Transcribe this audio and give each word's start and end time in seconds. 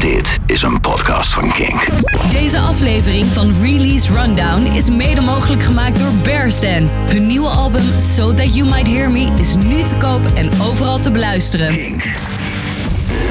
Dit 0.00 0.38
is 0.46 0.62
een 0.62 0.80
podcast 0.80 1.32
van 1.32 1.48
Kink. 1.48 1.86
Deze 2.30 2.58
aflevering 2.58 3.24
van 3.24 3.52
Release 3.52 4.12
Rundown 4.12 4.64
is 4.64 4.90
mede 4.90 5.20
mogelijk 5.20 5.62
gemaakt 5.62 5.98
door 5.98 6.12
Bearsden. 6.22 6.88
Hun 6.88 7.26
nieuwe 7.26 7.48
album 7.48 8.00
So 8.00 8.32
That 8.32 8.54
You 8.54 8.68
Might 8.68 8.86
Hear 8.86 9.10
Me 9.10 9.36
is 9.38 9.56
nu 9.56 9.82
te 9.82 9.96
koop 9.96 10.20
en 10.36 10.46
overal 10.46 10.98
te 10.98 11.10
beluisteren. 11.10 11.68
Kink. 11.68 12.04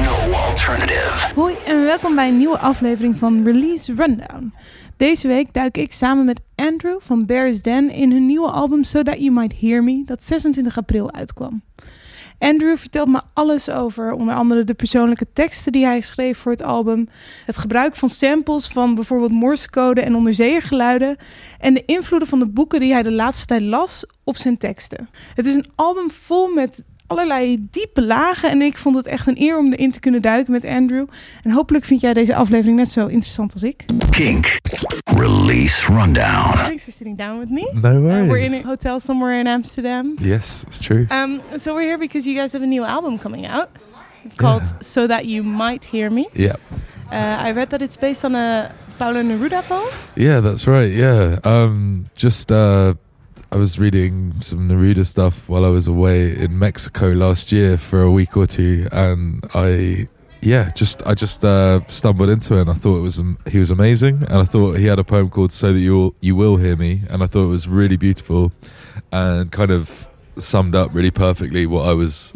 No 0.04 0.32
alternative. 0.32 1.34
Hoi 1.34 1.54
en 1.66 1.84
welkom 1.84 2.14
bij 2.14 2.28
een 2.28 2.38
nieuwe 2.38 2.58
aflevering 2.58 3.16
van 3.16 3.44
Release 3.44 3.94
Rundown. 3.94 4.52
Deze 4.96 5.28
week 5.28 5.52
duik 5.52 5.76
ik 5.76 5.92
samen 5.92 6.24
met 6.24 6.40
Andrew 6.54 7.00
van 7.00 7.26
Bears 7.26 7.62
Den 7.62 7.90
in 7.90 8.12
hun 8.12 8.26
nieuwe 8.26 8.50
album 8.50 8.84
So 8.84 9.02
That 9.02 9.18
You 9.18 9.30
Might 9.30 9.60
Hear 9.60 9.82
Me, 9.84 10.02
dat 10.06 10.22
26 10.22 10.78
april 10.78 11.12
uitkwam. 11.12 11.62
Andrew 12.38 12.76
vertelt 12.76 13.08
me 13.08 13.20
alles 13.34 13.70
over 13.70 14.12
onder 14.12 14.34
andere 14.34 14.64
de 14.64 14.74
persoonlijke 14.74 15.26
teksten 15.32 15.72
die 15.72 15.84
hij 15.84 16.00
schreef 16.00 16.38
voor 16.38 16.52
het 16.52 16.62
album, 16.62 17.08
het 17.44 17.56
gebruik 17.56 17.96
van 17.96 18.08
samples 18.08 18.66
van 18.66 18.94
bijvoorbeeld 18.94 19.30
Morsecode 19.30 20.00
en 20.00 20.14
onderzeeërgeluiden 20.14 21.16
en 21.58 21.74
de 21.74 21.84
invloeden 21.86 22.28
van 22.28 22.38
de 22.38 22.46
boeken 22.46 22.80
die 22.80 22.92
hij 22.92 23.02
de 23.02 23.12
laatste 23.12 23.46
tijd 23.46 23.62
las 23.62 24.04
op 24.24 24.36
zijn 24.36 24.58
teksten. 24.58 25.08
Het 25.34 25.46
is 25.46 25.54
een 25.54 25.70
album 25.74 26.10
vol 26.10 26.54
met 26.54 26.82
allerlei 27.08 27.66
diepe 27.70 28.02
lagen 28.02 28.50
en 28.50 28.62
ik 28.62 28.78
vond 28.78 28.96
het 28.96 29.06
echt 29.06 29.26
een 29.26 29.40
eer 29.42 29.58
om 29.58 29.72
erin 29.72 29.90
te 29.90 30.00
kunnen 30.00 30.22
duiken 30.22 30.52
met 30.52 30.64
Andrew. 30.64 31.06
En 31.42 31.50
hopelijk 31.50 31.84
vind 31.84 32.00
jij 32.00 32.12
deze 32.12 32.34
aflevering 32.34 32.76
net 32.76 32.90
zo 32.90 33.06
interessant 33.06 33.52
als 33.52 33.62
ik. 33.62 33.84
Kink. 34.10 34.56
Release 35.16 35.92
Rundown. 35.92 36.56
Thanks 36.64 36.84
for 36.84 36.92
sitting 36.92 37.18
down 37.18 37.38
with 37.38 37.50
me. 37.50 37.70
No 37.82 37.96
Uh, 38.08 38.28
we're 38.28 38.38
in 38.44 38.54
a 38.54 38.62
hotel 38.66 39.00
somewhere 39.00 39.38
in 39.38 39.46
Amsterdam. 39.46 40.14
Yes, 40.20 40.62
it's 40.66 40.78
true. 40.78 41.06
Um, 41.10 41.40
so 41.56 41.74
we're 41.74 41.86
here 41.86 41.98
because 41.98 42.26
you 42.28 42.36
guys 42.40 42.52
have 42.52 42.62
a 42.64 42.68
new 42.68 42.84
album 42.84 43.18
coming 43.18 43.46
out 43.46 43.68
called 44.36 44.74
So 44.80 45.06
That 45.06 45.24
You 45.24 45.42
Might 45.44 45.84
Hear 45.84 46.10
Me. 46.12 46.28
yeah. 46.34 46.56
Uh, 47.12 47.46
I 47.48 47.52
read 47.52 47.68
that 47.70 47.80
it's 47.80 47.96
based 47.96 48.24
on 48.24 48.34
a 48.34 48.70
Paulo 48.98 49.22
Neruda 49.22 49.62
poem. 49.62 49.88
Yeah, 50.14 50.40
that's 50.40 50.66
right. 50.66 50.92
Yeah. 50.92 51.38
Um, 51.42 52.06
just 52.14 52.50
uh, 52.52 52.94
I 53.50 53.56
was 53.56 53.78
reading 53.78 54.40
some 54.42 54.68
Neruda 54.68 55.06
stuff 55.06 55.48
while 55.48 55.64
I 55.64 55.68
was 55.70 55.86
away 55.86 56.36
in 56.36 56.58
Mexico 56.58 57.08
last 57.08 57.50
year 57.50 57.78
for 57.78 58.02
a 58.02 58.10
week 58.10 58.36
or 58.36 58.46
two, 58.46 58.88
and 58.92 59.42
I, 59.54 60.06
yeah, 60.42 60.68
just 60.70 61.02
I 61.06 61.14
just 61.14 61.42
uh, 61.42 61.80
stumbled 61.86 62.28
into 62.28 62.56
it, 62.56 62.60
and 62.60 62.70
I 62.70 62.74
thought 62.74 62.98
it 62.98 63.00
was 63.00 63.18
am- 63.18 63.38
he 63.46 63.58
was 63.58 63.70
amazing, 63.70 64.16
and 64.24 64.34
I 64.34 64.44
thought 64.44 64.76
he 64.76 64.84
had 64.84 64.98
a 64.98 65.04
poem 65.04 65.30
called 65.30 65.52
"So 65.52 65.72
That 65.72 65.78
You 65.78 65.96
Will, 65.96 66.14
you 66.20 66.36
Will 66.36 66.56
Hear 66.58 66.76
Me," 66.76 67.02
and 67.08 67.22
I 67.22 67.26
thought 67.26 67.44
it 67.44 67.48
was 67.48 67.66
really 67.66 67.96
beautiful, 67.96 68.52
and 69.12 69.50
kind 69.50 69.70
of 69.70 70.06
summed 70.38 70.74
up 70.74 70.90
really 70.92 71.10
perfectly 71.10 71.64
what 71.64 71.88
I 71.88 71.94
was 71.94 72.34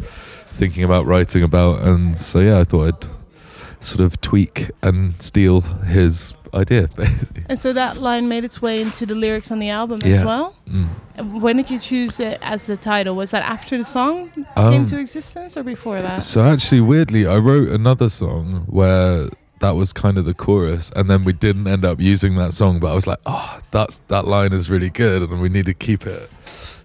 thinking 0.51 0.83
about 0.83 1.05
writing 1.05 1.43
about, 1.43 1.81
and 1.83 2.17
so 2.17 2.39
yeah, 2.39 2.59
I 2.59 2.63
thought 2.63 2.87
I'd 2.87 3.83
sort 3.83 4.01
of 4.01 4.19
tweak 4.19 4.71
and 4.81 5.21
steal 5.21 5.61
his 5.61 6.33
idea, 6.53 6.87
basically. 6.95 7.43
And 7.49 7.59
so 7.59 7.73
that 7.73 7.97
line 7.97 8.27
made 8.27 8.43
its 8.43 8.61
way 8.61 8.81
into 8.81 9.05
the 9.05 9.15
lyrics 9.15 9.51
on 9.51 9.59
the 9.59 9.69
album 9.69 9.99
as 10.03 10.23
well. 10.23 10.55
Mm. 10.67 11.41
When 11.41 11.57
did 11.57 11.69
you 11.69 11.79
choose 11.79 12.19
it 12.19 12.39
as 12.41 12.65
the 12.65 12.77
title? 12.77 13.15
Was 13.15 13.31
that 13.31 13.43
after 13.43 13.77
the 13.77 13.83
song 13.83 14.31
Um, 14.55 14.71
came 14.73 14.85
to 14.85 14.99
existence 14.99 15.55
or 15.57 15.63
before 15.63 16.01
that? 16.01 16.23
So 16.23 16.43
actually, 16.43 16.81
weirdly, 16.81 17.25
I 17.27 17.37
wrote 17.37 17.69
another 17.69 18.09
song 18.09 18.65
where 18.67 19.29
that 19.59 19.75
was 19.75 19.93
kind 19.93 20.17
of 20.17 20.25
the 20.25 20.33
chorus, 20.33 20.91
and 20.95 21.09
then 21.09 21.23
we 21.23 21.31
didn't 21.33 21.67
end 21.67 21.85
up 21.85 21.99
using 21.99 22.35
that 22.35 22.53
song. 22.53 22.79
But 22.79 22.91
I 22.91 22.95
was 22.95 23.07
like, 23.07 23.19
oh, 23.25 23.59
that's 23.71 23.99
that 24.07 24.25
line 24.27 24.53
is 24.53 24.69
really 24.69 24.89
good, 24.89 25.21
and 25.29 25.39
we 25.41 25.49
need 25.49 25.65
to 25.67 25.73
keep 25.73 26.05
it. 26.05 26.29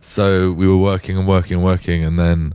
So 0.00 0.52
we 0.52 0.68
were 0.68 0.76
working 0.76 1.18
and 1.18 1.26
working 1.26 1.56
and 1.56 1.64
working, 1.64 2.04
and 2.04 2.18
then 2.18 2.54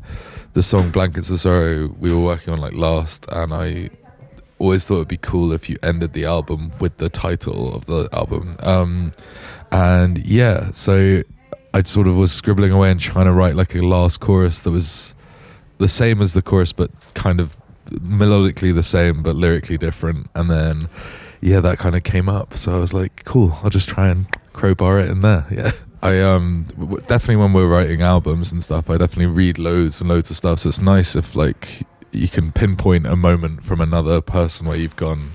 the 0.53 0.64
song 0.64 0.92
"Blankets 0.92 1.30
of 1.30 1.39
Sorrow" 1.39 1.94
we 2.00 2.14
were 2.14 2.22
working 2.23 2.53
on 2.53 2.59
like 2.61 2.73
last, 2.73 3.25
and 3.30 3.53
I 3.53 3.89
always 4.64 4.86
thought 4.86 4.95
it'd 4.95 5.08
be 5.09 5.17
cool 5.17 5.52
if 5.52 5.69
you 5.69 5.78
ended 5.83 6.14
the 6.14 6.23
album 6.23 6.72
with 6.80 6.97
the 6.97 7.09
title 7.09 7.75
of 7.75 7.86
the 7.86 8.08
album. 8.14 8.56
Um, 8.59 9.11
and 9.72 10.25
yeah, 10.25 10.72
so 10.72 11.22
I 11.73 11.83
sort 11.83 12.08
of 12.08 12.16
was 12.16 12.31
scribbling 12.31 12.71
away 12.71 12.89
and 12.89 12.99
trying 12.99 13.26
to 13.26 13.33
write 13.33 13.55
like 13.55 13.76
a 13.76 13.80
last 13.80 14.21
chorus 14.21 14.61
that 14.61 14.71
was 14.71 15.15
the 15.80 15.89
same 15.89 16.21
as 16.21 16.33
the 16.33 16.42
chorus, 16.42 16.71
but 16.71 16.89
kind 17.14 17.42
of 17.42 17.58
melodically 17.89 18.73
the 18.73 18.83
same, 18.83 19.21
but 19.21 19.36
lyrically 19.36 19.77
different. 19.77 20.30
And 20.33 20.49
then, 20.49 20.87
yeah, 21.42 21.60
that 21.60 21.77
kind 21.77 21.95
of 21.95 22.04
came 22.04 22.30
up. 22.30 22.55
So 22.55 22.73
I 22.73 22.77
was 22.77 22.93
like, 22.93 23.26
cool, 23.26 23.60
I'll 23.64 23.70
just 23.70 23.89
try 23.89 24.08
and 24.08 24.27
crowbar 24.54 24.99
it 24.99 25.10
in 25.10 25.21
there. 25.21 25.45
Yeah. 25.52 25.71
I 26.02 26.20
um 26.20 26.67
definitely 27.08 27.37
when 27.37 27.54
we're 27.54 27.70
writing 27.70 28.02
albums 28.02 28.52
and 28.52 28.61
stuff, 28.61 28.89
I 28.89 28.98
definitely 28.98 29.27
read 29.27 29.58
loads 29.58 30.02
and 30.02 30.10
loads 30.10 30.30
of 30.30 30.36
stuff. 30.36 30.60
So 30.60 30.67
it's 30.67 30.82
nice 30.82 31.16
if 31.16 31.33
like 31.33 31.87
you 32.15 32.27
can 32.27 32.51
pinpoint 32.51 33.05
a 33.07 33.15
moment 33.15 33.63
from 33.63 33.81
another 33.81 34.21
person 34.21 34.67
where 34.67 34.77
you've 34.77 34.95
gone. 34.95 35.31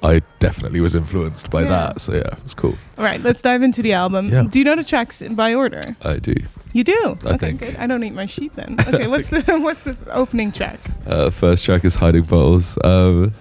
I 0.00 0.22
definitely 0.38 0.80
was 0.80 0.94
influenced 0.94 1.50
by 1.50 1.62
Yeah. 1.62 1.68
that. 1.70 2.00
So 2.00 2.14
yeah, 2.14 2.36
it's 2.44 2.54
cool. 2.54 2.78
All 2.96 3.04
right, 3.04 3.20
let's 3.20 3.42
dive 3.42 3.62
into 3.64 3.82
the 3.82 3.92
album. 3.94 4.28
Yeah. 4.30 4.44
Do 4.48 4.58
you 4.60 4.64
know 4.64 4.76
the 4.76 4.84
tracks 4.84 5.22
by 5.30 5.54
order? 5.54 5.96
I 6.02 6.18
do. 6.18 6.34
You 6.72 6.84
do. 6.84 7.18
I 7.24 7.30
okay, 7.30 7.38
think. 7.38 7.60
good. 7.60 7.76
I 7.76 7.86
don't 7.88 8.00
need 8.00 8.14
my 8.14 8.26
sheet 8.26 8.54
then. 8.54 8.76
Okay, 8.86 9.08
what's 9.08 9.28
the 9.30 9.40
what's 9.60 9.82
the 9.82 9.96
opening 10.12 10.52
track? 10.52 10.78
Uh, 11.06 11.30
first 11.30 11.64
track 11.64 11.84
is 11.84 11.96
Hiding 11.96 12.22
Bottles. 12.24 12.78
Um, 12.84 13.34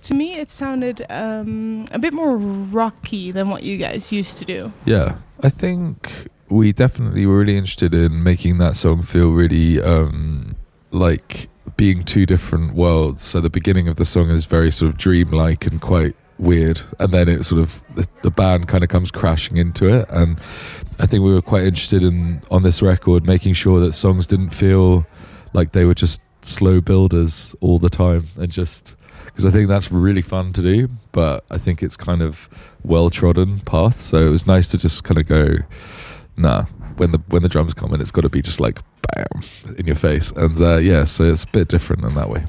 to 0.00 0.14
me, 0.14 0.34
it 0.34 0.48
sounded 0.48 1.04
um, 1.10 1.86
a 1.90 1.98
bit 1.98 2.12
more 2.14 2.36
rocky 2.36 3.30
than 3.32 3.48
what 3.48 3.64
you 3.64 3.76
guys 3.76 4.12
used 4.12 4.38
to 4.38 4.44
do. 4.44 4.72
Yeah, 4.84 5.16
I 5.42 5.48
think 5.48 6.28
we 6.48 6.72
definitely 6.72 7.26
were 7.26 7.38
really 7.38 7.56
interested 7.56 7.92
in 7.94 8.22
making 8.22 8.58
that 8.58 8.76
song 8.76 9.02
feel 9.02 9.30
really 9.32 9.82
um, 9.82 10.54
like 10.92 11.48
being 11.76 12.04
two 12.04 12.26
different 12.26 12.74
worlds. 12.74 13.22
So 13.22 13.40
the 13.40 13.50
beginning 13.50 13.88
of 13.88 13.96
the 13.96 14.04
song 14.04 14.30
is 14.30 14.44
very 14.44 14.70
sort 14.70 14.92
of 14.92 14.98
dreamlike 14.98 15.66
and 15.66 15.80
quite 15.80 16.14
weird, 16.38 16.80
and 16.98 17.12
then 17.12 17.28
it 17.28 17.44
sort 17.44 17.62
of 17.62 17.82
the, 18.22 18.30
band 18.30 18.68
kind 18.68 18.82
of 18.82 18.90
comes 18.90 19.10
crashing 19.10 19.56
into 19.56 19.86
it. 19.86 20.06
And 20.08 20.38
I 20.98 21.06
think 21.06 21.22
we 21.24 21.32
were 21.32 21.42
quite 21.42 21.64
interested 21.64 22.02
in 22.02 22.42
on 22.50 22.62
this 22.62 22.82
record 22.82 23.24
making 23.26 23.54
sure 23.54 23.80
that 23.80 23.94
songs 23.94 24.26
didn't 24.26 24.50
feel 24.50 25.06
like 25.52 25.72
they 25.72 25.84
were 25.84 25.94
just 25.94 26.20
slow 26.42 26.80
builders 26.80 27.54
all 27.60 27.78
the 27.78 27.90
time, 27.90 28.28
and 28.36 28.50
just 28.50 28.96
because 29.26 29.46
I 29.46 29.50
think 29.50 29.68
that's 29.68 29.90
really 29.90 30.22
fun 30.22 30.52
to 30.54 30.62
do, 30.62 30.88
but 31.12 31.44
I 31.50 31.58
think 31.58 31.82
it's 31.82 31.96
kind 31.96 32.22
of 32.22 32.48
well 32.84 33.10
trodden 33.10 33.60
path. 33.60 34.00
So 34.00 34.18
it 34.18 34.30
was 34.30 34.46
nice 34.46 34.68
to 34.68 34.78
just 34.78 35.04
kind 35.04 35.18
of 35.18 35.26
go, 35.26 35.56
nah. 36.36 36.66
When 36.96 37.10
the 37.12 37.18
when 37.28 37.42
the 37.42 37.48
drums 37.48 37.74
come 37.74 37.92
in, 37.94 38.00
it's 38.00 38.12
got 38.12 38.22
to 38.22 38.28
be 38.28 38.40
just 38.42 38.60
like 38.60 38.78
bam 39.14 39.42
in 39.78 39.86
your 39.86 39.96
face, 39.96 40.30
and 40.36 40.60
uh, 40.60 40.76
yeah, 40.76 41.04
so 41.04 41.24
it's 41.24 41.44
a 41.44 41.48
bit 41.48 41.68
different 41.68 42.04
in 42.04 42.14
that 42.14 42.28
way. 42.28 42.44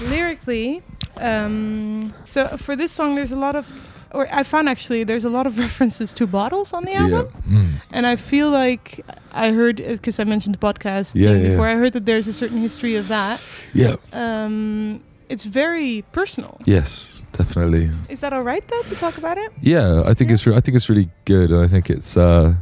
Lyrically, 0.00 0.82
um, 1.18 2.12
so 2.26 2.56
for 2.56 2.74
this 2.74 2.90
song, 2.90 3.16
there's 3.16 3.32
a 3.32 3.36
lot 3.36 3.54
of, 3.54 3.70
or 4.12 4.26
I 4.32 4.42
found 4.44 4.68
actually 4.68 5.04
there's 5.04 5.24
a 5.24 5.30
lot 5.30 5.46
of 5.46 5.58
references 5.66 6.14
to 6.14 6.26
bottles 6.26 6.72
on 6.72 6.84
the 6.84 6.94
album. 6.94 7.28
Yeah, 7.48 7.56
mm. 7.58 7.82
And 7.92 8.06
I 8.06 8.16
feel 8.16 8.48
like 8.50 9.04
I 9.32 9.50
heard 9.52 9.76
because 9.76 10.18
I 10.18 10.24
mentioned 10.24 10.54
the 10.54 10.58
podcast 10.66 11.14
Yeah, 11.14 11.28
thing 11.28 11.42
yeah, 11.44 11.48
before. 11.50 11.68
I 11.68 11.74
heard 11.74 11.92
that 11.92 12.06
there's 12.06 12.28
a 12.28 12.32
certain 12.32 12.58
history 12.58 12.96
of 12.96 13.08
that. 13.08 13.40
yeah, 13.74 13.96
Um, 14.12 15.02
it's 15.28 15.44
very 15.44 16.02
personal. 16.12 16.58
yes, 16.64 17.22
definitely. 17.32 17.90
Is 18.08 18.20
that 18.20 18.32
all 18.32 18.42
right 18.42 18.66
though 18.66 18.82
to 18.82 18.94
talk 18.96 19.18
about 19.18 19.36
it? 19.38 19.52
Yeah, 19.60 20.02
I 20.06 20.14
think 20.14 20.30
Yeah. 20.30 20.34
it's 20.34 20.46
re- 20.46 20.56
I 20.56 20.60
think 20.60 20.76
it's 20.76 20.88
really 20.88 21.10
good, 21.24 21.50
and 21.52 21.60
I 21.62 21.68
think 21.68 21.90
it's. 21.90 22.16
Uh, 22.16 22.54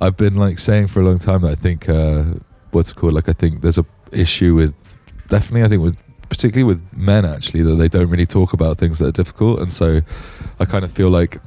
I've 0.00 0.16
been 0.16 0.34
like 0.34 0.58
saying 0.58 0.88
for 0.88 1.00
a 1.00 1.04
long 1.04 1.18
time 1.18 1.42
that 1.42 1.50
I 1.50 1.54
think 1.54 1.88
uh, 1.88 2.24
what's 2.70 2.90
it 2.90 2.96
called 2.96 3.14
like 3.14 3.28
I 3.28 3.32
think 3.32 3.62
there's 3.62 3.78
a 3.78 3.86
issue 4.12 4.54
with 4.54 4.74
definitely 5.28 5.64
I 5.64 5.68
think 5.68 5.82
with 5.82 5.98
particularly 6.28 6.64
with 6.64 6.82
men 6.92 7.24
actually 7.24 7.62
that 7.62 7.76
they 7.76 7.88
don't 7.88 8.08
really 8.08 8.26
talk 8.26 8.52
about 8.52 8.78
things 8.78 8.98
that 8.98 9.06
are 9.06 9.12
difficult, 9.12 9.60
and 9.60 9.72
so 9.72 10.00
I 10.60 10.64
kind 10.64 10.84
of 10.84 10.92
feel 10.92 11.10
like 11.10 11.40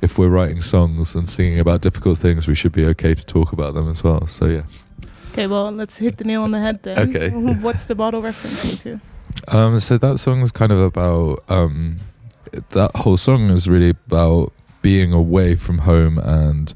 if 0.00 0.18
we're 0.18 0.28
writing 0.28 0.62
songs 0.62 1.14
and 1.14 1.28
singing 1.28 1.58
about 1.58 1.80
difficult 1.80 2.18
things, 2.18 2.46
we 2.46 2.54
should 2.54 2.72
be 2.72 2.84
okay 2.86 3.14
to 3.14 3.26
talk 3.26 3.52
about 3.52 3.74
them 3.74 3.90
as 3.90 4.04
well. 4.04 4.26
So 4.26 4.46
yeah. 4.46 4.62
Okay, 5.32 5.46
well 5.46 5.70
let's 5.70 5.96
hit 5.96 6.18
the 6.18 6.24
nail 6.24 6.42
on 6.42 6.52
the 6.52 6.60
head 6.60 6.82
then. 6.82 6.98
Okay. 6.98 7.30
What's 7.62 7.86
the 7.86 7.94
bottle 7.94 8.22
referencing 8.22 8.80
to? 8.82 9.00
Um, 9.56 9.80
so 9.80 9.98
that 9.98 10.18
song 10.18 10.42
is 10.42 10.52
kind 10.52 10.72
of 10.72 10.80
about 10.80 11.42
um, 11.48 12.00
that 12.70 12.94
whole 12.96 13.16
song 13.16 13.50
is 13.50 13.68
really 13.68 13.90
about 13.90 14.52
being 14.82 15.12
away 15.12 15.54
from 15.54 15.78
home 15.78 16.18
and 16.18 16.72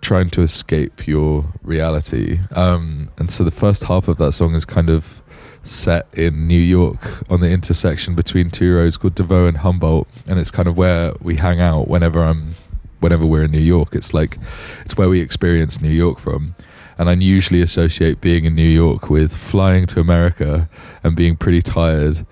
trying 0.00 0.30
to 0.30 0.42
escape 0.42 1.06
your 1.06 1.52
reality. 1.62 2.40
Um, 2.56 3.10
and 3.18 3.30
so 3.30 3.44
the 3.44 3.50
first 3.50 3.84
half 3.84 4.08
of 4.08 4.16
that 4.18 4.32
song 4.32 4.54
is 4.54 4.64
kind 4.64 4.88
of 4.88 5.22
set 5.62 6.06
in 6.14 6.46
New 6.46 6.58
York 6.58 7.22
on 7.30 7.40
the 7.40 7.50
intersection 7.50 8.14
between 8.14 8.50
two 8.50 8.74
roads 8.74 8.96
called 8.96 9.14
DeVoe 9.14 9.46
and 9.46 9.58
Humboldt, 9.58 10.08
and 10.26 10.38
it's 10.38 10.50
kind 10.50 10.66
of 10.68 10.78
where 10.78 11.12
we 11.20 11.36
hang 11.36 11.60
out 11.60 11.86
whenever 11.86 12.24
I'm, 12.24 12.54
whenever 13.00 13.26
we're 13.26 13.44
in 13.44 13.50
New 13.50 13.58
York. 13.58 13.94
It's 13.94 14.14
like 14.14 14.38
it's 14.84 14.96
where 14.96 15.08
we 15.08 15.20
experience 15.20 15.80
New 15.80 15.90
York 15.90 16.18
from. 16.18 16.54
And 16.96 17.08
I 17.08 17.12
usually 17.14 17.62
associate 17.62 18.20
being 18.20 18.44
in 18.44 18.54
New 18.54 18.62
York 18.62 19.08
with 19.08 19.34
flying 19.34 19.86
to 19.86 20.00
America 20.00 20.68
and 21.02 21.16
being 21.16 21.36
pretty 21.36 21.62
tired 21.62 22.26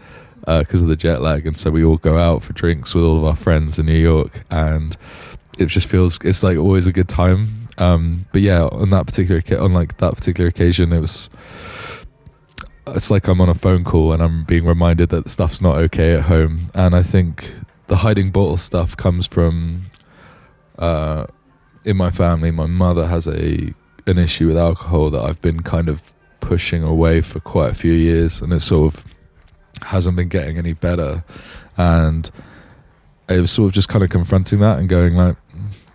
because 0.47 0.83
of 0.83 0.89
the 0.89 0.97
jet 0.97 1.21
lag. 1.21 1.47
And 1.47 1.57
so 1.57 1.71
we 1.71 1.85
all 1.85 1.99
go 1.99 2.19
out 2.19 2.43
for 2.43 2.53
drinks 2.55 2.95
with 2.95 3.05
all 3.05 3.19
of 3.19 3.25
our 3.25 3.37
friends 3.37 3.79
in 3.79 3.87
New 3.87 3.99
York, 3.99 4.45
and 4.51 4.97
it 5.59 5.67
just 5.67 5.89
feels 5.89 6.19
it's 6.23 6.43
like 6.43 6.57
always 6.57 6.87
a 6.87 6.93
good 6.93 7.09
time. 7.09 7.69
Um, 7.79 8.27
but 8.33 8.43
yeah, 8.43 8.65
on 8.65 8.91
that 8.91 9.07
particular 9.07 9.43
on 9.61 9.73
like 9.73 9.99
that 9.99 10.15
particular 10.15 10.49
occasion, 10.49 10.93
it 10.93 11.01
was 11.01 11.29
it's 12.95 13.11
like 13.11 13.29
I'm 13.29 13.41
on 13.41 13.49
a 13.49 13.55
phone 13.55 13.85
call 13.85 14.13
and 14.13 14.23
I'm 14.23 14.45
being 14.45 14.65
reminded 14.65 15.11
that 15.11 15.29
stuff's 15.29 15.61
not 15.61 15.77
okay 15.77 16.15
at 16.15 16.23
home. 16.23 16.71
And 16.75 16.95
I 16.95 17.03
think 17.03 17.53
the 17.87 17.97
hiding 17.97 18.31
bottle 18.31 18.57
stuff 18.57 18.97
comes 18.97 19.27
from 19.27 19.91
uh, 20.79 21.27
in 21.85 21.97
my 21.97 22.11
family. 22.11 22.51
My 22.51 22.67
mother 22.67 23.07
has 23.07 23.27
a 23.27 23.75
an 24.07 24.19
issue 24.19 24.47
with 24.47 24.57
alcohol 24.57 25.11
that 25.11 25.23
I've 25.23 25.41
been 25.43 25.63
kind 25.63 25.89
of 25.89 26.13
pushing 26.41 26.83
away 26.83 27.21
for 27.21 27.41
quite 27.41 27.73
a 27.73 27.75
few 27.75 27.93
years, 27.93 28.41
and 28.41 28.53
it 28.53 28.61
sort 28.61 28.95
of 28.95 29.05
hasn't 29.83 30.17
been 30.17 30.29
getting 30.29 30.57
any 30.57 30.73
better. 30.73 31.25
And 31.77 32.31
it 33.29 33.41
was 33.41 33.51
sort 33.51 33.69
of 33.69 33.73
just 33.75 33.89
kind 33.89 34.03
of 34.03 34.11
confronting 34.11 34.61
that 34.61 34.79
and 34.79 34.89
going 34.89 35.15
like, 35.15 35.37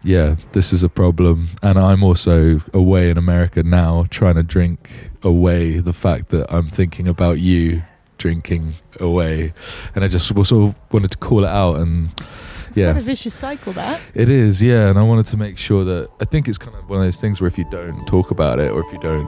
yeah, 0.03 0.35
this 0.51 0.73
is 0.73 0.83
a 0.83 0.89
problem. 0.89 1.49
And 1.61 1.79
I'm 1.79 2.03
also 2.03 2.61
away 2.73 3.09
in 3.09 3.17
America 3.17 3.63
now 3.63 4.05
trying 4.09 4.35
to 4.35 4.43
drink 4.43 5.11
away 5.21 5.79
the 5.79 5.93
fact 5.93 6.29
that 6.29 6.53
I'm 6.53 6.67
thinking 6.69 7.07
about 7.07 7.39
you 7.39 7.83
drinking 8.17 8.73
away. 8.99 9.53
And 9.95 10.03
I 10.03 10.07
just 10.07 10.35
also 10.35 10.75
wanted 10.91 11.11
to 11.11 11.17
call 11.17 11.43
it 11.43 11.49
out 11.49 11.75
and 11.79 12.09
It's 12.67 12.77
yeah. 12.77 12.91
quite 12.91 13.01
a 13.01 13.05
vicious 13.05 13.33
cycle, 13.33 13.73
that. 13.73 14.01
It 14.13 14.29
is, 14.29 14.61
yeah, 14.61 14.89
and 14.89 14.97
I 14.97 15.03
wanted 15.03 15.25
to 15.27 15.37
make 15.37 15.57
sure 15.57 15.83
that 15.83 16.09
I 16.19 16.25
think 16.25 16.47
it's 16.47 16.57
kind 16.57 16.75
of 16.75 16.89
one 16.89 16.99
of 16.99 17.05
those 17.05 17.17
things 17.17 17.39
where 17.41 17.47
if 17.47 17.57
you 17.57 17.65
don't 17.69 18.05
talk 18.05 18.31
about 18.31 18.59
it 18.59 18.71
or 18.71 18.81
if 18.81 18.91
you 18.91 18.99
don't 18.99 19.27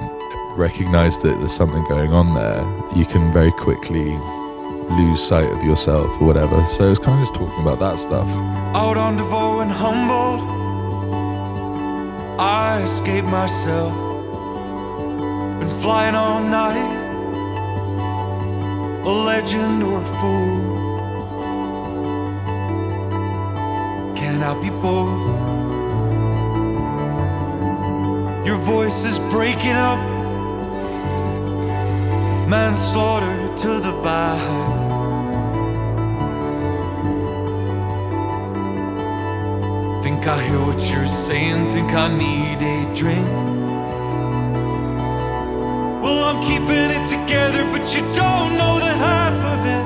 recognize 0.58 1.20
that 1.20 1.38
there's 1.40 1.52
something 1.52 1.84
going 1.86 2.12
on 2.12 2.34
there, 2.34 2.62
you 2.98 3.06
can 3.06 3.32
very 3.34 3.52
quickly 3.52 4.18
lose 4.98 5.22
sight 5.22 5.50
of 5.52 5.64
yourself 5.64 6.10
or 6.22 6.28
whatever. 6.28 6.66
So 6.66 6.90
it's 6.90 7.00
kind 7.00 7.20
of 7.20 7.24
just 7.28 7.34
talking 7.36 7.62
about 7.62 7.80
that 7.80 8.00
stuff. 8.00 8.28
Out 8.76 8.98
on 8.98 9.18
Devoe 9.18 9.60
and 9.60 9.72
Humboldt, 9.72 10.55
I 12.38 12.82
escaped 12.84 13.28
myself. 13.28 13.94
Been 15.60 15.74
flying 15.82 16.16
all 16.16 16.44
night, 16.44 17.06
a 19.06 19.10
legend 19.10 19.84
or 19.84 20.02
a 20.02 20.06
fool. 20.20 20.76
Can 24.18 24.44
I 24.44 24.54
be 24.62 24.70
both? 24.70 25.26
Your 28.46 28.58
voice 28.58 29.06
is 29.06 29.18
breaking 29.32 29.78
up, 29.90 30.00
manslaughter 32.50 33.56
to 33.56 33.80
the 33.80 33.94
vibe. 34.04 34.95
I 40.28 40.42
hear 40.42 40.60
what 40.60 40.82
you're 40.90 41.06
saying, 41.06 41.72
think 41.72 41.94
I 41.94 42.08
need 42.12 42.60
a 42.60 42.92
drink. 42.96 43.28
Well, 46.02 46.24
I'm 46.24 46.42
keeping 46.42 46.90
it 46.98 47.08
together, 47.08 47.64
but 47.72 47.94
you 47.94 48.02
don't 48.18 48.58
know 48.58 48.80
the 48.80 48.94
half 49.06 49.38
of 49.54 49.66
it. 49.78 49.86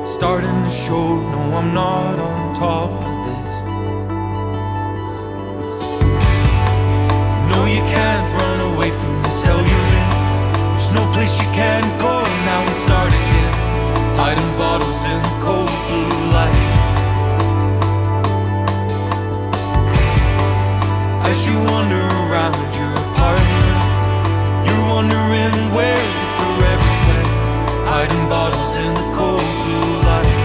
It's 0.00 0.10
starting 0.10 0.62
to 0.64 0.70
show, 0.70 1.16
no, 1.30 1.56
I'm 1.56 1.72
not 1.72 2.18
on 2.18 2.54
top 2.54 2.90
of 2.90 3.24
this. 3.28 3.54
No, 7.48 7.64
you 7.64 7.82
can't 7.88 8.28
run 8.42 8.60
away 8.74 8.90
from 8.90 9.22
this 9.22 9.40
hell 9.40 9.56
you're 9.56 9.88
in. 10.02 10.10
There's 10.74 10.92
no 10.92 11.10
place 11.14 11.34
you 11.40 11.48
can 11.56 11.82
go 11.98 12.22
now 12.44 12.60
and 12.60 12.76
start 12.76 13.10
again. 13.10 13.54
Hiding 14.18 14.56
bottles 14.58 15.02
in 15.04 15.22
the 15.22 15.34
cold 15.40 15.70
blue 15.88 16.30
light. 16.30 16.79
As 21.30 21.46
you 21.46 21.54
wander 21.70 22.02
around 22.26 22.56
your 22.74 22.90
apartment, 22.90 24.66
you're 24.66 24.86
wondering 24.90 25.54
where 25.72 26.02
your 26.18 26.30
forever's 26.38 27.00
went. 27.06 27.28
Hiding 27.86 28.28
bottles 28.28 28.76
in 28.76 28.92
the 28.92 29.06
cold 29.14 29.38
blue 29.62 29.92
light. 30.08 30.38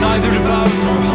Neither 0.00 0.30
devout 0.32 0.68
nor 0.84 1.09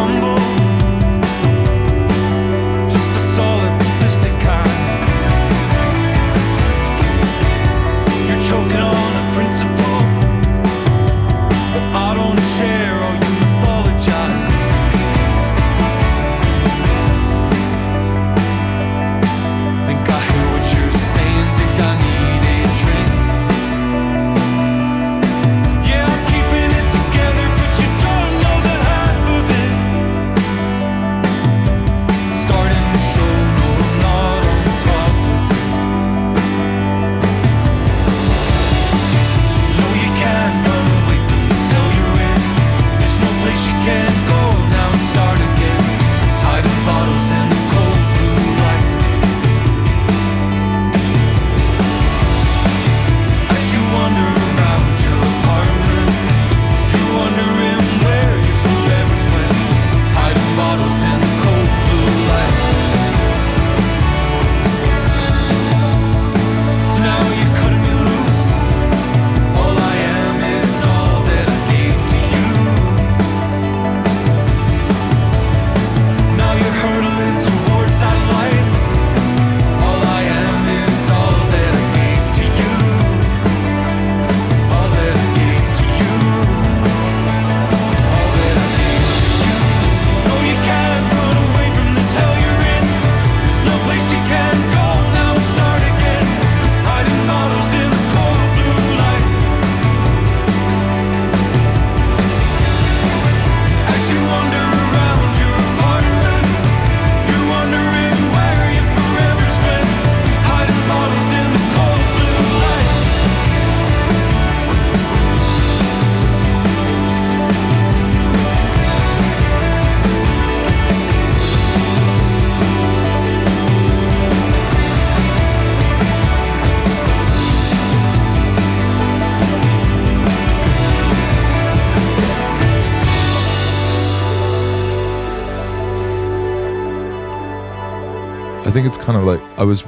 think 138.86 138.98
it's 138.98 139.04
kind 139.04 139.18
of 139.18 139.24
like 139.24 139.42
I 139.60 139.64
was. 139.64 139.84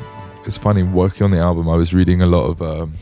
It's 0.46 0.58
funny 0.58 0.82
working 0.82 1.24
on 1.24 1.30
the 1.30 1.38
album. 1.38 1.70
I 1.70 1.76
was 1.76 1.94
reading 1.94 2.22
a 2.22 2.26
lot 2.26 2.46
of. 2.46 2.62
Um, 2.64 2.96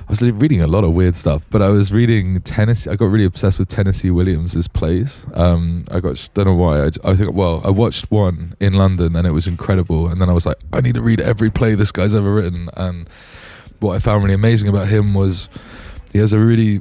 I 0.00 0.10
was 0.10 0.22
reading 0.22 0.60
a 0.60 0.66
lot 0.68 0.84
of 0.84 0.92
weird 0.92 1.16
stuff, 1.16 1.44
but 1.50 1.60
I 1.60 1.70
was 1.70 1.92
reading 1.92 2.40
Tennessee. 2.42 2.88
I 2.88 2.94
got 2.94 3.06
really 3.06 3.24
obsessed 3.24 3.58
with 3.58 3.68
Tennessee 3.68 4.10
Williams's 4.10 4.68
plays. 4.68 5.26
Um, 5.34 5.86
I 5.90 5.98
got 5.98 6.28
don't 6.34 6.44
know 6.44 6.54
why. 6.54 6.84
I, 6.84 6.90
I 7.04 7.16
think 7.16 7.32
well, 7.32 7.62
I 7.64 7.70
watched 7.70 8.12
one 8.12 8.54
in 8.60 8.74
London 8.74 9.16
and 9.16 9.26
it 9.26 9.32
was 9.32 9.48
incredible, 9.48 10.06
and 10.06 10.20
then 10.20 10.28
I 10.28 10.32
was 10.32 10.46
like, 10.46 10.58
I 10.72 10.80
need 10.80 10.94
to 10.94 11.02
read 11.02 11.20
every 11.20 11.50
play 11.50 11.74
this 11.74 11.90
guy's 11.90 12.14
ever 12.14 12.32
written. 12.32 12.68
And 12.74 13.08
what 13.80 13.96
I 13.96 13.98
found 13.98 14.22
really 14.22 14.34
amazing 14.34 14.68
about 14.68 14.86
him 14.86 15.14
was 15.14 15.48
he 16.12 16.18
has 16.18 16.32
a 16.32 16.38
really 16.38 16.80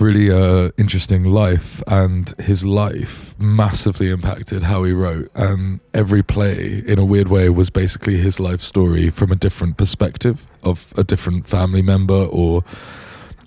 really 0.00 0.30
uh, 0.30 0.70
interesting 0.76 1.24
life, 1.24 1.82
and 1.86 2.28
his 2.38 2.64
life 2.64 3.38
massively 3.38 4.10
impacted 4.10 4.62
how 4.62 4.84
he 4.84 4.92
wrote. 4.92 5.30
And 5.34 5.80
every 5.94 6.22
play, 6.22 6.82
in 6.86 6.98
a 6.98 7.04
weird 7.04 7.28
way, 7.28 7.48
was 7.48 7.70
basically 7.70 8.18
his 8.18 8.38
life 8.38 8.60
story 8.60 9.10
from 9.10 9.32
a 9.32 9.36
different 9.36 9.76
perspective 9.76 10.46
of 10.62 10.92
a 10.96 11.04
different 11.04 11.48
family 11.48 11.82
member 11.82 12.26
or 12.30 12.64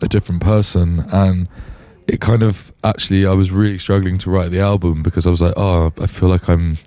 a 0.02 0.08
different 0.08 0.42
person. 0.42 1.06
And 1.12 1.48
it 2.08 2.20
kind 2.22 2.44
of 2.44 2.74
actually, 2.84 3.26
I 3.26 3.34
was 3.34 3.52
really 3.52 3.78
struggling 3.78 4.18
to 4.20 4.30
write 4.30 4.52
the 4.52 4.60
album 4.60 5.04
because 5.04 5.28
I 5.28 5.30
was 5.30 5.42
like, 5.42 5.54
oh, 5.58 5.94
I 6.02 6.08
feel 6.08 6.30
like 6.30 6.50
I'm 6.50 6.78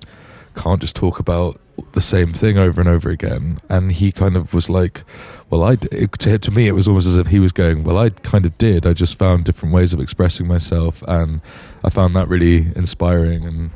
can't 0.54 0.80
just 0.80 0.94
talk 0.94 1.18
about 1.18 1.60
the 1.92 2.00
same 2.00 2.32
thing 2.32 2.56
over 2.58 2.80
and 2.80 2.88
over 2.88 3.10
again. 3.10 3.58
And 3.68 3.92
he 3.92 4.12
kind 4.12 4.36
of 4.36 4.52
was 4.54 4.70
like, 4.70 5.02
well, 5.50 5.62
I 5.64 5.72
it, 5.92 6.12
to, 6.20 6.38
to 6.38 6.50
me, 6.50 6.66
it 6.68 6.72
was 6.72 6.86
almost 6.88 7.06
as 7.06 7.16
if 7.16 7.28
he 7.28 7.38
was 7.40 7.52
going, 7.52 7.84
well, 7.84 7.98
I 7.98 8.10
kind 8.10 8.46
of 8.46 8.56
did. 8.58 8.86
I 8.86 8.92
just 8.92 9.18
found 9.18 9.44
different 9.44 9.74
ways 9.74 9.92
of 9.92 10.00
expressing 10.00 10.46
myself, 10.46 11.02
and 11.08 11.40
I 11.82 11.90
found 11.90 12.14
that 12.16 12.28
really 12.28 12.66
inspiring. 12.76 13.44
And 13.46 13.70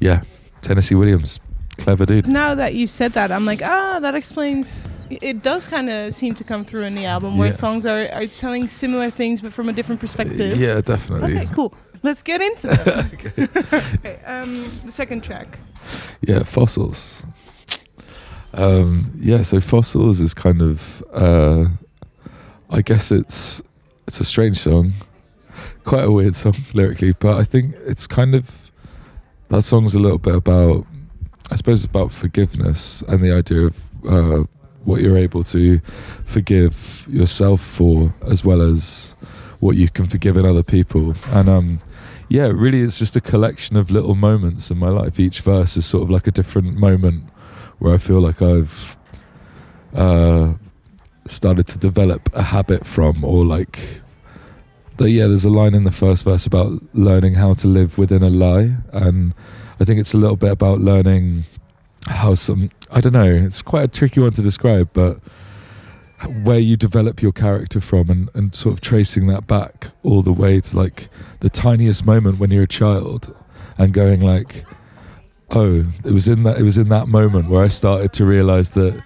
yeah, 0.00 0.22
Tennessee 0.62 0.94
Williams, 0.94 1.40
clever 1.78 2.06
dude. 2.06 2.28
Now 2.28 2.54
that 2.54 2.74
you've 2.74 2.90
said 2.90 3.12
that, 3.12 3.30
I'm 3.30 3.44
like, 3.44 3.62
ah, 3.62 3.98
that 4.00 4.14
explains. 4.14 4.88
It 5.10 5.42
does 5.42 5.66
kind 5.68 5.88
of 5.88 6.12
seem 6.12 6.34
to 6.34 6.44
come 6.44 6.64
through 6.66 6.82
in 6.82 6.94
the 6.94 7.06
album 7.06 7.38
where 7.38 7.48
Yeah. 7.48 7.54
songs 7.54 7.86
are, 7.86 8.10
are 8.12 8.26
telling 8.26 8.68
similar 8.68 9.08
things 9.08 9.40
but 9.40 9.54
from 9.54 9.68
a 9.70 9.72
different 9.72 10.00
perspective. 10.02 10.58
Yeah, 10.58 10.82
definitely. 10.82 11.34
Okay, 11.38 11.48
cool. 11.54 11.72
Let's 12.02 12.22
get 12.22 12.40
into 12.40 12.66
them. 12.68 13.10
okay, 13.94 14.20
um, 14.24 14.70
the 14.84 14.92
second 14.92 15.22
track. 15.24 15.58
Yeah, 16.20 16.42
fossils. 16.42 17.24
Um, 18.54 19.12
yeah, 19.20 19.42
so 19.42 19.60
fossils 19.60 20.20
is 20.20 20.34
kind 20.34 20.62
of, 20.62 21.02
uh, 21.12 21.66
I 22.70 22.82
guess 22.82 23.12
it's 23.12 23.62
it's 24.06 24.20
a 24.20 24.24
strange 24.24 24.58
song, 24.58 24.94
quite 25.84 26.04
a 26.04 26.10
weird 26.10 26.34
song 26.34 26.54
lyrically, 26.74 27.12
but 27.12 27.36
I 27.36 27.44
think 27.44 27.74
it's 27.86 28.06
kind 28.06 28.34
of 28.34 28.70
that 29.48 29.62
song's 29.62 29.94
a 29.94 29.98
little 29.98 30.18
bit 30.18 30.34
about, 30.34 30.86
I 31.50 31.56
suppose, 31.56 31.84
it's 31.84 31.90
about 31.90 32.12
forgiveness 32.12 33.02
and 33.08 33.22
the 33.22 33.32
idea 33.32 33.66
of 33.66 33.80
uh, 34.08 34.44
what 34.84 35.02
you're 35.02 35.18
able 35.18 35.42
to 35.44 35.80
forgive 36.24 37.06
yourself 37.08 37.60
for, 37.60 38.14
as 38.26 38.44
well 38.44 38.62
as 38.62 39.14
what 39.60 39.76
you 39.76 39.88
can 39.88 40.06
forgive 40.06 40.36
in 40.36 40.46
other 40.46 40.62
people, 40.62 41.14
and 41.26 41.48
um, 41.48 41.80
yeah, 42.28 42.46
really, 42.46 42.82
it's 42.82 42.98
just 42.98 43.16
a 43.16 43.20
collection 43.20 43.76
of 43.76 43.90
little 43.90 44.14
moments 44.14 44.70
in 44.70 44.78
my 44.78 44.88
life. 44.88 45.18
Each 45.18 45.40
verse 45.40 45.76
is 45.76 45.86
sort 45.86 46.04
of 46.04 46.10
like 46.10 46.26
a 46.26 46.30
different 46.30 46.76
moment 46.76 47.24
where 47.78 47.94
I 47.94 47.98
feel 47.98 48.20
like 48.20 48.42
I've 48.42 48.96
uh, 49.94 50.54
started 51.26 51.66
to 51.68 51.78
develop 51.78 52.28
a 52.34 52.42
habit 52.42 52.86
from, 52.86 53.24
or 53.24 53.44
like, 53.46 54.02
the, 54.96 55.10
yeah, 55.10 55.26
there's 55.26 55.44
a 55.44 55.50
line 55.50 55.74
in 55.74 55.84
the 55.84 55.92
first 55.92 56.24
verse 56.24 56.44
about 56.44 56.82
learning 56.92 57.34
how 57.34 57.54
to 57.54 57.68
live 57.68 57.98
within 57.98 58.22
a 58.22 58.30
lie, 58.30 58.76
and 58.92 59.32
I 59.80 59.84
think 59.84 60.00
it's 60.00 60.12
a 60.12 60.18
little 60.18 60.36
bit 60.36 60.50
about 60.50 60.80
learning 60.80 61.44
how 62.06 62.34
some, 62.34 62.70
I 62.90 63.00
don't 63.00 63.12
know, 63.12 63.24
it's 63.24 63.62
quite 63.62 63.84
a 63.84 63.88
tricky 63.88 64.20
one 64.20 64.32
to 64.32 64.42
describe, 64.42 64.90
but 64.92 65.20
where 66.26 66.58
you 66.58 66.76
develop 66.76 67.22
your 67.22 67.32
character 67.32 67.80
from 67.80 68.10
and, 68.10 68.28
and 68.34 68.54
sort 68.54 68.72
of 68.72 68.80
tracing 68.80 69.28
that 69.28 69.46
back 69.46 69.88
all 70.02 70.22
the 70.22 70.32
way 70.32 70.60
to 70.60 70.76
like 70.76 71.08
the 71.40 71.48
tiniest 71.48 72.04
moment 72.04 72.38
when 72.38 72.50
you're 72.50 72.64
a 72.64 72.68
child 72.68 73.34
and 73.76 73.92
going 73.92 74.20
like 74.20 74.64
oh 75.50 75.84
it 76.04 76.10
was 76.10 76.26
in 76.26 76.42
that 76.42 76.58
it 76.58 76.64
was 76.64 76.76
in 76.76 76.88
that 76.88 77.06
moment 77.06 77.48
where 77.48 77.62
I 77.62 77.68
started 77.68 78.12
to 78.14 78.24
realize 78.24 78.70
that 78.70 79.00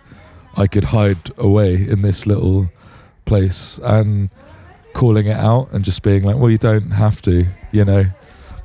I 0.56 0.66
could 0.66 0.84
hide 0.84 1.30
away 1.36 1.74
in 1.74 2.02
this 2.02 2.26
little 2.26 2.70
place 3.26 3.78
and 3.82 4.30
calling 4.94 5.26
it 5.26 5.36
out 5.36 5.70
and 5.72 5.84
just 5.84 6.02
being 6.02 6.22
like 6.22 6.36
well 6.36 6.50
you 6.50 6.58
don't 6.58 6.92
have 6.92 7.20
to 7.22 7.46
you 7.72 7.84
know? 7.84 8.04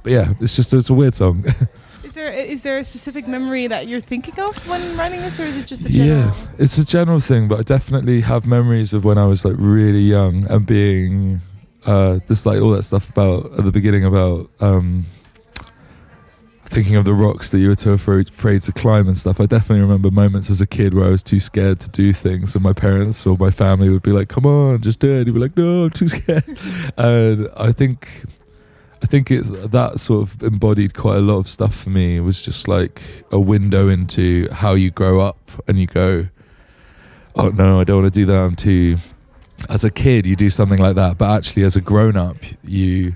But 0.03 0.11
yeah 0.13 0.33
it's 0.39 0.55
just 0.55 0.73
it's 0.73 0.89
a 0.89 0.93
weird 0.93 1.13
song 1.13 1.43
there 2.17 2.33
is 2.33 2.63
there 2.63 2.77
a 2.77 2.83
specific 2.83 3.27
memory 3.27 3.67
that 3.67 3.87
you're 3.87 4.01
thinking 4.01 4.37
of 4.39 4.67
when 4.67 4.97
writing 4.97 5.21
this, 5.21 5.39
or 5.39 5.43
is 5.43 5.57
it 5.57 5.67
just 5.67 5.85
a 5.85 5.89
general? 5.89 6.27
Yeah, 6.27 6.47
it's 6.59 6.77
a 6.77 6.85
general 6.85 7.19
thing, 7.19 7.47
but 7.47 7.59
I 7.59 7.63
definitely 7.63 8.21
have 8.21 8.45
memories 8.45 8.93
of 8.93 9.05
when 9.05 9.17
I 9.17 9.25
was 9.25 9.45
like 9.45 9.55
really 9.57 10.01
young 10.01 10.49
and 10.51 10.65
being 10.65 11.41
uh 11.85 12.19
this 12.27 12.45
like 12.45 12.59
all 12.61 12.71
that 12.71 12.83
stuff 12.83 13.09
about 13.09 13.45
at 13.57 13.63
the 13.63 13.71
beginning 13.71 14.03
about 14.03 14.49
um 14.59 15.05
thinking 16.65 16.95
of 16.95 17.05
the 17.05 17.13
rocks 17.13 17.51
that 17.51 17.59
you 17.59 17.69
were 17.69 17.75
too 17.75 17.93
afraid, 17.93 18.27
to 18.61 18.71
climb 18.73 19.07
and 19.07 19.17
stuff. 19.17 19.39
I 19.39 19.45
definitely 19.45 19.81
remember 19.81 20.11
moments 20.11 20.49
as 20.49 20.59
a 20.59 20.67
kid 20.67 20.93
where 20.93 21.05
I 21.05 21.09
was 21.09 21.23
too 21.23 21.39
scared 21.39 21.79
to 21.81 21.89
do 21.89 22.11
things, 22.13 22.55
and 22.55 22.63
my 22.63 22.73
parents 22.73 23.25
or 23.25 23.37
my 23.37 23.51
family 23.51 23.89
would 23.89 24.03
be 24.03 24.11
like, 24.11 24.27
"Come 24.27 24.45
on, 24.45 24.81
just 24.81 24.99
do 24.99 25.09
it." 25.19 25.27
You'd 25.27 25.33
be 25.33 25.39
like, 25.39 25.55
"No, 25.55 25.85
I'm 25.85 25.91
too 25.91 26.07
scared." 26.07 26.43
and 26.97 27.47
I 27.55 27.71
think, 27.71 28.25
think 29.07 29.31
it 29.31 29.71
that 29.71 29.99
sort 29.99 30.21
of 30.29 30.43
embodied 30.43 30.93
quite 30.93 31.17
a 31.17 31.21
lot 31.21 31.37
of 31.37 31.49
stuff 31.49 31.75
for 31.75 31.89
me. 31.89 32.17
It 32.17 32.21
was 32.21 32.41
just 32.41 32.67
like 32.67 33.01
a 33.31 33.39
window 33.39 33.89
into 33.89 34.47
how 34.51 34.73
you 34.75 34.91
grow 34.91 35.19
up, 35.19 35.51
and 35.67 35.79
you 35.79 35.87
go, 35.87 36.27
"Oh 37.35 37.49
no, 37.49 37.79
I 37.79 37.83
don't 37.83 38.01
want 38.03 38.13
to 38.13 38.19
do 38.19 38.25
that. 38.27 38.37
I'm 38.37 38.55
too." 38.55 38.97
As 39.69 39.83
a 39.83 39.89
kid, 39.89 40.27
you 40.27 40.35
do 40.35 40.51
something 40.51 40.77
like 40.77 40.95
that, 40.95 41.17
but 41.17 41.35
actually, 41.35 41.63
as 41.63 41.75
a 41.75 41.81
grown 41.81 42.15
up, 42.15 42.37
you 42.63 43.15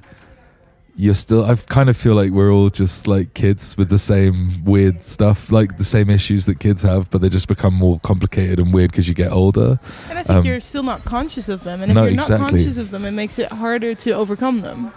you're 0.98 1.15
still 1.15 1.45
i 1.45 1.55
kind 1.55 1.89
of 1.89 1.95
feel 1.95 2.15
like 2.15 2.31
we're 2.31 2.51
all 2.51 2.69
just 2.69 3.07
like 3.07 3.33
kids 3.33 3.77
with 3.77 3.88
the 3.88 3.98
same 3.98 4.62
weird 4.65 5.01
stuff 5.01 5.50
like 5.50 5.77
the 5.77 5.86
same 5.86 6.10
issues 6.10 6.45
that 6.45 6.60
kids 6.60 6.81
have 6.81 7.10
but 7.10 7.21
they 7.21 7.29
just 7.29 7.48
become 7.48 7.74
more 7.74 7.98
complicated 8.01 8.60
and 8.60 8.74
weird 8.74 8.91
because 8.91 9.07
you 9.07 9.13
get 9.13 9.31
older 9.31 9.79
And 10.10 10.19
I 10.19 10.24
think 10.24 10.39
Um, 10.39 10.45
you're 10.45 10.60
still 10.60 10.83
not 10.83 11.05
conscious 11.05 11.48
of 11.48 11.63
them, 11.63 11.81
and 11.81 11.91
if 11.91 11.95
no, 11.95 12.03
you're 12.03 12.12
not 12.12 12.24
exactly. 12.29 12.50
conscious 12.50 12.77
of 12.77 12.91
them, 12.91 13.05
it 13.05 13.12
makes 13.12 13.39
it 13.39 13.50
harder 13.53 13.95
to 13.95 14.12
overcome 14.12 14.60
them. 14.60 14.91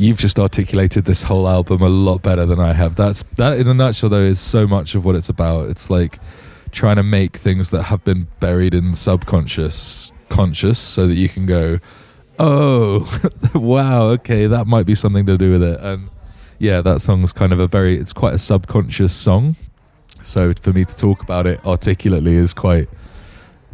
You've 0.00 0.18
just 0.18 0.40
articulated 0.40 1.04
this 1.04 1.22
whole 1.22 1.46
album 1.46 1.82
a 1.82 1.88
lot 1.88 2.22
better 2.22 2.46
than 2.46 2.58
i 2.58 2.72
have. 2.72 2.96
That's 2.96 3.22
that 3.36 3.58
in 3.58 3.68
a 3.68 3.74
nutshell 3.74 4.08
though 4.08 4.16
is 4.22 4.40
so 4.40 4.66
much 4.66 4.94
of 4.94 5.04
what 5.04 5.14
it's 5.14 5.28
about. 5.28 5.68
It's 5.68 5.90
like 5.90 6.18
trying 6.72 6.96
to 6.96 7.02
make 7.02 7.36
things 7.36 7.70
that 7.70 7.84
have 7.84 8.02
been 8.02 8.26
buried 8.40 8.74
in 8.74 8.94
subconscious 8.94 10.10
conscious 10.30 10.78
so 10.78 11.06
that 11.08 11.16
you 11.16 11.28
can 11.28 11.44
go 11.44 11.80
oh 12.38 13.04
wow 13.54 14.04
okay 14.04 14.46
that 14.46 14.64
might 14.66 14.86
be 14.86 14.94
something 14.94 15.26
to 15.26 15.36
do 15.36 15.50
with 15.50 15.62
it. 15.62 15.78
And 15.80 16.08
yeah 16.58 16.80
that 16.80 17.02
song's 17.02 17.32
kind 17.32 17.52
of 17.52 17.60
a 17.60 17.66
very 17.66 17.98
it's 17.98 18.14
quite 18.14 18.34
a 18.34 18.38
subconscious 18.38 19.14
song. 19.14 19.56
So 20.22 20.54
for 20.62 20.72
me 20.72 20.86
to 20.86 20.96
talk 20.96 21.22
about 21.22 21.46
it 21.46 21.64
articulately 21.66 22.36
is 22.36 22.54
quite 22.54 22.88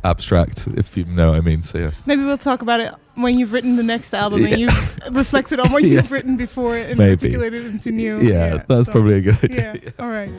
abstract 0.05 0.67
if 0.77 0.97
you 0.97 1.05
know 1.05 1.31
what 1.31 1.39
i 1.39 1.41
mean 1.41 1.63
so 1.63 1.79
yeah 1.79 1.91
Maybe 2.07 2.23
we'll 2.25 2.39
talk 2.39 2.63
about 2.63 2.81
it 2.81 2.93
when 3.15 3.39
you've 3.39 3.53
written 3.53 3.77
the 3.77 3.83
next 3.83 4.13
album 4.15 4.45
and 4.45 4.59
you've 4.59 4.99
reflected 5.11 5.59
on 5.61 5.73
what 5.73 5.83
Yeah. 5.83 5.95
you've 5.95 6.13
written 6.13 6.37
before 6.37 6.77
and 6.77 6.99
Maybe. 6.99 7.11
articulated 7.13 7.67
into 7.67 7.91
new. 7.91 8.19
yeah, 8.21 8.63
that's 8.69 8.87
so- 8.87 8.93
probably 8.93 9.15
a 9.17 9.21
good 9.23 9.43
idea 9.45 9.81
Yeah. 9.83 9.91
All 9.99 10.09
right. 10.09 10.31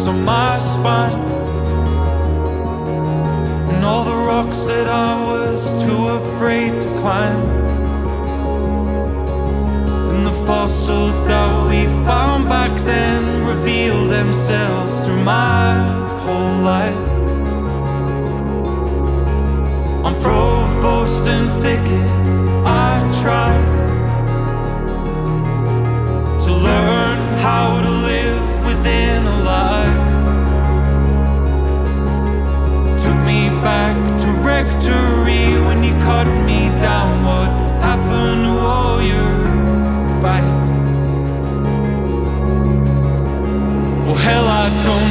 Fingers 0.00 0.06
on 0.06 0.24
my 0.24 0.58
spine. 0.58 1.12
And 3.74 3.84
all 3.84 4.04
the 4.04 4.14
rocks 4.14 4.64
that 4.64 4.88
I 4.88 5.22
was 5.24 5.72
too 5.82 6.08
afraid 6.08 6.80
to 6.80 6.88
climb. 7.00 7.42
And 10.10 10.26
the 10.26 10.32
fossils 10.46 11.24
that 11.24 11.68
we 11.68 11.86
found 12.04 12.48
back 12.48 12.72
then 12.84 13.44
reveal 13.44 14.06
themselves 14.06 15.00
through 15.00 15.22
my 15.22 15.88
whole 16.24 16.62
life. 16.62 17.08
On 20.04 20.14
Provost 20.20 21.28
and 21.28 21.48
Thicket, 21.62 22.10
I 22.66 23.00
tried 23.22 23.68
to 26.44 26.52
learn 26.52 27.18
how 27.38 27.80
to 27.82 27.90
live 27.90 28.49
within 28.64 29.26
a 29.26 29.36
lie. 29.50 29.94
Took 32.98 33.18
me 33.30 33.48
back 33.62 33.96
to 34.22 34.26
rectory 34.46 35.60
when 35.66 35.82
you 35.82 35.92
cut 36.08 36.26
me 36.48 36.68
down. 36.80 37.24
What 37.24 37.50
happened 37.88 38.44
to 38.44 38.52
all 38.72 39.02
your 39.02 39.36
fight? 40.22 40.50
Well, 44.06 44.20
hell, 44.26 44.46
I 44.46 44.68
don't 44.84 45.09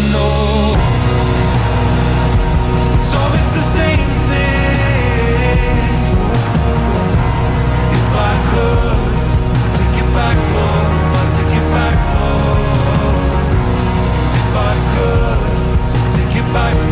拜。 16.53 16.88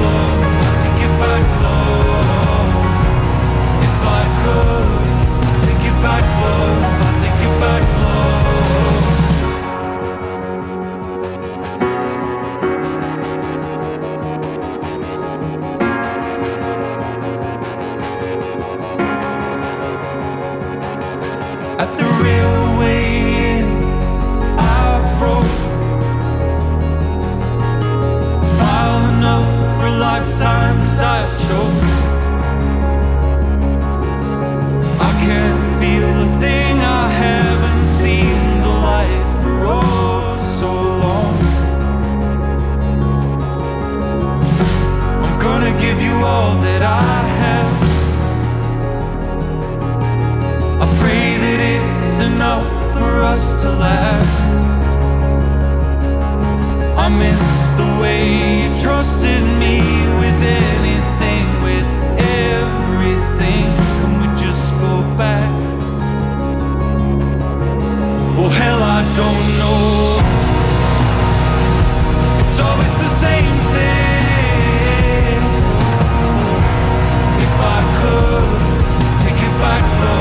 to 53.61 53.69
laugh. 53.69 54.29
I 56.97 57.09
miss 57.09 57.45
the 57.81 57.89
way 58.01 58.63
you 58.63 58.69
trusted 58.83 59.41
me 59.63 59.79
with 60.21 60.39
anything 60.75 61.45
With 61.63 61.87
everything. 62.53 63.67
Can 63.99 64.11
we 64.21 64.27
just 64.43 64.71
go 64.85 65.01
back? 65.17 65.51
Well 68.37 68.49
hell 68.49 68.81
I 68.97 69.01
don't 69.21 69.47
know. 69.61 70.19
It's 72.41 72.59
always 72.59 72.95
the 73.05 73.11
same 73.25 73.57
thing. 73.75 75.41
If 77.45 77.53
I 77.77 77.79
could 77.99 78.47
take 79.23 79.39
it 79.47 79.55
back 79.61 79.83
love 80.03 80.16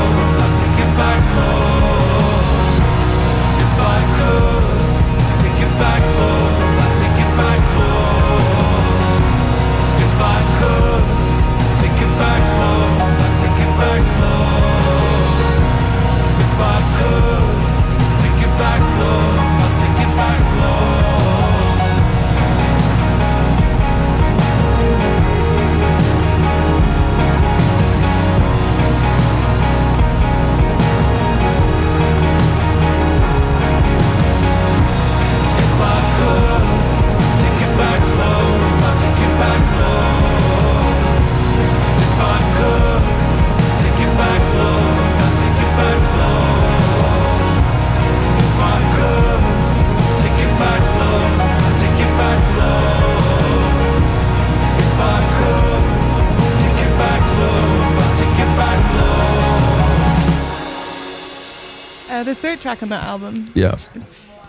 track 62.66 62.82
on 62.82 62.88
that 62.88 63.04
album, 63.04 63.50
Yeah. 63.54 63.76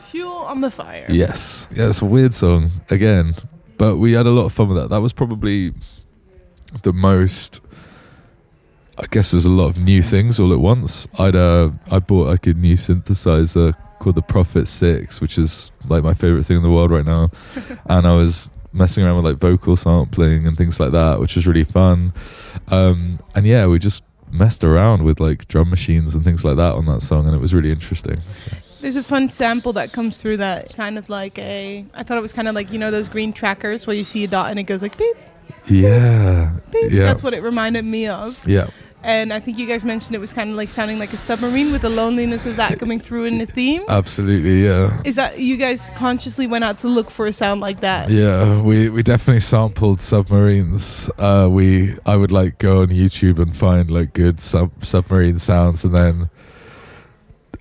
Fuel 0.10 0.32
on 0.34 0.62
the 0.62 0.72
Fire. 0.72 1.06
Yes. 1.08 1.68
Yeah, 1.76 1.90
it's 1.90 2.02
a 2.02 2.06
weird 2.06 2.34
song 2.34 2.72
again, 2.90 3.36
but 3.78 3.98
we 3.98 4.14
had 4.14 4.26
a 4.26 4.32
lot 4.32 4.46
of 4.46 4.54
fun 4.54 4.70
with 4.70 4.78
that. 4.78 4.90
That 4.90 5.02
was 5.02 5.14
probably 5.14 5.74
the 6.82 6.94
most. 6.94 7.62
I 8.98 9.06
guess 9.12 9.30
there's 9.32 9.46
a 9.46 9.52
lot 9.52 9.68
of 9.68 9.78
new 9.78 10.02
things 10.02 10.40
all 10.40 10.52
at 10.52 10.60
once. 10.60 11.08
I'd 11.20 11.36
uh, 11.36 11.70
I 11.92 12.00
bought 12.00 12.28
like 12.28 12.48
a 12.48 12.54
new 12.56 12.76
synthesizer 12.76 13.76
called 14.00 14.16
the 14.16 14.24
Prophet 14.24 14.68
Six, 14.68 15.22
which 15.22 15.38
is 15.38 15.72
like 15.88 16.04
my 16.04 16.16
favorite 16.16 16.46
thing 16.46 16.58
in 16.58 16.64
the 16.64 16.72
world 16.72 16.90
right 16.90 17.06
now, 17.06 17.30
and 17.86 18.08
I 18.08 18.14
was 18.16 18.50
messing 18.74 19.04
around 19.04 19.18
with 19.18 19.26
like 19.26 19.38
vocal 19.38 19.76
sampling 19.76 20.48
and 20.48 20.58
things 20.58 20.80
like 20.80 20.94
that, 20.94 21.20
which 21.20 21.36
was 21.36 21.46
really 21.46 21.64
fun. 21.66 22.14
Um, 22.70 23.20
and 23.36 23.46
yeah, 23.46 23.68
we 23.68 23.78
just 23.78 24.02
messed 24.32 24.64
around 24.64 25.04
with 25.04 25.20
like 25.20 25.48
drum 25.48 25.70
machines 25.70 26.16
and 26.16 26.24
things 26.24 26.44
like 26.44 26.58
that 26.58 26.74
on 26.74 26.86
that 26.88 27.02
song, 27.02 27.26
and 27.28 27.36
it 27.36 27.40
was 27.40 27.54
really 27.54 27.72
interesting. 27.72 28.22
So. 28.36 28.52
There's 28.82 28.96
a 28.96 29.04
fun 29.04 29.30
sample 29.30 29.74
that 29.74 29.92
comes 29.92 30.22
through 30.22 30.38
that 30.38 30.74
kind 30.76 30.98
of 30.98 31.10
like 31.10 31.40
a. 31.40 31.86
I 31.94 32.04
thought 32.04 32.18
it 32.18 32.22
was 32.22 32.34
kind 32.34 32.48
of 32.48 32.56
like 32.56 32.72
you 32.72 32.78
know 32.80 32.92
those 32.92 33.10
green 33.10 33.34
trackers 33.34 33.88
where 33.88 33.96
you 33.96 34.04
see 34.04 34.24
a 34.24 34.28
dot 34.28 34.52
and 34.52 34.60
it 34.60 34.64
goes 34.64 34.82
like 34.82 34.98
beep 34.98 35.16
Yeah, 35.66 36.52
beep. 36.72 36.92
yeah, 36.92 37.04
That's 37.04 37.24
what 37.24 37.34
it 37.34 37.42
reminded 37.44 37.84
me 37.86 38.08
of. 38.08 38.46
yeah. 38.48 38.68
And 39.08 39.32
I 39.32 39.40
think 39.40 39.58
you 39.58 39.66
guys 39.66 39.86
mentioned 39.86 40.16
it 40.16 40.20
was 40.20 40.34
kind 40.34 40.50
of 40.50 40.58
like 40.58 40.70
sounding 40.70 41.00
like 41.00 41.14
a 41.14 41.18
submarine 41.18 41.72
with 41.72 41.82
the 41.82 41.90
loneliness 41.90 42.46
of 42.46 42.58
that 42.58 42.78
coming 42.78 43.00
through 43.00 43.24
in 43.24 43.38
the 43.38 43.46
theme. 43.46 43.86
Absolutely, 43.88 44.66
yeah. 44.66 45.02
Is 45.06 45.16
that 45.16 45.40
you 45.40 45.56
guys 45.56 45.90
consciously 45.96 46.46
went 46.46 46.66
out 46.66 46.78
to 46.80 46.90
look 46.90 47.10
for 47.10 47.26
a 47.26 47.32
sound 47.32 47.62
like 47.62 47.80
that? 47.80 48.10
Yeah, 48.10 48.62
we, 48.62 48.90
we 48.90 49.02
definitely 49.04 49.40
sampled 49.40 50.02
submarines. 50.02 51.10
Uh, 51.18 51.48
we 51.50 51.96
I 52.06 52.18
would 52.18 52.34
like 52.34 52.58
go 52.58 52.82
on 52.82 52.90
YouTube 52.90 53.40
and 53.40 53.56
find 53.56 53.90
like 53.90 54.12
good 54.12 54.42
sub 54.42 54.84
submarine 54.84 55.40
sounds, 55.40 55.86
and 55.86 55.96
then 55.96 56.30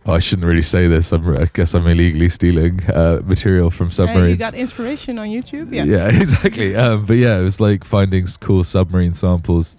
oh, 0.05 0.15
I 0.15 0.19
shouldn't 0.19 0.49
really 0.49 0.63
say 0.63 0.89
this. 0.89 1.13
I'm, 1.13 1.29
I 1.39 1.49
guess 1.53 1.75
I'm 1.75 1.87
illegally 1.87 2.29
stealing 2.29 2.83
uh, 2.91 3.21
material 3.25 3.71
from 3.71 3.93
submarines. 3.93 4.31
you 4.31 4.37
got 4.37 4.55
inspiration 4.55 5.17
on 5.21 5.29
YouTube? 5.29 5.73
Yeah. 5.73 5.85
yeah, 5.85 6.09
exactly. 6.21 6.75
Um, 6.75 7.07
but 7.07 7.19
yeah, 7.19 7.39
it 7.39 7.45
was 7.45 7.61
like 7.61 7.85
finding 7.85 8.27
cool 8.41 8.65
submarine 8.65 9.13
samples, 9.13 9.79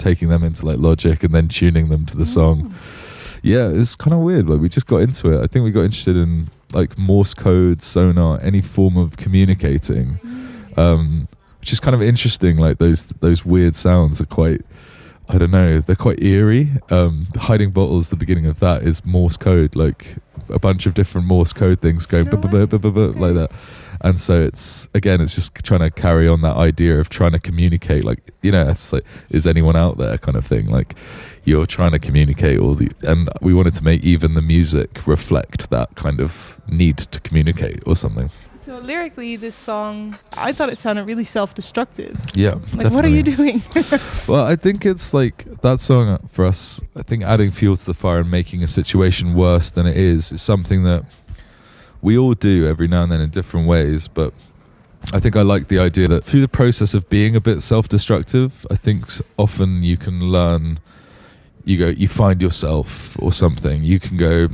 taking 0.00 0.28
them 0.28 0.42
into 0.42 0.66
like 0.66 0.78
Logic, 0.78 1.22
and 1.22 1.32
then 1.32 1.46
tuning 1.46 1.88
them 1.88 2.04
to 2.06 2.16
the 2.16 2.26
song. 2.26 2.74
Yeah, 3.42 3.68
it's 3.68 3.94
kind 3.94 4.12
of 4.12 4.20
weird. 4.20 4.48
Like 4.48 4.60
we 4.60 4.68
just 4.68 4.86
got 4.86 4.98
into 4.98 5.32
it. 5.32 5.42
I 5.42 5.46
think 5.46 5.64
we 5.64 5.70
got 5.70 5.82
interested 5.82 6.16
in 6.16 6.50
like 6.72 6.98
Morse 6.98 7.34
code, 7.34 7.82
sonar, 7.82 8.40
any 8.42 8.60
form 8.60 8.96
of 8.96 9.16
communicating, 9.16 10.18
um, 10.76 11.28
which 11.60 11.72
is 11.72 11.80
kind 11.80 11.94
of 11.94 12.02
interesting. 12.02 12.56
Like 12.56 12.78
those 12.78 13.06
those 13.06 13.44
weird 13.44 13.76
sounds 13.76 14.20
are 14.20 14.26
quite. 14.26 14.62
I 15.28 15.38
don't 15.38 15.50
know. 15.50 15.80
They're 15.80 15.96
quite 15.96 16.22
eerie. 16.22 16.70
Um, 16.90 17.28
hiding 17.36 17.70
bottles. 17.70 18.10
The 18.10 18.16
beginning 18.16 18.46
of 18.46 18.58
that 18.60 18.82
is 18.82 19.04
Morse 19.04 19.36
code, 19.36 19.76
like 19.76 20.16
a 20.48 20.58
bunch 20.58 20.86
of 20.86 20.94
different 20.94 21.26
Morse 21.26 21.52
code 21.52 21.80
things 21.80 22.06
going 22.06 22.26
No 22.26 22.36
like 23.16 23.34
that. 23.34 23.52
And 24.00 24.18
so 24.18 24.40
it's 24.40 24.88
again, 24.94 25.20
it's 25.20 25.34
just 25.34 25.54
trying 25.54 25.80
to 25.80 25.90
carry 25.90 26.26
on 26.26 26.40
that 26.42 26.56
idea 26.56 26.98
of 26.98 27.10
trying 27.10 27.32
to 27.32 27.38
communicate. 27.38 28.04
Like 28.04 28.30
you 28.42 28.50
know, 28.50 28.68
it's 28.68 28.92
like, 28.92 29.04
is 29.30 29.46
anyone 29.46 29.76
out 29.76 29.98
there, 29.98 30.18
kind 30.18 30.36
of 30.36 30.46
thing. 30.46 30.66
Like 30.66 30.96
you're 31.44 31.66
trying 31.66 31.92
to 31.92 31.98
communicate 31.98 32.58
all 32.58 32.74
the, 32.74 32.90
and 33.02 33.28
we 33.40 33.54
wanted 33.54 33.74
to 33.74 33.84
make 33.84 34.02
even 34.02 34.34
the 34.34 34.42
music 34.42 35.06
reflect 35.06 35.70
that 35.70 35.94
kind 35.94 36.20
of 36.20 36.60
need 36.68 36.98
to 36.98 37.20
communicate 37.20 37.82
or 37.86 37.96
something. 37.96 38.30
So 38.70 38.78
lyrically, 38.78 39.34
this 39.34 39.56
song, 39.56 40.16
I 40.36 40.52
thought 40.52 40.68
it 40.68 40.78
sounded 40.78 41.04
really 41.04 41.24
self-destructive. 41.24 42.16
Yeah, 42.36 42.54
Like, 42.72 42.92
what 42.92 43.04
are 43.04 43.08
you 43.08 43.24
doing? 43.24 43.64
Well, 44.28 44.44
I 44.44 44.54
think 44.54 44.86
it's 44.86 45.12
like 45.12 45.44
that 45.62 45.80
song 45.80 46.08
uh, 46.08 46.18
for 46.28 46.46
us. 46.46 46.80
I 46.94 47.02
think 47.02 47.24
adding 47.24 47.50
fuel 47.50 47.76
to 47.76 47.84
the 47.84 47.94
fire 47.94 48.20
and 48.20 48.30
making 48.30 48.62
a 48.62 48.68
situation 48.68 49.34
worse 49.34 49.70
than 49.70 49.88
it 49.88 49.96
is 49.96 50.30
is 50.30 50.40
something 50.40 50.84
that 50.84 51.04
we 52.00 52.16
all 52.16 52.34
do 52.34 52.64
every 52.64 52.86
now 52.86 53.02
and 53.02 53.10
then 53.10 53.20
in 53.20 53.30
different 53.30 53.66
ways. 53.66 54.06
But 54.06 54.32
I 55.12 55.18
think 55.18 55.34
I 55.34 55.42
like 55.42 55.66
the 55.66 55.80
idea 55.80 56.06
that 56.06 56.22
through 56.22 56.42
the 56.42 56.46
process 56.46 56.94
of 56.94 57.08
being 57.08 57.34
a 57.34 57.40
bit 57.40 57.64
self-destructive, 57.64 58.66
I 58.70 58.76
think 58.76 59.10
often 59.36 59.82
you 59.82 59.96
can 59.96 60.30
learn. 60.30 60.78
You 61.64 61.76
go, 61.76 61.88
you 61.88 62.06
find 62.06 62.40
yourself 62.40 63.16
or 63.20 63.32
something. 63.32 63.82
You 63.82 63.98
can 63.98 64.16
go. 64.16 64.48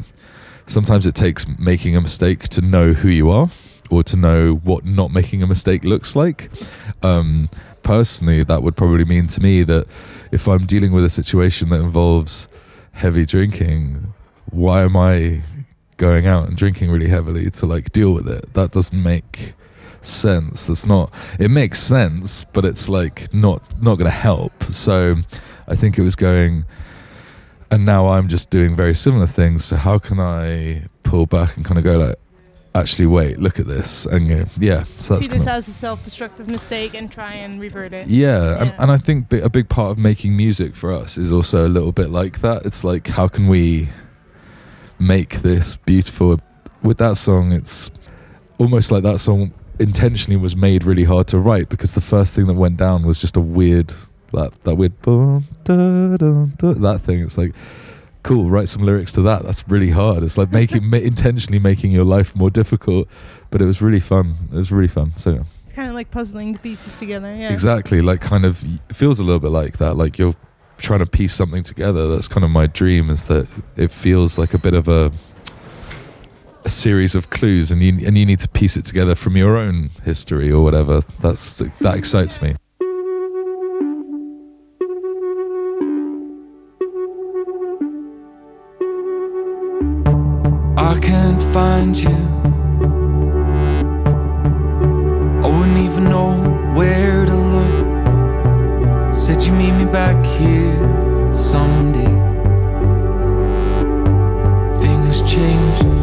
Sometimes 0.64 1.06
it 1.06 1.14
takes 1.14 1.46
making 1.58 1.94
a 1.96 2.00
mistake 2.00 2.48
to 2.48 2.62
know 2.62 2.94
who 2.94 3.10
you 3.10 3.28
are, 3.28 3.50
or 3.90 4.02
to 4.04 4.16
know 4.16 4.54
what 4.54 4.84
not 4.84 5.10
making 5.10 5.42
a 5.42 5.46
mistake 5.46 5.84
looks 5.84 6.16
like. 6.16 6.50
Um, 7.02 7.48
personally, 7.82 8.42
that 8.44 8.62
would 8.62 8.76
probably 8.76 9.04
mean 9.04 9.26
to 9.28 9.40
me 9.40 9.62
that 9.64 9.86
if 10.32 10.48
I'm 10.48 10.66
dealing 10.66 10.92
with 10.92 11.04
a 11.04 11.10
situation 11.10 11.68
that 11.70 11.80
involves 11.80 12.48
heavy 12.92 13.24
drinking, 13.24 14.12
why 14.50 14.82
am 14.82 14.96
I 14.96 15.42
going 15.96 16.26
out 16.26 16.48
and 16.48 16.56
drinking 16.56 16.90
really 16.90 17.08
heavily 17.08 17.50
to 17.50 17.66
like 17.66 17.92
deal 17.92 18.12
with 18.12 18.28
it? 18.28 18.54
That 18.54 18.72
doesn't 18.72 19.02
make 19.02 19.54
sense. 20.00 20.66
That's 20.66 20.86
not. 20.86 21.12
It 21.38 21.50
makes 21.50 21.80
sense, 21.80 22.44
but 22.44 22.64
it's 22.64 22.88
like 22.88 23.32
not 23.32 23.80
not 23.82 23.96
going 23.96 24.10
to 24.10 24.10
help. 24.10 24.64
So, 24.64 25.16
I 25.68 25.74
think 25.74 25.98
it 25.98 26.02
was 26.02 26.16
going. 26.16 26.64
And 27.70 27.84
now 27.84 28.08
I'm 28.08 28.28
just 28.28 28.50
doing 28.50 28.76
very 28.76 28.94
similar 28.94 29.26
things. 29.26 29.64
So 29.64 29.76
how 29.76 29.98
can 29.98 30.20
I 30.20 30.84
pull 31.02 31.26
back 31.26 31.56
and 31.56 31.64
kind 31.64 31.78
of 31.78 31.84
go 31.84 31.98
like, 31.98 32.14
actually, 32.76 33.06
wait, 33.06 33.38
look 33.38 33.58
at 33.58 33.66
this, 33.66 34.06
and 34.06 34.28
go, 34.28 34.44
yeah. 34.58 34.84
So 34.98 35.14
that's 35.14 35.26
See 35.26 35.32
this 35.32 35.46
as 35.46 35.66
a 35.68 35.72
self-destructive 35.72 36.48
mistake 36.50 36.94
and 36.94 37.10
try 37.10 37.32
and 37.34 37.60
revert 37.60 37.92
it. 37.92 38.06
yeah, 38.08 38.58
And, 38.60 38.66
Yeah. 38.70 38.76
and 38.78 38.90
I 38.92 38.98
think 38.98 39.32
a 39.32 39.48
big 39.50 39.68
part 39.68 39.90
of 39.92 39.98
making 39.98 40.36
music 40.36 40.74
for 40.76 40.92
us 40.92 41.16
is 41.18 41.32
also 41.32 41.66
a 41.66 41.70
little 41.70 41.92
bit 41.92 42.10
like 42.10 42.40
that. 42.40 42.66
It's 42.66 42.84
like, 42.84 43.06
how 43.08 43.28
can 43.28 43.48
we 43.48 43.88
make 44.98 45.42
this 45.42 45.76
beautiful? 45.76 46.40
With 46.82 46.98
that 46.98 47.16
song, 47.16 47.52
it's 47.52 47.90
almost 48.58 48.90
like 48.92 49.02
that 49.02 49.18
song 49.20 49.52
intentionally 49.78 50.36
was 50.36 50.54
made 50.56 50.84
really 50.84 51.04
hard 51.04 51.26
to 51.28 51.38
write 51.38 51.68
because 51.68 51.94
the 51.94 52.00
first 52.00 52.34
thing 52.34 52.46
that 52.46 52.54
went 52.54 52.76
down 52.76 53.04
was 53.04 53.18
just 53.20 53.36
a 53.36 53.40
weird, 53.40 53.92
that 54.32 54.52
that 54.62 54.74
weird, 54.76 54.92
that 55.64 57.00
thing. 57.04 57.20
It's 57.20 57.36
like, 57.38 57.52
cool, 58.26 58.50
write 58.50 58.68
some 58.68 58.82
lyrics 58.82 59.12
to 59.12 59.22
that. 59.22 59.44
That's 59.44 59.66
really 59.68 59.90
hard. 59.90 60.22
It's 60.22 60.36
like 60.36 60.50
making 60.52 60.88
ma- 60.88 60.96
intentionally 61.12 61.58
making 61.58 61.92
your 61.92 62.04
life 62.04 62.34
more 62.34 62.50
difficult, 62.50 63.08
but 63.50 63.62
it 63.62 63.64
was 63.66 63.80
really 63.80 64.00
fun. 64.00 64.34
It 64.52 64.56
was 64.56 64.72
really 64.72 64.88
fun. 64.88 65.12
So. 65.16 65.30
Yeah. 65.34 65.42
It's 65.64 65.72
kind 65.72 65.88
of 65.88 65.94
like 65.94 66.10
puzzling 66.10 66.52
the 66.52 66.58
pieces 66.58 66.96
together. 66.96 67.34
Yeah. 67.34 67.52
Exactly, 67.52 68.00
like 68.02 68.20
kind 68.20 68.44
of 68.44 68.64
feels 68.92 69.18
a 69.20 69.24
little 69.24 69.40
bit 69.40 69.50
like 69.50 69.78
that. 69.78 69.96
Like 69.96 70.18
you're 70.18 70.34
trying 70.78 71.00
to 71.00 71.06
piece 71.06 71.34
something 71.34 71.62
together. 71.62 72.08
That's 72.08 72.28
kind 72.28 72.44
of 72.44 72.50
my 72.50 72.66
dream. 72.66 73.10
Is 73.10 73.24
that 73.24 73.48
it 73.76 73.90
feels 73.90 74.38
like 74.38 74.54
a 74.54 74.58
bit 74.58 74.74
of 74.74 74.88
a 74.88 75.12
a 76.64 76.68
series 76.68 77.14
of 77.14 77.30
clues, 77.30 77.70
and 77.70 77.80
you 77.82 78.06
and 78.06 78.18
you 78.18 78.26
need 78.26 78.40
to 78.40 78.48
piece 78.48 78.76
it 78.76 78.84
together 78.84 79.14
from 79.14 79.36
your 79.36 79.56
own 79.56 79.90
history 80.04 80.50
or 80.50 80.62
whatever. 80.62 81.02
That's 81.20 81.56
that 81.56 81.94
excites 81.96 82.42
me. 82.44 82.56
I 90.86 90.96
can't 91.00 91.42
find 91.52 91.96
you. 91.96 92.16
I 95.42 95.48
wouldn't 95.48 95.78
even 95.78 96.04
know 96.04 96.38
where 96.76 97.26
to 97.26 97.34
look. 97.34 99.12
Said 99.12 99.42
you 99.42 99.52
meet 99.52 99.72
me 99.72 99.84
back 99.84 100.24
here 100.24 101.34
someday. 101.34 102.14
Things 104.80 105.22
changed. 105.22 105.95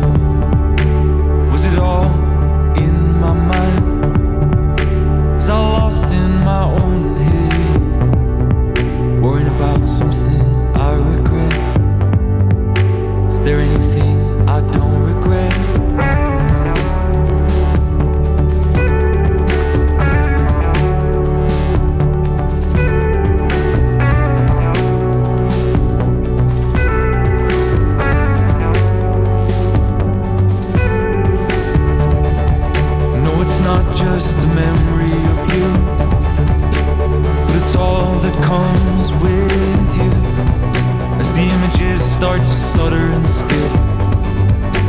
Start 42.23 42.39
to 42.39 42.47
stutter 42.47 43.05
and 43.11 43.27
skip, 43.27 43.71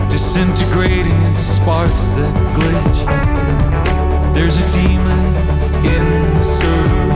disintegrating 0.09 1.21
into 1.23 1.45
sparks 1.45 2.07
that 2.15 2.33
glitch. 2.55 3.01
There's 4.35 4.57
a 4.57 4.67
demon 4.73 5.25
in 5.83 6.07
the 6.39 6.45
server, 6.45 7.13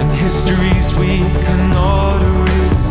and 0.00 0.10
histories 0.24 0.96
we 0.96 1.18
cannot 1.44 2.22
erase. 2.32 2.86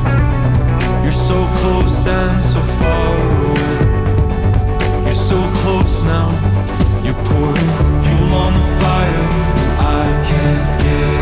You're 1.03 1.19
so 1.29 1.37
close 1.61 2.05
and 2.05 2.43
so 2.43 2.61
far 2.77 3.15
away. 3.49 5.05
You're 5.05 5.23
so 5.31 5.39
close 5.61 6.03
now. 6.03 6.29
You're 7.03 7.21
pouring 7.25 7.71
fuel 8.03 8.33
on 8.45 8.53
the 8.53 8.65
fire. 8.81 9.25
I 9.81 10.05
can't 10.29 10.81
get 10.83 11.18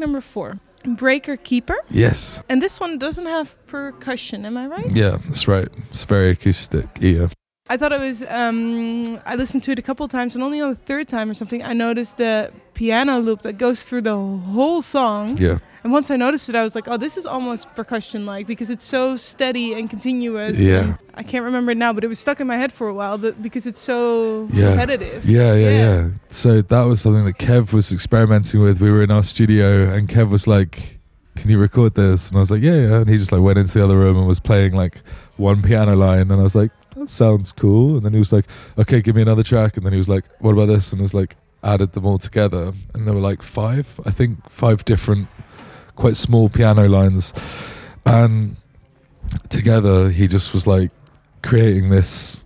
number 0.00 0.20
four, 0.20 0.58
Breaker 0.84 1.36
Keeper. 1.36 1.76
Yes, 1.90 2.42
And 2.48 2.60
this 2.62 2.80
one 2.80 2.98
doesn't 2.98 3.26
have 3.26 3.54
percussion, 3.66 4.44
am 4.46 4.56
I 4.56 4.66
right? 4.66 4.90
yeah, 4.96 5.18
that's 5.24 5.46
right. 5.46 5.68
It's 5.90 6.04
very 6.04 6.30
acoustic. 6.30 6.86
Yeah, 7.00 7.28
I 7.68 7.76
thought 7.76 7.92
it 7.92 8.00
was. 8.00 8.24
Um, 8.28 9.20
I 9.24 9.36
listened 9.36 9.62
to 9.64 9.72
it 9.72 9.78
a 9.78 9.82
couple 9.82 10.04
of 10.04 10.10
times, 10.10 10.34
and 10.34 10.42
only 10.42 10.60
on 10.60 10.70
the 10.70 10.76
third 10.76 11.06
time 11.08 11.30
or 11.30 11.34
something, 11.34 11.62
I 11.62 11.72
noticed 11.72 12.16
the 12.16 12.50
piano 12.74 13.18
loop 13.18 13.42
that 13.42 13.58
goes 13.58 13.84
through 13.84 14.02
the 14.02 14.16
whole 14.16 14.82
song. 14.82 15.36
yeah, 15.36 15.58
And 15.82 15.92
once 15.92 16.10
I 16.10 16.16
noticed 16.16 16.48
it, 16.50 16.54
I 16.54 16.62
was 16.62 16.74
like, 16.74 16.88
"Oh, 16.88 16.96
this 16.98 17.16
is 17.16 17.24
almost 17.26 17.74
percussion-like 17.74 18.46
because 18.46 18.68
it's 18.70 18.84
so 18.84 19.16
steady 19.16 19.72
and 19.74 19.88
continuous." 19.88 20.58
Yeah. 20.58 20.80
and 20.80 20.98
I 21.14 21.22
can't 21.22 21.44
remember 21.44 21.72
it 21.72 21.78
now, 21.78 21.92
but 21.92 22.04
it 22.04 22.08
was 22.08 22.18
stuck 22.18 22.38
in 22.40 22.46
my 22.46 22.56
head 22.56 22.70
for 22.72 22.86
a 22.88 22.94
while 22.94 23.16
that, 23.18 23.42
because 23.42 23.66
it's 23.66 23.80
so 23.80 24.48
Yeah. 24.52 24.70
repetitive. 24.70 25.24
yeah, 25.28 25.54
yeah, 25.54 25.70
Yeah. 25.70 25.70
yeah. 26.02 26.08
So 26.28 26.60
that 26.62 26.82
was 26.82 27.00
something 27.00 27.24
that 27.24 27.38
Kev 27.38 27.72
was 27.72 27.92
experimenting 27.92 28.60
with. 28.60 28.80
We 28.80 28.90
were 28.90 29.02
in 29.02 29.10
our 29.10 29.22
studio, 29.22 29.88
and 29.92 30.08
Kev 30.08 30.28
was 30.30 30.46
like, 30.46 30.98
"Can 31.36 31.50
you 31.50 31.58
record 31.58 31.94
this?" 31.94 32.28
And 32.28 32.36
I 32.36 32.40
was 32.40 32.50
like, 32.50 32.62
"Yeah, 32.62 32.74
yeah." 32.88 33.00
And 33.00 33.08
he 33.08 33.16
just 33.16 33.32
like 33.32 33.40
went 33.40 33.58
into 33.58 33.72
the 33.72 33.82
other 33.84 33.96
room 33.98 34.16
and 34.18 34.26
was 34.26 34.40
playing 34.40 34.72
like 34.74 35.02
one 35.38 35.62
piano 35.62 35.96
line, 35.96 36.30
and 36.30 36.40
I 36.40 36.42
was 36.42 36.54
like, 36.54 36.72
"That 36.96 37.08
sounds 37.08 37.52
cool." 37.52 37.96
And 37.96 38.02
then 38.04 38.12
he 38.12 38.18
was 38.18 38.32
like, 38.32 38.44
"Okay, 38.78 39.00
give 39.00 39.16
me 39.16 39.22
another 39.22 39.42
track." 39.42 39.76
And 39.78 39.86
then 39.86 39.92
he 39.92 39.98
was 39.98 40.08
like, 40.08 40.24
"What 40.40 40.52
about 40.52 40.66
this?" 40.66 40.92
And 40.92 41.00
I 41.00 41.04
was 41.04 41.14
like, 41.14 41.36
added 41.62 41.92
them 41.92 42.06
all 42.06 42.16
together, 42.18 42.72
and 42.94 43.06
there 43.06 43.14
were 43.14 43.20
like 43.20 43.42
five, 43.42 44.00
I 44.06 44.10
think, 44.10 44.48
five 44.48 44.82
different, 44.86 45.28
quite 46.00 46.16
small 46.16 46.48
piano 46.48 46.88
lines, 46.88 47.34
and 48.06 48.56
together 49.50 50.08
he 50.08 50.26
just 50.26 50.54
was 50.54 50.66
like 50.66 50.90
creating 51.42 51.90
this 51.90 52.44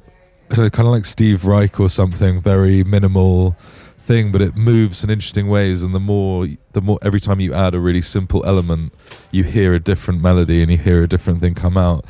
kind 0.50 0.70
of 0.78 0.86
like 0.86 1.04
Steve 1.04 1.44
Reich 1.44 1.80
or 1.80 1.88
something, 1.88 2.40
very 2.40 2.84
minimal 2.84 3.56
thing, 3.98 4.30
but 4.32 4.42
it 4.42 4.56
moves 4.56 5.02
in 5.02 5.10
interesting 5.10 5.48
ways. 5.48 5.82
And 5.82 5.94
the 5.94 6.00
more, 6.00 6.48
the 6.72 6.80
more 6.80 6.98
every 7.00 7.20
time 7.20 7.40
you 7.40 7.54
add 7.54 7.74
a 7.74 7.80
really 7.80 8.02
simple 8.02 8.44
element, 8.44 8.92
you 9.30 9.44
hear 9.44 9.72
a 9.72 9.80
different 9.80 10.20
melody 10.20 10.60
and 10.60 10.70
you 10.70 10.78
hear 10.78 11.02
a 11.02 11.08
different 11.08 11.40
thing 11.40 11.54
come 11.54 11.76
out. 11.76 12.04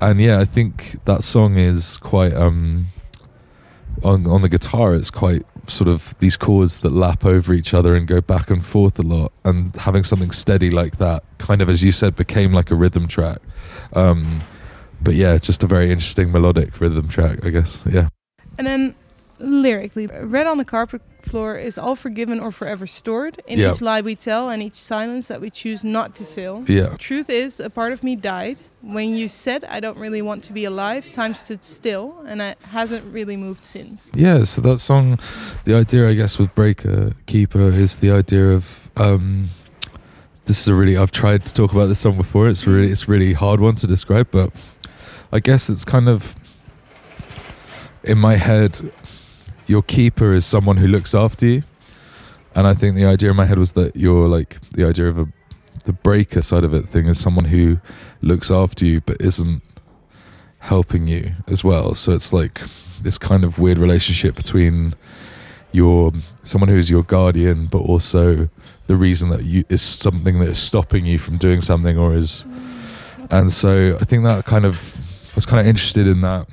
And 0.00 0.20
yeah, 0.20 0.40
I 0.40 0.44
think 0.44 0.96
that 1.04 1.22
song 1.22 1.56
is 1.56 1.96
quite 1.98 2.34
um, 2.34 2.88
on 4.02 4.26
on 4.26 4.42
the 4.42 4.48
guitar. 4.48 4.94
It's 4.94 5.10
quite 5.10 5.44
sort 5.66 5.88
of 5.88 6.18
these 6.18 6.36
chords 6.36 6.80
that 6.80 6.90
lap 6.90 7.24
over 7.24 7.52
each 7.52 7.74
other 7.74 7.94
and 7.94 8.06
go 8.06 8.20
back 8.20 8.50
and 8.50 8.64
forth 8.64 8.98
a 8.98 9.02
lot. 9.02 9.32
And 9.44 9.74
having 9.76 10.04
something 10.04 10.30
steady 10.30 10.70
like 10.70 10.98
that, 10.98 11.24
kind 11.38 11.60
of 11.62 11.68
as 11.68 11.82
you 11.82 11.92
said, 11.92 12.16
became 12.16 12.52
like 12.52 12.70
a 12.70 12.74
rhythm 12.74 13.08
track. 13.08 13.38
Um, 13.92 14.40
but 15.02 15.14
yeah, 15.14 15.38
just 15.38 15.62
a 15.62 15.66
very 15.66 15.90
interesting 15.90 16.32
melodic 16.32 16.80
rhythm 16.80 17.08
track, 17.08 17.44
I 17.44 17.50
guess. 17.50 17.82
Yeah. 17.90 18.08
And 18.58 18.66
then 18.66 18.94
lyrically, 19.38 20.06
red 20.06 20.46
on 20.46 20.58
the 20.58 20.64
carpet 20.64 21.02
floor 21.22 21.56
is 21.56 21.78
all 21.78 21.94
forgiven 21.94 22.38
or 22.40 22.50
forever 22.52 22.86
stored. 22.86 23.40
In 23.46 23.58
Yeah. 23.58 23.70
each 23.70 23.80
lie 23.80 24.00
we 24.02 24.14
tell 24.14 24.50
and 24.50 24.62
each 24.62 24.74
silence 24.74 25.28
that 25.28 25.40
we 25.40 25.50
choose 25.50 25.82
not 25.82 26.14
to 26.16 26.24
fill. 26.24 26.64
Yeah. 26.66 26.96
Truth 26.98 27.30
is, 27.30 27.60
a 27.60 27.70
part 27.70 27.92
of 27.92 28.02
me 28.02 28.14
died. 28.16 28.58
When 28.82 29.14
you 29.14 29.28
said 29.28 29.64
I 29.64 29.80
don't 29.80 29.96
really 29.96 30.20
want 30.20 30.44
to 30.44 30.52
be 30.52 30.64
alive, 30.66 31.10
time 31.10 31.34
stood 31.34 31.64
still 31.64 32.22
and 32.26 32.42
it 32.42 32.58
hasn't 32.70 33.04
really 33.14 33.36
moved 33.36 33.64
since. 33.64 34.12
Yeah, 34.14 34.44
so 34.44 34.60
that 34.60 34.78
song, 34.78 35.18
the 35.64 35.74
idea, 35.74 36.06
I 36.08 36.14
guess, 36.14 36.38
with 36.38 36.54
Breaker 36.54 37.12
Keeper 37.26 37.70
is 37.70 37.96
the 37.96 38.10
idea 38.10 38.52
of. 38.52 38.90
Um, 38.96 39.48
this 40.44 40.60
is 40.60 40.68
a 40.68 40.74
really. 40.74 40.98
I've 40.98 41.10
tried 41.12 41.46
to 41.46 41.52
talk 41.54 41.72
about 41.72 41.86
this 41.86 42.00
song 42.00 42.18
before. 42.18 42.50
It's 42.50 42.66
really, 42.66 42.90
it's 42.92 43.08
really 43.08 43.32
hard 43.32 43.60
one 43.60 43.76
to 43.76 43.86
describe, 43.86 44.28
but 44.30 44.50
I 45.32 45.40
guess 45.40 45.70
it's 45.70 45.86
kind 45.86 46.06
of 46.06 46.34
in 48.02 48.18
my 48.18 48.36
head. 48.36 48.92
Your 49.66 49.82
keeper 49.82 50.34
is 50.34 50.44
someone 50.44 50.76
who 50.76 50.86
looks 50.86 51.14
after 51.14 51.46
you, 51.46 51.62
and 52.54 52.66
I 52.66 52.74
think 52.74 52.94
the 52.96 53.04
idea 53.04 53.30
in 53.30 53.36
my 53.36 53.46
head 53.46 53.58
was 53.58 53.72
that 53.72 53.96
you're 53.96 54.28
like 54.28 54.60
the 54.72 54.84
idea 54.84 55.08
of 55.08 55.18
a 55.18 55.26
the 55.84 55.92
breaker 55.92 56.42
side 56.42 56.64
of 56.64 56.72
it 56.72 56.88
thing 56.88 57.06
is 57.06 57.20
someone 57.20 57.46
who 57.46 57.78
looks 58.22 58.50
after 58.50 58.86
you 58.86 59.00
but 59.02 59.20
isn't 59.20 59.62
helping 60.60 61.06
you 61.06 61.32
as 61.46 61.62
well. 61.62 61.94
So 61.94 62.12
it's 62.12 62.32
like 62.32 62.60
this 63.02 63.18
kind 63.18 63.44
of 63.44 63.58
weird 63.58 63.76
relationship 63.76 64.34
between 64.34 64.94
your 65.72 66.12
someone 66.42 66.68
who 66.68 66.78
is 66.78 66.88
your 66.88 67.02
guardian, 67.02 67.66
but 67.66 67.78
also 67.78 68.48
the 68.86 68.96
reason 68.96 69.28
that 69.30 69.44
you 69.44 69.64
is 69.68 69.82
something 69.82 70.40
that 70.40 70.48
is 70.48 70.58
stopping 70.58 71.04
you 71.04 71.18
from 71.18 71.36
doing 71.36 71.60
something, 71.60 71.98
or 71.98 72.14
is. 72.14 72.44
Mm. 72.48 72.70
And 73.30 73.52
so 73.52 73.96
I 74.00 74.04
think 74.04 74.24
that 74.24 74.44
kind 74.44 74.64
of 74.64 74.94
was 75.34 75.46
kind 75.46 75.60
of 75.60 75.66
interested 75.66 76.06
in 76.06 76.20
that 76.22 76.46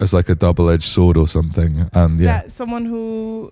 as 0.00 0.12
like 0.12 0.28
a 0.28 0.34
double-edged 0.34 0.84
sword 0.88 1.16
or 1.16 1.28
something. 1.28 1.88
And 1.92 2.20
yeah, 2.20 2.42
Yeah, 2.42 2.48
someone 2.48 2.84
who 2.84 3.50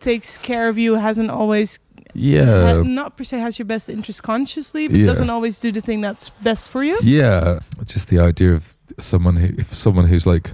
takes 0.00 0.38
care 0.38 0.68
of 0.68 0.78
you 0.78 0.94
hasn't 0.96 1.30
always 1.30 1.78
yeah, 2.14 2.82
not 2.84 3.16
per 3.16 3.22
se 3.24 3.38
has 3.38 3.58
your 3.58 3.66
best 3.66 3.88
interest 3.90 4.22
consciously, 4.22 4.88
but 4.88 4.96
Yeah. 4.98 5.06
doesn't 5.06 5.28
always 5.30 5.60
do 5.60 5.70
the 5.70 5.82
thing 5.82 6.00
that's 6.00 6.30
best 6.42 6.68
for 6.68 6.82
you. 6.82 6.98
Yeah, 7.02 7.60
just 7.84 8.08
the 8.08 8.18
idea 8.18 8.54
of 8.54 8.76
someone 8.98 9.36
who, 9.36 9.48
if 9.58 9.74
someone 9.74 10.06
whose 10.06 10.26
like 10.26 10.52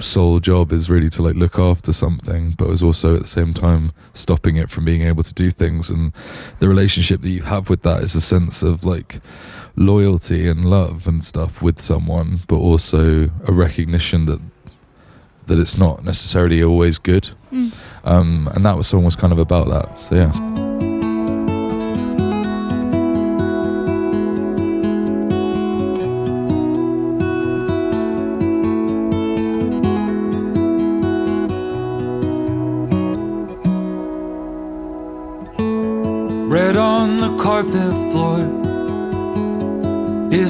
sole 0.00 0.40
job 0.40 0.72
is 0.72 0.88
really 0.88 1.10
to 1.10 1.22
like 1.22 1.36
look 1.36 1.58
after 1.58 1.92
something, 1.92 2.54
but 2.56 2.70
is 2.70 2.82
also 2.82 3.14
at 3.16 3.20
the 3.22 3.28
same 3.28 3.52
time 3.52 3.92
stopping 4.14 4.56
it 4.56 4.70
from 4.70 4.84
being 4.86 5.02
able 5.02 5.22
to 5.22 5.34
do 5.34 5.50
things, 5.50 5.90
and 5.90 6.12
the 6.60 6.68
relationship 6.68 7.20
that 7.20 7.28
you 7.30 7.42
have 7.42 7.68
with 7.68 7.82
that 7.82 8.02
is 8.02 8.14
a 8.16 8.20
sense 8.20 8.62
of 8.62 8.82
like 8.84 9.20
loyalty 9.76 10.48
and 10.48 10.64
love 10.68 11.06
and 11.06 11.24
stuff 11.24 11.62
with 11.62 11.80
someone, 11.80 12.40
but 12.48 12.56
also 12.56 13.30
a 13.46 13.52
recognition 13.52 14.26
that 14.26 14.40
that 15.46 15.58
it's 15.60 15.78
not 15.78 16.02
necessarily 16.02 16.62
always 16.62 16.98
good. 16.98 17.30
Mm. 17.52 17.80
Um, 18.04 18.50
and 18.54 18.64
that 18.64 18.76
was 18.76 18.88
song 18.88 19.04
was 19.04 19.14
kind 19.14 19.32
of 19.32 19.38
about 19.38 19.68
that. 19.68 19.98
So 19.98 20.16
yeah. 20.16 20.65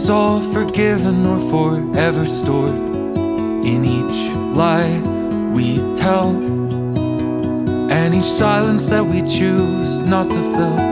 Is 0.07 0.11
all 0.11 0.41
forgiven 0.53 1.27
or 1.27 1.41
forever 1.51 2.25
stored 2.25 2.77
in 3.67 3.85
each 3.85 4.33
lie 4.55 5.01
we 5.53 5.79
tell 5.97 6.31
and 7.91 8.15
each 8.15 8.23
silence 8.23 8.87
that 8.87 9.05
we 9.05 9.21
choose 9.23 9.99
not 9.99 10.29
to 10.29 10.41
fill. 10.55 10.86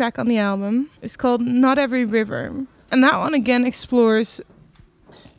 Track 0.00 0.18
on 0.18 0.28
the 0.28 0.38
album. 0.38 0.88
It's 1.02 1.14
called 1.14 1.42
Not 1.42 1.76
Every 1.76 2.06
River. 2.06 2.64
And 2.90 3.04
that 3.04 3.18
one 3.18 3.34
again 3.34 3.66
explores 3.66 4.40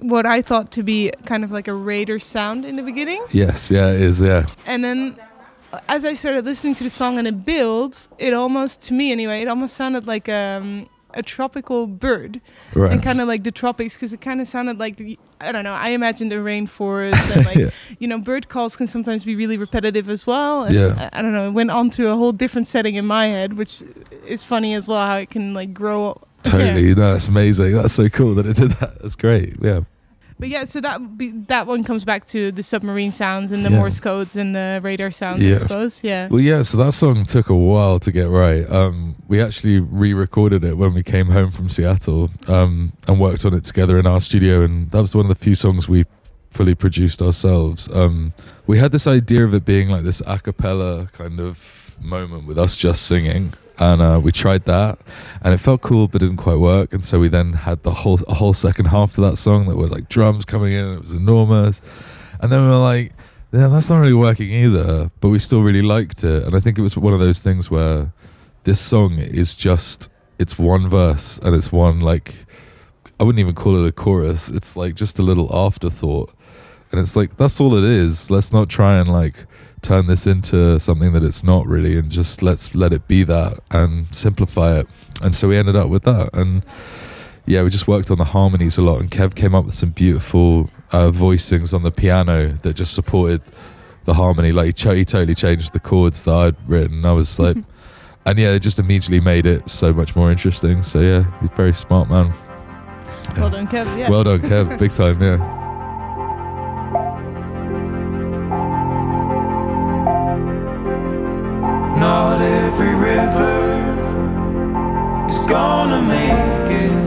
what 0.01 0.27
I 0.27 0.43
thought 0.43 0.71
to 0.73 0.83
be 0.83 1.11
kind 1.25 1.43
of 1.43 1.51
like 1.51 1.67
a 1.67 1.73
radar 1.73 2.19
sound 2.19 2.63
in 2.63 2.75
the 2.75 2.83
beginning. 2.83 3.25
Yes, 3.31 3.71
yeah, 3.71 3.89
it 3.89 4.03
is. 4.03 4.21
Yeah, 4.21 4.45
And 4.67 4.83
then 4.83 5.15
as 5.89 6.05
I 6.05 6.13
started 6.13 6.45
listening 6.45 6.75
to 6.75 6.83
the 6.83 6.91
song 6.91 7.17
and 7.17 7.27
it 7.27 7.43
builds, 7.43 8.07
it 8.19 8.35
almost, 8.35 8.83
to 8.83 8.93
me 8.93 9.11
anyway, 9.11 9.41
it 9.41 9.47
almost 9.47 9.73
sounded 9.73 10.05
like 10.05 10.29
um, 10.29 10.87
a 11.13 11.21
tropical 11.23 11.87
bird. 11.87 12.41
right. 12.73 12.91
And 12.91 13.01
kind 13.03 13.19
of 13.21 13.27
like 13.27 13.43
the 13.43 13.51
tropics, 13.51 13.95
because 13.95 14.13
it 14.13 14.21
kind 14.21 14.39
of 14.41 14.47
sounded 14.47 14.79
like, 14.79 14.97
the, 14.97 15.17
I 15.39 15.51
don't 15.51 15.63
know, 15.63 15.73
I 15.73 15.89
imagined 15.89 16.31
the 16.31 16.35
rainforest. 16.37 17.13
And 17.35 17.45
like, 17.45 17.55
Yeah. 17.57 17.69
you 17.99 18.07
know, 18.07 18.17
bird 18.19 18.49
calls 18.49 18.75
can 18.75 18.87
sometimes 18.87 19.23
be 19.25 19.35
really 19.35 19.57
repetitive 19.57 20.09
as 20.09 20.25
well. 20.27 20.63
And 20.63 20.75
Yeah. 20.75 21.09
I, 21.13 21.19
I 21.19 21.21
don't 21.21 21.33
know, 21.33 21.47
it 21.47 21.51
went 21.51 21.71
on 21.71 21.89
to 21.91 22.09
a 22.11 22.15
whole 22.15 22.31
different 22.31 22.67
setting 22.67 22.95
in 22.95 23.05
my 23.05 23.27
head, 23.27 23.53
which 23.53 23.83
is 24.25 24.43
funny 24.43 24.73
as 24.73 24.87
well, 24.87 25.05
how 25.05 25.17
it 25.17 25.29
can 25.29 25.53
like 25.53 25.73
grow. 25.73 26.21
Totally, 26.43 26.87
Yeah. 26.89 26.93
no, 26.95 27.11
that's 27.13 27.27
amazing. 27.27 27.73
That's 27.73 27.93
so 27.93 28.09
cool 28.09 28.33
that 28.35 28.45
it 28.45 28.55
did 28.55 28.71
that. 28.71 28.99
That's 29.01 29.15
great. 29.15 29.55
Yeah, 29.61 29.81
But 30.41 30.49
yeah, 30.49 30.63
so 30.65 30.81
that 30.81 31.17
be, 31.19 31.29
that 31.47 31.67
one 31.67 31.83
comes 31.83 32.03
back 32.03 32.25
to 32.29 32.51
the 32.51 32.63
submarine 32.63 33.11
sounds 33.11 33.51
and 33.51 33.63
the 33.63 33.69
Yeah. 33.69 33.77
Morse 33.77 33.99
codes 33.99 34.35
and 34.35 34.55
the 34.55 34.79
radar 34.81 35.11
sounds, 35.11 35.45
I 35.45 35.53
suppose. 35.53 36.03
Yeah. 36.03 36.29
Well, 36.29 36.41
yeah. 36.41 36.63
So 36.63 36.79
that 36.79 36.93
song 36.93 37.25
took 37.25 37.49
a 37.49 37.55
while 37.55 37.99
to 37.99 38.11
get 38.11 38.27
right. 38.27 38.67
Um, 38.67 39.15
we 39.27 39.39
actually 39.39 39.79
re-recorded 39.79 40.63
it 40.63 40.77
when 40.77 40.95
we 40.95 41.03
came 41.03 41.27
home 41.27 41.51
from 41.51 41.69
Seattle 41.69 42.31
um, 42.47 42.91
and 43.07 43.19
worked 43.19 43.45
on 43.45 43.53
it 43.53 43.63
together 43.65 43.99
in 43.99 44.07
our 44.07 44.19
studio, 44.19 44.63
and 44.63 44.89
that 44.89 45.01
was 45.01 45.13
one 45.13 45.25
of 45.25 45.29
the 45.29 45.35
few 45.35 45.53
songs 45.53 45.87
we 45.87 46.05
fully 46.49 46.73
produced 46.73 47.21
ourselves. 47.21 47.87
Um, 47.93 48.33
we 48.65 48.79
had 48.79 48.91
this 48.91 49.05
idea 49.05 49.45
of 49.45 49.53
it 49.53 49.63
being 49.63 49.89
like 49.89 50.03
this 50.03 50.23
a 50.25 50.39
cappella 50.39 51.07
kind 51.13 51.39
of 51.39 51.95
moment 52.01 52.47
with 52.47 52.57
us 52.57 52.75
just 52.75 53.05
singing. 53.05 53.53
And 53.79 54.01
uh, 54.01 54.19
we 54.21 54.31
tried 54.31 54.65
that, 54.65 54.99
and 55.41 55.53
it 55.53 55.57
felt 55.57 55.81
cool, 55.81 56.07
but 56.07 56.21
didn't 56.21 56.37
quite 56.37 56.59
work. 56.59 56.93
And 56.93 57.03
so 57.03 57.19
we 57.19 57.29
then 57.29 57.53
had 57.53 57.81
the 57.83 57.91
whole 57.91 58.19
a 58.27 58.35
whole 58.35 58.53
second 58.53 58.85
half 58.85 59.13
to 59.13 59.21
that 59.21 59.37
song 59.37 59.67
that 59.67 59.75
were 59.75 59.87
like 59.87 60.07
drums 60.07 60.45
coming 60.45 60.73
in. 60.73 60.85
And 60.85 60.97
it 60.97 61.01
was 61.01 61.13
enormous, 61.13 61.81
and 62.39 62.51
then 62.51 62.61
we 62.61 62.67
were 62.69 62.75
like, 62.75 63.13
yeah, 63.51 63.67
that's 63.67 63.89
not 63.89 63.99
really 63.99 64.13
working 64.13 64.49
either, 64.49 65.11
but 65.19 65.29
we 65.29 65.39
still 65.39 65.61
really 65.61 65.81
liked 65.81 66.23
it. 66.23 66.43
And 66.43 66.55
I 66.55 66.59
think 66.59 66.77
it 66.77 66.81
was 66.81 66.95
one 66.95 67.13
of 67.13 67.19
those 67.19 67.39
things 67.39 67.69
where 67.69 68.13
this 68.63 68.79
song 68.79 69.17
is 69.17 69.53
just 69.53 70.09
it's 70.39 70.57
one 70.57 70.89
verse 70.89 71.37
and 71.39 71.55
it's 71.55 71.71
one 71.71 71.99
like 71.99 72.45
I 73.19 73.23
wouldn't 73.23 73.39
even 73.39 73.53
call 73.53 73.83
it 73.83 73.87
a 73.87 73.91
chorus. 73.91 74.49
It's 74.49 74.75
like 74.75 74.95
just 74.95 75.19
a 75.19 75.21
little 75.21 75.55
afterthought. 75.55 76.33
And 76.91 76.99
it's 76.99 77.15
like 77.15 77.37
that's 77.37 77.59
all 77.59 77.75
it 77.75 77.83
is. 77.83 78.31
Let's 78.31 78.51
not 78.51 78.69
try 78.69 78.99
and 78.99 79.11
like 79.11 79.45
turn 79.81 80.07
this 80.07 80.27
into 80.27 80.79
something 80.79 81.13
that 81.13 81.23
it's 81.23 81.43
not 81.43 81.65
really 81.65 81.97
and 81.97 82.11
just 82.11 82.41
let's 82.41 82.75
let 82.75 82.93
it 82.93 83.07
be 83.07 83.23
that 83.23 83.59
and 83.71 84.13
simplify 84.13 84.79
it. 84.79 84.87
And 85.21 85.33
so 85.33 85.47
we 85.47 85.57
ended 85.57 85.75
up 85.75 85.89
with 85.89 86.03
that 86.03 86.29
and 86.33 86.63
yeah, 87.45 87.63
we 87.63 87.69
just 87.69 87.87
worked 87.87 88.11
on 88.11 88.17
the 88.17 88.25
harmonies 88.25 88.77
a 88.77 88.81
lot, 88.81 88.99
and 88.99 89.09
Kev 89.09 89.35
came 89.35 89.55
up 89.55 89.65
with 89.65 89.73
some 89.73 89.89
beautiful 89.89 90.69
uh, 90.91 91.09
voicings 91.09 91.73
on 91.73 91.83
the 91.83 91.91
piano 91.91 92.53
that 92.61 92.75
just 92.75 92.93
supported 92.93 93.41
the 94.05 94.13
harmony. 94.13 94.51
Like 94.51 94.67
he, 94.67 94.73
ch- 94.73 94.95
he 94.95 95.05
totally 95.05 95.35
changed 95.35 95.73
the 95.73 95.79
chords 95.79 96.23
that 96.25 96.33
I'd 96.33 96.69
written. 96.69 97.03
I 97.05 97.13
was 97.13 97.39
like, 97.39 97.57
and 98.25 98.37
yeah, 98.37 98.51
it 98.51 98.59
just 98.59 98.79
immediately 98.79 99.19
made 99.19 99.45
it 99.45 99.69
so 99.69 99.91
much 99.91 100.15
more 100.15 100.31
interesting. 100.31 100.83
So 100.83 100.99
yeah, 100.99 101.39
he's 101.41 101.49
a 101.49 101.55
very 101.55 101.73
smart 101.73 102.09
man. 102.09 102.33
Well 103.37 103.49
done, 103.49 103.67
Kevin. 103.67 103.97
Yeah. 103.97 104.09
Well 104.09 104.23
done, 104.23 104.41
Kev. 104.41 104.77
Big 104.79 104.93
time, 104.93 105.21
yeah. 105.21 105.60
Not 112.01 112.41
every 112.41 112.95
river 112.95 113.61
is 115.29 115.37
gonna 115.45 116.01
make 116.01 116.71
it. 116.85 117.05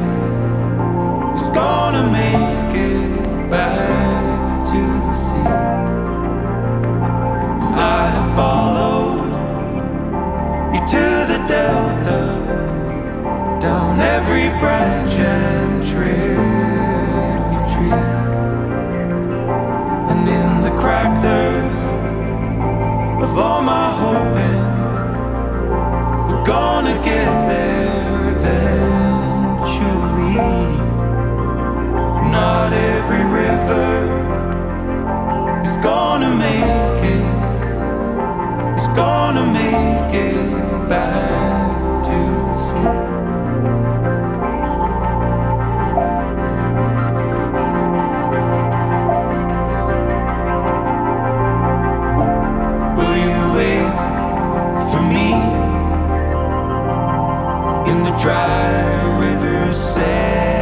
Is 1.34 1.51
gonna 1.51 2.05
make 2.12 2.76
it 2.76 3.51
back 3.51 4.64
to 4.68 4.80
the 5.05 5.12
sea. 5.22 5.51
And 7.64 7.74
I 7.74 8.07
have 8.16 8.30
followed 8.36 9.32
you 10.74 10.80
to 10.95 11.07
the 11.32 11.38
delta, 11.49 12.22
down 13.61 14.01
every 14.01 14.49
branch 14.61 15.11
and 15.11 15.82
tributary, 15.90 16.30
and 20.11 20.22
in 20.28 20.51
the 20.62 20.70
cracked 20.80 21.24
earth 21.24 21.84
of 23.24 23.36
all 23.40 23.61
my 23.61 23.90
hoping. 23.90 24.74
We're 26.27 26.45
gonna 26.45 26.95
get 27.03 27.49
there 27.49 28.35
eventually. 28.35 29.64
Not 32.37 32.72
every 32.72 33.25
river 33.41 33.91
is 35.62 35.72
gonna 35.83 36.33
make 36.35 37.03
it. 37.16 37.27
Is 38.79 38.87
gonna 38.97 39.45
make 39.53 40.14
it 40.14 40.89
back 40.89 41.43
in 57.95 58.03
the 58.03 58.11
dry 58.16 59.18
river 59.20 59.72
cemetery? 59.72 60.54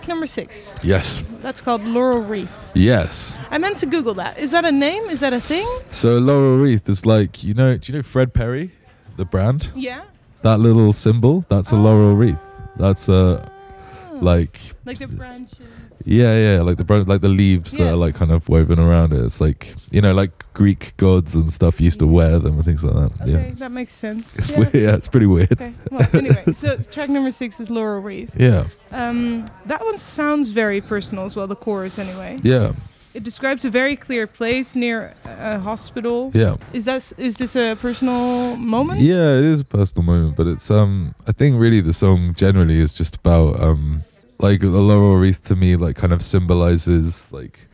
Track 0.00 0.08
number 0.08 0.26
six. 0.26 0.74
Yes. 0.82 1.24
That's 1.42 1.60
called 1.60 1.82
Laurel 1.84 2.20
Wreath. 2.20 2.50
Yes. 2.74 3.36
I 3.50 3.58
meant 3.58 3.76
to 3.78 3.86
Google 3.86 4.14
that. 4.14 4.38
Is 4.38 4.50
that 4.52 4.64
a 4.64 4.72
name? 4.72 5.04
Is 5.04 5.20
that 5.20 5.32
a 5.32 5.40
thing? 5.40 5.66
So 5.90 6.18
Laurel 6.18 6.58
Wreath 6.58 6.88
is 6.88 7.04
like 7.04 7.44
you 7.44 7.54
know. 7.54 7.76
Do 7.76 7.92
you 7.92 7.98
know 7.98 8.02
Fred 8.02 8.32
Perry, 8.32 8.72
the 9.16 9.24
brand? 9.24 9.70
Yeah. 9.74 10.04
That 10.42 10.58
little 10.58 10.92
symbol. 10.94 11.44
That's 11.50 11.70
a 11.70 11.76
laurel 11.76 12.14
wreath. 12.14 12.40
That's 12.76 13.10
a 13.10 13.49
like 14.20 14.60
Like 14.84 14.98
the 14.98 15.08
branches. 15.08 15.58
Yeah, 16.06 16.34
yeah, 16.56 16.62
like 16.62 16.78
the 16.78 16.84
bro- 16.84 17.04
like 17.06 17.20
the 17.20 17.28
leaves 17.28 17.72
that 17.72 17.86
are 17.92 17.96
like 17.96 18.14
kind 18.14 18.30
of 18.32 18.48
woven 18.48 18.78
around 18.78 19.12
it. 19.12 19.22
It's 19.22 19.40
like 19.40 19.74
you 19.90 20.00
know, 20.00 20.14
like 20.14 20.30
Greek 20.54 20.94
gods 20.96 21.34
and 21.34 21.52
stuff 21.52 21.78
used 21.80 21.98
to 22.00 22.06
wear 22.06 22.38
them 22.38 22.54
and 22.56 22.64
things 22.64 22.82
like 22.82 22.94
that. 22.94 23.22
Okay, 23.22 23.32
Yeah, 23.32 23.50
that 23.56 23.70
makes 23.70 23.92
sense. 23.92 24.34
it's 24.38 24.50
yeah. 24.50 24.58
weird. 24.58 24.74
Yeah, 24.74 24.94
it's 24.96 25.08
pretty 25.08 25.26
weird. 25.26 25.52
Okay. 25.52 25.72
Well, 25.90 26.08
anyway, 26.14 26.44
so 26.54 26.76
track 26.90 27.10
number 27.10 27.30
six 27.30 27.60
is 27.60 27.68
Laurel 27.68 28.00
Wreath. 28.00 28.30
Yeah, 28.36 28.68
Um, 28.92 29.46
that 29.66 29.84
one 29.84 29.98
sounds 29.98 30.48
very 30.48 30.80
personal 30.80 31.24
as 31.26 31.36
well. 31.36 31.46
The 31.46 31.56
chorus, 31.56 31.98
anyway. 31.98 32.38
yeah, 32.42 32.72
It 33.12 33.22
describes 33.24 33.64
a 33.66 33.70
very 33.70 33.96
clear 33.96 34.26
place 34.26 34.74
near 34.74 35.14
a 35.26 35.58
hospital. 35.58 36.30
yeah, 36.32 36.56
Is 36.72 36.84
that 36.86 37.12
is 37.18 37.36
this 37.36 37.54
a 37.56 37.74
personal 37.76 38.56
moment? 38.56 39.00
yeah. 39.00 39.36
It 39.38 39.44
is 39.44 39.60
a 39.60 39.64
personal 39.66 40.04
moment, 40.04 40.36
but 40.36 40.46
it's 40.46 40.70
um. 40.70 41.14
I 41.28 41.32
think 41.32 41.60
really 41.60 41.82
the 41.82 41.92
song 41.92 42.32
generally 42.34 42.80
is 42.80 42.94
just 42.94 43.16
about 43.16 43.60
um, 43.60 44.02
like 44.40 44.60
the 44.60 44.68
laurel 44.68 45.16
wreath 45.16 45.44
to 45.44 45.56
me, 45.56 45.76
like 45.76 45.96
kind 45.96 46.12
of 46.12 46.22
symbolizes 46.22 47.32
like 47.32 47.66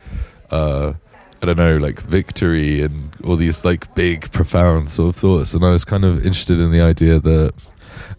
uh. 0.51 0.93
I 1.39 1.45
don't 1.45 1.57
know, 1.57 1.77
like 1.77 2.01
victory 2.01 2.81
and 2.81 3.15
all 3.23 3.35
these 3.35 3.63
like 3.63 3.93
big, 3.93 4.31
profound 4.31 4.89
sort 4.89 5.09
of 5.09 5.21
thoughts. 5.21 5.53
And 5.53 5.63
I 5.63 5.69
was 5.69 5.85
kind 5.85 6.03
of 6.03 6.25
interested 6.25 6.59
in 6.59 6.71
the 6.71 6.81
idea 6.81 7.19
that, 7.19 7.53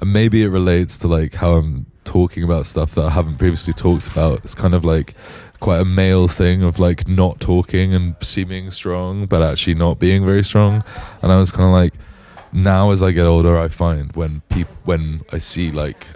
and 0.01 0.12
maybe 0.12 0.44
it 0.44 0.51
relates 0.51 0.96
to 0.99 1.09
like 1.09 1.34
how 1.34 1.55
I'm 1.55 1.86
talking 2.05 2.44
about 2.44 2.66
stuff 2.66 2.94
that 2.94 3.07
I 3.07 3.11
haven't 3.11 3.38
previously 3.38 3.72
talked 3.72 4.07
about. 4.07 4.44
It's 4.44 4.55
kind 4.55 4.72
of 4.72 4.84
like 4.84 5.14
quite 5.59 5.80
a 5.80 5.84
male 5.84 6.28
thing 6.28 6.62
of 6.62 6.78
like 6.78 7.09
not 7.09 7.40
talking 7.40 7.92
and 7.92 8.14
seeming 8.22 8.70
strong, 8.70 9.26
but 9.26 9.42
actually 9.42 9.74
not 9.74 9.99
being 9.99 10.24
very 10.24 10.44
strong. 10.44 10.84
And 11.20 11.32
I 11.32 11.38
was 11.38 11.51
kind 11.51 11.64
of 11.64 11.72
like, 11.72 11.94
now 12.53 12.92
as 12.92 13.03
I 13.03 13.11
get 13.11 13.26
older, 13.26 13.59
I 13.59 13.66
find 13.66 14.12
when 14.12 14.42
people 14.49 14.76
when 14.84 15.22
I 15.32 15.38
see 15.38 15.72
like 15.72 16.07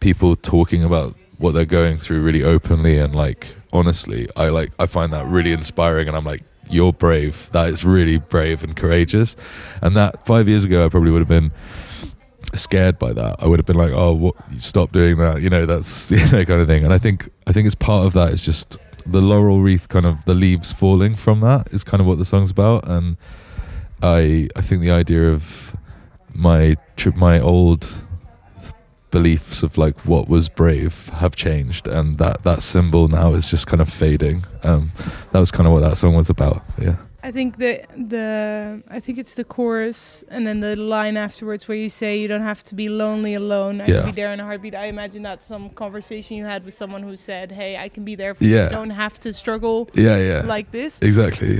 people 0.00 0.36
talking 0.36 0.84
about 0.84 1.16
what 1.38 1.54
they're 1.54 1.64
going 1.64 1.96
through 1.98 2.20
really 2.20 2.42
openly 2.42 2.98
and 2.98 3.14
like 3.14 3.54
honestly, 3.72 4.28
I 4.36 4.48
like 4.48 4.72
I 4.78 4.86
find 4.86 5.12
that 5.12 5.26
really 5.26 5.52
inspiring, 5.52 6.08
and 6.08 6.16
I'm 6.16 6.24
like, 6.24 6.42
you're 6.70 6.92
brave. 6.92 7.50
That 7.52 7.68
is 7.68 7.84
really 7.84 8.18
brave 8.18 8.62
and 8.62 8.76
courageous. 8.76 9.36
And 9.82 9.96
that 9.96 10.26
five 10.26 10.48
years 10.48 10.64
ago, 10.64 10.84
I 10.84 10.88
probably 10.88 11.10
would 11.10 11.20
have 11.20 11.28
been 11.28 11.52
scared 12.54 12.98
by 12.98 13.12
that. 13.12 13.36
I 13.42 13.46
would 13.46 13.58
have 13.58 13.66
been 13.66 13.76
like, 13.76 13.92
"Oh, 13.92 14.12
what? 14.12 14.34
Stop 14.58 14.92
doing 14.92 15.18
that!" 15.18 15.40
You 15.42 15.50
know, 15.50 15.66
that's 15.66 16.10
you 16.10 16.18
know 16.18 16.44
kind 16.44 16.60
of 16.60 16.66
thing. 16.66 16.84
And 16.84 16.92
I 16.92 16.98
think 16.98 17.28
I 17.46 17.52
think 17.52 17.66
it's 17.66 17.74
part 17.74 18.06
of 18.06 18.12
that 18.14 18.32
is 18.32 18.42
just 18.42 18.78
the 19.06 19.20
laurel 19.20 19.60
wreath, 19.60 19.88
kind 19.88 20.06
of 20.06 20.24
the 20.24 20.34
leaves 20.34 20.72
falling 20.72 21.14
from 21.14 21.40
that 21.40 21.68
is 21.72 21.82
kind 21.84 22.00
of 22.00 22.06
what 22.06 22.18
the 22.18 22.24
song's 22.24 22.50
about. 22.50 22.86
And 22.88 23.16
I 24.02 24.48
I 24.56 24.60
think 24.60 24.82
the 24.82 24.90
idea 24.90 25.30
of 25.30 25.76
my 26.34 26.76
trip, 26.96 27.16
my 27.16 27.40
old 27.40 28.02
beliefs 29.10 29.62
of 29.62 29.78
like 29.78 29.98
what 30.04 30.28
was 30.28 30.48
brave 30.48 31.08
have 31.08 31.34
changed 31.34 31.88
and 31.88 32.18
that 32.18 32.42
that 32.44 32.62
symbol 32.62 33.08
now 33.08 33.32
is 33.32 33.50
just 33.50 33.66
kind 33.66 33.80
of 33.80 33.92
fading. 33.92 34.44
Um 34.62 34.92
that 35.32 35.40
was 35.40 35.50
kind 35.50 35.66
of 35.66 35.72
what 35.72 35.80
that 35.80 35.96
song 35.96 36.14
was 36.14 36.30
about 36.30 36.62
yeah 36.80 36.96
I 37.28 37.32
think 37.32 37.58
the 37.58 37.72
the 38.14 38.82
I 38.96 39.00
think 39.00 39.18
it's 39.22 39.34
the 39.34 39.44
chorus 39.44 40.24
and 40.34 40.46
then 40.46 40.60
the 40.60 40.74
line 40.76 41.16
afterwards 41.26 41.68
where 41.68 41.76
you 41.84 41.90
say 41.90 42.10
you 42.22 42.28
don't 42.32 42.46
have 42.52 42.62
to 42.70 42.74
be 42.82 42.88
lonely 42.88 43.34
alone. 43.34 43.74
I 43.82 43.86
Yeah. 43.86 43.96
can 44.00 44.06
be 44.12 44.16
there 44.20 44.32
in 44.32 44.40
a 44.40 44.44
heartbeat. 44.44 44.74
I 44.74 44.86
imagine 44.86 45.22
that's 45.30 45.46
some 45.46 45.68
conversation 45.84 46.36
you 46.40 46.46
had 46.46 46.64
with 46.64 46.74
someone 46.82 47.02
who 47.08 47.16
said, 47.16 47.46
"Hey, 47.52 47.72
I 47.84 47.88
can 47.94 48.02
be 48.10 48.14
there 48.22 48.34
for 48.34 48.44
you. 48.44 48.54
Yeah. 48.56 48.64
You 48.64 48.70
don't 48.80 48.94
have 49.04 49.14
to 49.24 49.28
struggle 49.42 49.76
yeah 49.94 50.16
yeah 50.30 50.54
like 50.56 50.68
this." 50.78 50.92
exactly 51.10 51.54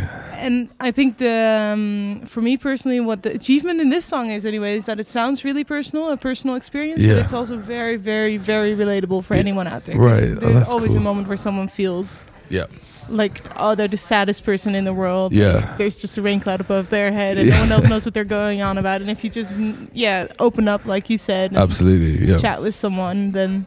And 0.46 0.56
I 0.88 0.90
think 0.98 1.10
the 1.18 1.36
um, 1.74 2.22
for 2.32 2.40
me 2.48 2.56
personally, 2.56 3.00
what 3.10 3.20
the 3.26 3.32
achievement 3.40 3.78
in 3.84 3.88
this 3.90 4.04
song 4.12 4.26
is, 4.36 4.42
anyway, 4.46 4.72
is 4.80 4.84
that 4.86 4.98
it 5.04 5.06
sounds 5.18 5.38
really 5.48 5.64
personal, 5.64 6.04
a 6.12 6.16
personal 6.16 6.54
experience, 6.56 7.00
Yeah. 7.02 7.14
but 7.14 7.18
it's 7.24 7.32
also 7.40 7.56
very, 7.76 7.96
very, 8.12 8.36
very 8.52 8.72
relatable 8.82 9.20
for 9.26 9.34
anyone 9.44 9.66
out 9.74 9.82
there. 9.86 9.98
Right. 9.98 10.30
Oh, 10.36 10.40
There's 10.40 10.54
that's 10.58 10.70
always 10.76 10.94
a 10.96 11.00
moment 11.08 11.26
where 11.30 11.36
someone 11.46 11.68
feels 11.68 12.24
yeah 12.50 12.66
like, 13.08 13.42
oh, 13.56 13.74
they're 13.74 13.88
the 13.88 13.96
saddest 13.96 14.44
person 14.44 14.74
in 14.74 14.84
the 14.84 14.92
world. 14.94 15.32
Yeah. 15.32 15.52
Like, 15.54 15.76
there's 15.78 16.00
just 16.00 16.18
a 16.18 16.22
rain 16.22 16.40
cloud 16.40 16.60
above 16.60 16.90
their 16.90 17.10
head, 17.12 17.36
and 17.38 17.48
Yeah. 17.48 17.54
no 17.56 17.60
one 17.62 17.72
else 17.72 17.86
knows 17.88 18.04
what 18.04 18.14
they're 18.14 18.24
going 18.40 18.62
on 18.62 18.78
about. 18.78 19.00
And 19.00 19.10
if 19.10 19.24
you 19.24 19.30
just, 19.30 19.52
mm, 19.54 19.88
yeah, 19.92 20.26
open 20.38 20.68
up, 20.68 20.84
like 20.84 21.08
you 21.10 21.18
said, 21.18 21.50
and 21.52 21.58
absolutely 21.58 22.26
yeah 22.28 22.36
chat 22.38 22.60
with 22.62 22.74
someone, 22.74 23.32
then 23.32 23.66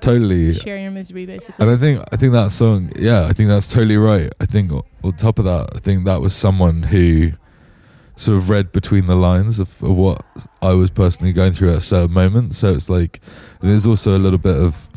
totally 0.00 0.52
share 0.52 0.78
your 0.78 0.90
misery, 0.90 1.26
basically. 1.26 1.54
and 1.58 1.70
i 1.70 1.76
think 1.76 2.00
i 2.12 2.16
think 2.16 2.32
that 2.32 2.52
song 2.52 2.92
yeah 2.96 3.24
i 3.26 3.32
think 3.32 3.48
that's 3.48 3.66
totally 3.66 3.96
right 3.96 4.30
i 4.40 4.46
think 4.46 4.70
on 5.02 5.12
top 5.16 5.38
of 5.38 5.44
that 5.46 5.68
i 5.74 5.78
think 5.80 6.04
that 6.04 6.20
was 6.20 6.34
someone 6.36 6.82
who 6.84 7.32
sort 8.14 8.36
of 8.36 8.50
read 8.50 8.70
between 8.72 9.06
the 9.06 9.16
lines 9.16 9.58
of, 9.58 9.70
of 9.82 9.96
what 9.96 10.22
i 10.62 10.72
was 10.72 10.90
personally 10.90 11.32
going 11.32 11.52
through 11.52 11.70
at 11.70 11.78
a 11.78 11.80
certain 11.80 12.12
moment 12.12 12.54
so 12.54 12.72
it's 12.74 12.88
like 12.88 13.20
there's 13.60 13.86
also 13.86 14.16
a 14.16 14.20
little 14.20 14.38
bit 14.38 14.54
of 14.56 14.88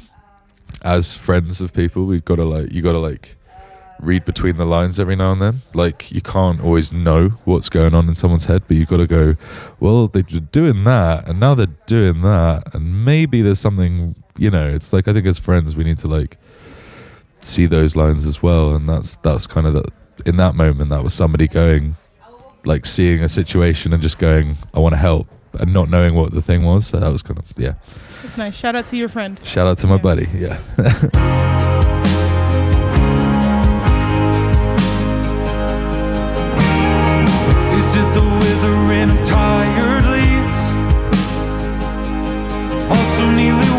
as 0.83 1.11
friends 1.13 1.61
of 1.61 1.73
people 1.73 2.05
we've 2.05 2.25
got 2.25 2.35
to 2.35 2.43
like 2.45 2.71
you 2.71 2.81
got 2.81 2.91
to 2.91 2.99
like 2.99 3.37
read 4.01 4.25
between 4.25 4.57
the 4.57 4.65
lines 4.65 4.99
every 4.99 5.15
now 5.15 5.31
and 5.31 5.41
then 5.41 5.61
like 5.73 6.11
you 6.11 6.21
can't 6.21 6.59
always 6.61 6.91
know 6.91 7.29
what's 7.45 7.69
going 7.69 7.93
on 7.93 8.09
in 8.09 8.15
someone's 8.15 8.45
head 8.45 8.63
but 8.67 8.75
you've 8.75 8.89
got 8.89 8.97
to 8.97 9.05
go 9.07 9.35
well 9.79 10.07
they're 10.07 10.23
doing 10.23 10.83
that 10.83 11.27
and 11.29 11.39
now 11.39 11.53
they're 11.53 11.67
doing 11.85 12.21
that 12.21 12.63
and 12.73 13.05
maybe 13.05 13.41
there's 13.43 13.59
something 13.59 14.15
you 14.37 14.49
know 14.49 14.67
it's 14.67 14.91
like 14.91 15.07
i 15.07 15.13
think 15.13 15.27
as 15.27 15.37
friends 15.37 15.75
we 15.75 15.83
need 15.83 15.99
to 15.99 16.07
like 16.07 16.37
see 17.41 17.67
those 17.67 17.95
lines 17.95 18.25
as 18.25 18.41
well 18.41 18.73
and 18.75 18.89
that's 18.89 19.17
that's 19.17 19.45
kind 19.45 19.67
of 19.67 19.73
the 19.73 19.83
in 20.25 20.37
that 20.37 20.55
moment 20.55 20.89
that 20.89 21.03
was 21.03 21.13
somebody 21.13 21.47
going 21.47 21.95
like 22.65 22.85
seeing 22.87 23.23
a 23.23 23.29
situation 23.29 23.93
and 23.93 24.01
just 24.01 24.17
going 24.17 24.55
i 24.73 24.79
want 24.79 24.93
to 24.93 24.97
help 24.97 25.27
and 25.59 25.71
not 25.73 25.89
knowing 25.89 26.15
what 26.15 26.31
the 26.31 26.41
thing 26.41 26.63
was 26.63 26.87
so 26.87 26.99
that 26.99 27.11
was 27.11 27.21
kind 27.21 27.37
of 27.37 27.45
yeah 27.57 27.73
It's 28.23 28.37
nice. 28.37 28.55
Shout 28.55 28.75
out 28.75 28.85
to 28.87 28.97
your 28.97 29.09
friend. 29.09 29.39
shout 29.43 29.67
out 29.67 29.77
to 29.79 29.87
my 29.87 29.97
buddy 29.97 30.27
yeah 30.33 30.59
Is 37.81 37.95
it 37.95 38.13
the 38.13 38.21
withering 38.21 39.09
of 39.09 39.25
tired 39.25 40.05
leaves? 40.13 40.65
Also 42.95 43.23
neatly 43.31 43.70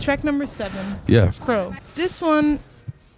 track 0.00 0.24
number 0.24 0.46
seven, 0.46 0.98
Yeah. 1.06 1.32
Crow. 1.40 1.74
This 1.94 2.20
one, 2.20 2.58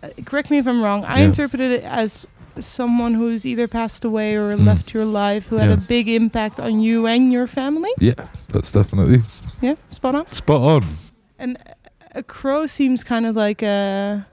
uh, 0.02 0.08
correct 0.24 0.50
me 0.50 0.58
if 0.58 0.66
I'm 0.66 0.82
wrong. 0.82 1.04
I 1.04 1.18
Yeah. 1.20 1.26
interpreted 1.26 1.70
it 1.72 1.84
as 1.84 2.26
someone 2.58 3.14
who's 3.14 3.46
either 3.46 3.66
passed 3.66 4.04
away 4.04 4.34
or 4.34 4.54
Mm. 4.56 4.66
left 4.66 4.92
your 4.92 5.04
life, 5.06 5.46
who 5.46 5.56
had 5.56 5.70
a 5.70 5.76
big 5.76 6.08
impact 6.08 6.60
on 6.60 6.80
you 6.80 7.06
and 7.06 7.32
your 7.32 7.46
family. 7.46 7.90
Yeah. 7.98 8.14
That's 8.48 8.70
definitely 8.72 9.22
Yeah, 9.62 9.76
spot 9.88 10.14
on. 10.14 10.30
spot 10.32 10.60
on. 10.60 10.98
And 11.38 11.56
a 12.14 12.22
crow 12.22 12.66
seems 12.66 13.02
kind 13.04 13.24
of 13.26 13.34
like 13.36 13.62
a. 13.62 14.26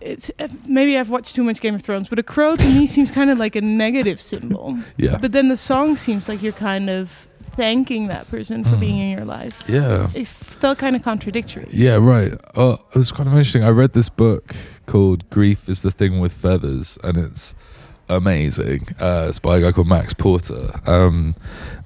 It's 0.00 0.30
uh, 0.38 0.46
maybe 0.66 0.96
I've 0.96 1.10
watched 1.10 1.34
too 1.34 1.42
much 1.42 1.60
Game 1.60 1.74
of 1.74 1.82
Thrones, 1.82 2.08
but 2.08 2.20
a 2.20 2.22
crow 2.22 2.54
to 2.54 2.66
me 2.68 2.86
seems 2.86 3.10
kind 3.10 3.30
of 3.30 3.38
like 3.38 3.56
a 3.56 3.60
negative 3.60 4.20
symbol. 4.20 4.78
Yeah. 4.96 5.18
But 5.20 5.32
then 5.32 5.48
the 5.48 5.56
song 5.56 5.96
seems 5.96 6.28
like 6.28 6.40
you're 6.40 6.52
kind 6.52 6.88
of 6.88 7.26
thanking 7.58 8.06
that 8.06 8.30
person 8.30 8.62
for 8.64 8.76
Mm. 8.76 8.80
being 8.80 8.98
in 8.98 9.10
your 9.18 9.24
life. 9.26 9.56
yeah. 9.68 10.08
It 10.14 10.28
felt 10.28 10.78
kind 10.78 10.94
of 10.96 11.02
contradictory. 11.02 11.66
Yeah, 11.70 11.96
right. 11.96 12.32
Uh, 12.56 12.76
it 12.94 12.98
was 12.98 13.10
kind 13.10 13.28
of 13.28 13.34
interesting. 13.34 13.64
I 13.64 13.70
read 13.70 13.92
this 13.92 14.08
book 14.08 14.54
called 14.86 15.28
Grief 15.28 15.68
is 15.68 15.80
the 15.82 15.90
Thing 15.90 16.20
with 16.20 16.32
Feathers, 16.32 16.98
and 17.02 17.18
it's 17.18 17.54
amazing. 18.08 18.86
Uh, 19.00 19.26
it's 19.28 19.38
by 19.40 19.58
a 19.58 19.60
guy 19.60 19.72
called 19.72 19.88
Max 19.88 20.14
Porter. 20.14 20.80
Um, 20.86 21.34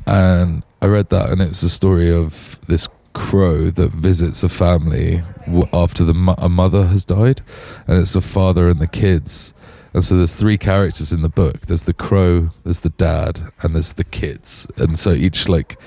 and 0.07 0.63
I 0.83 0.87
read 0.87 1.09
that, 1.11 1.31
and 1.31 1.41
it 1.41 1.49
was 1.49 1.63
the 1.63 1.71
story 1.71 2.13
of 2.15 2.59
this 2.69 2.87
crow 3.15 3.71
that 3.71 3.91
visits 3.93 4.43
a 4.43 4.49
family 4.49 5.23
w- 5.47 5.69
after 5.73 6.05
the 6.05 6.15
mo- 6.15 6.35
a 6.39 6.49
mother 6.49 6.87
has 6.87 7.05
died, 7.05 7.41
and 7.87 7.99
it's 7.99 8.13
the 8.13 8.21
father 8.21 8.69
and 8.69 8.79
the 8.81 8.87
kids. 8.87 9.55
And 9.95 10.03
so 10.03 10.17
there's 10.17 10.35
three 10.35 10.59
characters 10.59 11.13
in 11.13 11.23
the 11.23 11.29
book. 11.29 11.67
There's 11.67 11.85
the 11.85 11.93
crow, 11.93 12.51
there's 12.65 12.81
the 12.81 12.91
dad, 12.91 13.53
and 13.63 13.75
there's 13.75 13.93
the 13.95 14.05
kids. 14.05 14.67
And 14.77 14.99
so 14.99 15.13
each 15.13 15.49
like 15.49 15.79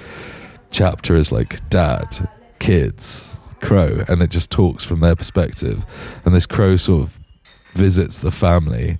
chapter 0.69 1.15
is 1.15 1.31
like 1.31 1.67
dad, 1.69 2.29
kids, 2.59 3.37
crow, 3.61 4.03
and 4.07 4.21
it 4.21 4.29
just 4.29 4.51
talks 4.51 4.83
from 4.83 4.99
their 4.99 5.15
perspective. 5.15 5.85
And 6.23 6.35
this 6.35 6.45
crow 6.45 6.75
sort 6.75 7.03
of 7.03 7.19
visits 7.73 8.19
the 8.19 8.31
family 8.31 8.99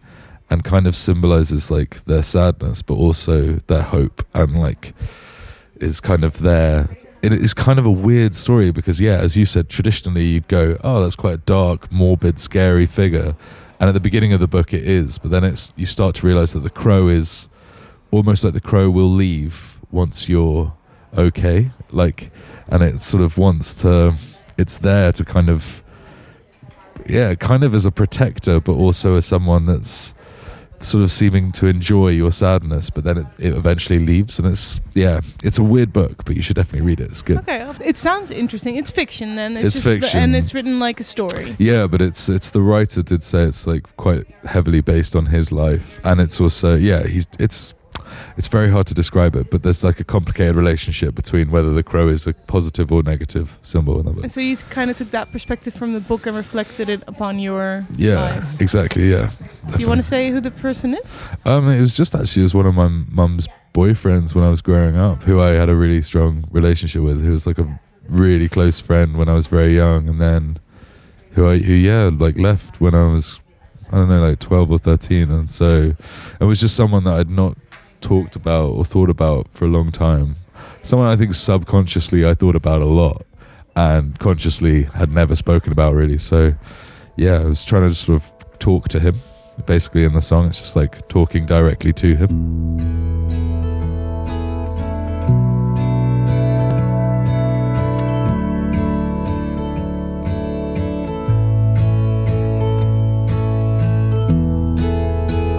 and 0.49 0.63
kind 0.63 0.87
of 0.87 0.95
symbolizes 0.95 1.71
like 1.71 2.03
their 2.05 2.23
sadness, 2.23 2.81
but 2.81 2.95
also 2.95 3.53
their 3.67 3.83
hope, 3.83 4.25
and 4.33 4.59
like 4.59 4.93
is 5.79 5.99
kind 5.99 6.23
of 6.23 6.39
their. 6.39 6.97
It 7.21 7.33
is 7.33 7.55
kind 7.55 7.79
of 7.79 7.85
a 7.87 7.91
weird 7.91 8.35
story 8.35 8.71
because, 8.71 9.01
yeah, 9.01 9.17
as 9.17 9.35
you 9.35 9.45
said, 9.45 9.67
traditionally 9.69 10.25
you'd 10.25 10.47
go, 10.47 10.77
"Oh, 10.83 11.01
that's 11.01 11.15
quite 11.15 11.33
a 11.33 11.37
dark, 11.37 11.91
morbid, 11.91 12.39
scary 12.39 12.85
figure," 12.85 13.35
and 13.79 13.89
at 13.89 13.93
the 13.93 13.99
beginning 13.99 14.33
of 14.33 14.39
the 14.39 14.47
book 14.47 14.73
it 14.73 14.87
is, 14.87 15.17
but 15.17 15.31
then 15.31 15.43
it's 15.43 15.73
you 15.75 15.85
start 15.85 16.15
to 16.15 16.27
realize 16.27 16.53
that 16.53 16.59
the 16.61 16.69
crow 16.69 17.07
is 17.07 17.49
almost 18.11 18.43
like 18.43 18.53
the 18.53 18.61
crow 18.61 18.89
will 18.89 19.11
leave 19.11 19.79
once 19.91 20.29
you're 20.29 20.73
okay, 21.17 21.71
like, 21.91 22.31
and 22.67 22.83
it 22.83 23.01
sort 23.01 23.23
of 23.23 23.37
wants 23.37 23.73
to. 23.75 24.15
It's 24.57 24.75
there 24.75 25.11
to 25.11 25.25
kind 25.25 25.49
of, 25.49 25.83
yeah, 27.07 27.35
kind 27.35 27.63
of 27.63 27.75
as 27.75 27.85
a 27.85 27.91
protector, 27.91 28.61
but 28.61 28.73
also 28.73 29.15
as 29.15 29.25
someone 29.25 29.65
that's 29.65 30.13
sort 30.79 31.03
of 31.03 31.11
seeming 31.11 31.51
to 31.53 31.67
enjoy 31.67 32.09
your 32.09 32.31
sadness, 32.31 32.89
but 32.89 33.03
then 33.03 33.17
it, 33.19 33.27
it 33.37 33.53
eventually 33.53 33.99
leaves, 33.99 34.39
and 34.39 34.47
it's 34.47 34.79
yeah, 34.93 35.21
it's 35.43 35.57
a 35.57 35.63
weird 35.63 35.93
book, 35.93 36.25
but 36.25 36.35
you 36.35 36.41
should 36.41 36.55
definitely 36.55 36.85
read 36.87 36.99
it. 36.99 37.09
It's 37.11 37.21
good. 37.21 37.37
Okay, 37.39 37.69
it 37.83 37.97
sounds 37.97 38.31
interesting. 38.31 38.75
It's 38.77 38.89
fiction 38.91 39.35
then. 39.35 39.55
It's 39.57 39.73
just 39.75 39.83
the- 39.83 39.99
fiction. 39.99 40.19
and 40.21 40.35
it's 40.35 40.53
written 40.53 40.79
like 40.79 40.99
a 40.99 41.03
story. 41.03 41.55
Yeah, 41.59 41.85
but 41.87 42.01
it's 42.01 42.27
it's 42.29 42.49
the 42.49 42.61
writer 42.61 43.03
did 43.03 43.21
say 43.23 43.43
it's 43.43 43.67
like 43.67 43.95
quite 43.97 44.25
heavily 44.45 44.81
based 44.81 45.15
on 45.15 45.27
his 45.27 45.51
life, 45.51 45.99
and 46.03 46.19
it's 46.19 46.41
also 46.41 46.75
yeah 46.75 47.03
he's 47.03 47.27
it's 47.37 47.74
it's 48.37 48.47
very 48.47 48.69
hard 48.71 48.87
to 48.87 48.93
describe 48.93 49.35
it, 49.35 49.49
but 49.51 49.63
there's 49.63 49.83
like 49.83 49.99
a 49.99 50.03
complicated 50.03 50.55
relationship 50.55 51.15
between 51.15 51.51
whether 51.51 51.73
the 51.73 51.83
crow 51.83 52.07
is 52.07 52.27
a 52.27 52.33
positive 52.33 52.91
or 52.91 53.03
negative 53.03 53.59
symbol 53.61 53.99
in 53.99 54.05
the 54.05 54.11
book. 54.11 54.23
And 54.23 54.31
so 54.31 54.39
you 54.41 54.55
kind 54.69 54.89
of 54.91 54.97
took 54.97 55.11
that 55.11 55.31
perspective 55.31 55.73
from 55.73 55.93
the 55.93 55.99
book 55.99 56.25
and 56.25 56.35
reflected 56.35 56.89
it 56.89 57.01
upon 57.07 57.39
your 57.39 57.85
Yeah, 57.97 58.21
life. 58.21 58.61
exactly. 58.61 59.11
Yeah. 59.11 59.31
Do 59.73 59.79
you 59.79 59.87
want 59.87 59.99
to 59.99 60.07
say 60.07 60.29
who 60.31 60.39
the 60.41 60.51
person 60.51 60.93
is? 60.93 61.25
Um, 61.45 61.67
it 61.69 61.81
was 61.81 61.93
just 61.95 62.13
actually 62.15 62.41
it 62.41 62.45
was 62.45 62.53
one 62.55 62.65
of 62.65 62.75
my 62.75 62.87
mum's 62.87 63.47
boyfriends 63.73 64.33
when 64.35 64.43
I 64.43 64.49
was 64.49 64.61
growing 64.61 64.95
up, 64.95 65.23
who 65.23 65.41
I 65.41 65.51
had 65.51 65.69
a 65.69 65.75
really 65.75 66.01
strong 66.01 66.45
relationship 66.51 67.01
with. 67.01 67.23
Who 67.23 67.31
was 67.31 67.45
like 67.47 67.57
a 67.57 67.79
really 68.07 68.47
close 68.47 68.79
friend 68.79 69.17
when 69.17 69.27
I 69.27 69.33
was 69.33 69.47
very 69.47 69.75
young, 69.75 70.07
and 70.07 70.21
then 70.21 70.59
who 71.31 71.49
I 71.49 71.57
who 71.59 71.73
yeah 71.73 72.09
like 72.17 72.37
left 72.37 72.79
when 72.79 72.95
I 72.95 73.07
was 73.07 73.39
I 73.91 73.97
don't 73.97 74.09
know 74.09 74.21
like 74.29 74.39
twelve 74.39 74.71
or 74.71 74.79
thirteen, 74.79 75.29
and 75.31 75.49
so 75.51 75.93
it 76.39 76.45
was 76.45 76.59
just 76.61 76.75
someone 76.75 77.03
that 77.03 77.13
I'd 77.19 77.29
not 77.29 77.57
talked 78.05 78.35
about 78.35 78.69
or 78.69 78.85
thought 78.85 79.09
about 79.09 79.47
for 79.49 79.65
a 79.65 79.67
long 79.67 79.91
time. 79.91 80.35
Someone 80.83 81.07
I 81.07 81.15
think 81.15 81.33
subconsciously 81.33 82.23
I 82.25 82.35
thought 82.35 82.55
about 82.55 82.81
a 82.81 82.85
lot, 82.85 83.25
and 83.75 84.17
consciously 84.19 84.83
had 84.83 85.11
never 85.11 85.35
spoken 85.35 85.71
about 85.71 85.95
really. 85.95 86.19
So 86.19 86.53
yeah, 87.17 87.39
I 87.39 87.45
was 87.45 87.65
trying 87.65 87.89
to 87.89 87.95
sort 87.95 88.21
of 88.21 88.59
talk 88.59 88.89
to 88.89 88.99
him 88.99 89.15
basically 89.65 90.03
in 90.03 90.13
the 90.13 90.21
song 90.21 90.47
it's 90.47 90.59
just 90.59 90.75
like 90.75 91.07
talking 91.07 91.45
directly 91.45 91.93
to 91.93 92.15
him 92.15 93.24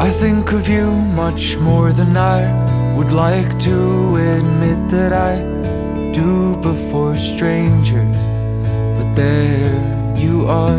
I 0.07 0.13
think 0.13 0.53
of 0.53 0.69
you 0.69 0.89
much 1.23 1.57
more 1.57 1.93
than 1.93 2.17
I 2.17 2.41
would 2.95 3.11
like 3.11 3.59
to 3.59 4.15
admit 4.15 4.89
that 4.91 5.13
I 5.13 5.35
do 6.13 6.57
before 6.59 7.17
strangers. 7.17 8.17
But 8.97 9.17
there 9.17 9.75
you 10.17 10.47
are, 10.47 10.79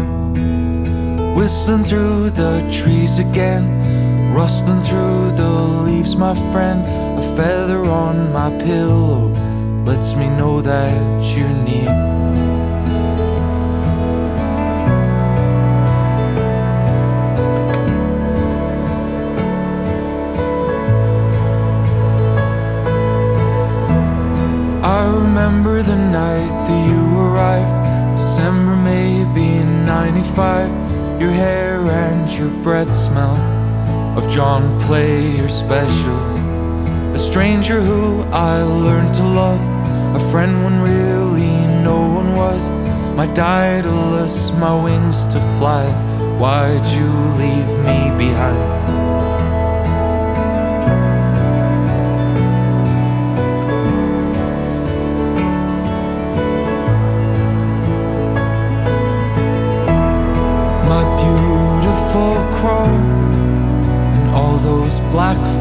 whistling 1.35 1.83
through 1.83 2.29
the 2.29 2.65
trees 2.71 3.19
again, 3.19 3.65
rustling 4.33 4.81
through 4.81 5.31
the 5.31 5.51
leaves, 5.85 6.15
my 6.15 6.33
friend. 6.53 6.85
A 7.19 7.35
feather 7.35 7.83
on 7.83 8.31
my 8.31 8.49
pillow 8.63 9.27
lets 9.83 10.13
me 10.15 10.29
know 10.39 10.61
that 10.61 11.35
you're 11.35 11.57
near. 11.67 12.26
Remember 25.07 25.81
the 25.81 25.95
night 25.95 26.49
that 26.67 26.87
you 26.89 27.19
arrived, 27.19 28.17
December 28.17 28.75
maybe 28.75 29.63
95. 29.63 30.69
Your 31.21 31.31
hair 31.31 31.79
and 31.81 32.29
your 32.31 32.49
breath 32.63 32.91
smell 32.91 33.37
of 34.17 34.29
John 34.29 34.79
Player 34.81 35.47
specials. 35.47 36.35
A 37.13 37.19
stranger 37.19 37.81
who 37.81 38.21
I 38.31 38.61
learned 38.61 39.13
to 39.15 39.23
love, 39.23 39.61
a 40.15 40.31
friend 40.31 40.63
when 40.63 40.81
really 40.81 41.65
no 41.83 41.99
one 41.99 42.35
was. 42.35 42.69
My 43.15 43.27
Daedalus, 43.33 44.51
my 44.51 44.73
wings 44.83 45.25
to 45.27 45.39
fly. 45.57 45.85
Why'd 46.39 46.85
you 46.87 47.09
leave 47.41 47.71
me 47.85 47.99
behind? 48.17 49.16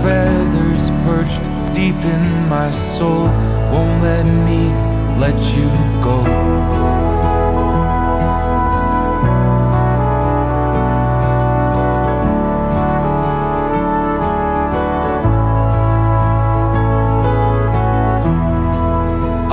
Feathers 0.07 0.91
perched 1.05 1.43
deep 1.75 2.01
in 2.15 2.49
my 2.49 2.71
soul 2.71 3.25
won't 3.73 4.01
let 4.05 4.25
me 4.47 4.63
let 5.19 5.39
you 5.57 5.67
go 6.01 6.19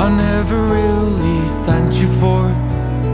I 0.04 0.08
never 0.16 0.60
really 0.78 1.40
thanked 1.66 1.96
you 1.96 2.10
for 2.22 2.44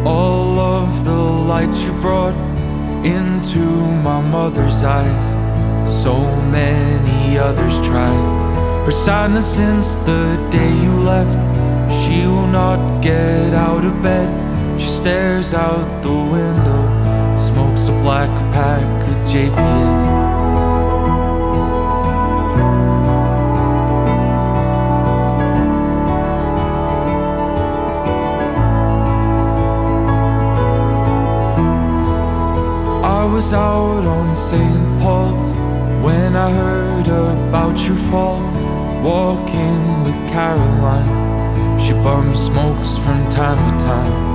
all 0.06 0.60
of 0.60 1.06
the 1.06 1.22
light 1.52 1.74
you 1.86 1.94
brought 2.02 2.36
into 3.06 3.64
my 4.04 4.20
mother's 4.20 4.84
eyes 4.84 5.49
so 5.90 6.16
many 6.52 7.38
others 7.38 7.76
tried. 7.88 8.86
Her 8.86 8.92
sadness 8.92 9.56
since 9.56 9.96
the 9.98 10.38
day 10.52 10.72
you 10.84 10.92
left, 10.92 11.38
she 12.02 12.26
will 12.26 12.48
not 12.48 13.02
get 13.02 13.54
out 13.54 13.84
of 13.84 14.02
bed. 14.02 14.30
She 14.80 14.88
stares 14.88 15.54
out 15.54 16.04
the 16.04 16.10
window, 16.10 17.36
smokes 17.36 17.88
a 17.88 17.92
black 18.02 18.30
pack 18.54 19.08
of 19.10 19.18
JPS. 19.32 20.30
I 33.04 33.26
was 33.26 33.54
out 33.54 34.06
on 34.06 34.36
St. 34.36 35.02
Paul's 35.02 35.69
when 36.04 36.36
I 36.36 36.52
heard 36.52 37.08
about 37.08 37.78
your 37.80 37.98
fall. 38.12 38.42
Walking 39.04 40.04
with 40.04 40.18
Caroline, 40.30 41.80
she 41.80 41.94
bums 41.94 42.46
smokes 42.46 42.98
from 42.98 43.30
time 43.30 43.60
to 43.72 43.86
time. 43.86 44.30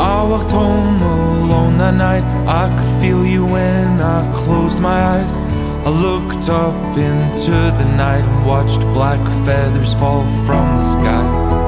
I 0.00 0.24
walked 0.24 0.50
home 0.50 1.00
alone 1.00 1.78
that 1.78 1.94
night. 1.94 2.24
I 2.48 2.64
could 2.76 3.00
feel 3.00 3.24
you 3.24 3.46
when 3.46 4.00
I 4.00 4.20
closed 4.34 4.80
my 4.80 5.00
eyes. 5.00 5.32
I 5.86 5.90
looked 5.90 6.48
up 6.48 6.96
into 6.96 7.52
the 7.78 7.84
night 7.96 8.24
and 8.24 8.46
watched 8.46 8.80
black 8.92 9.20
feathers 9.44 9.94
fall 9.94 10.22
from 10.44 10.76
the 10.76 10.82
sky. 10.82 11.63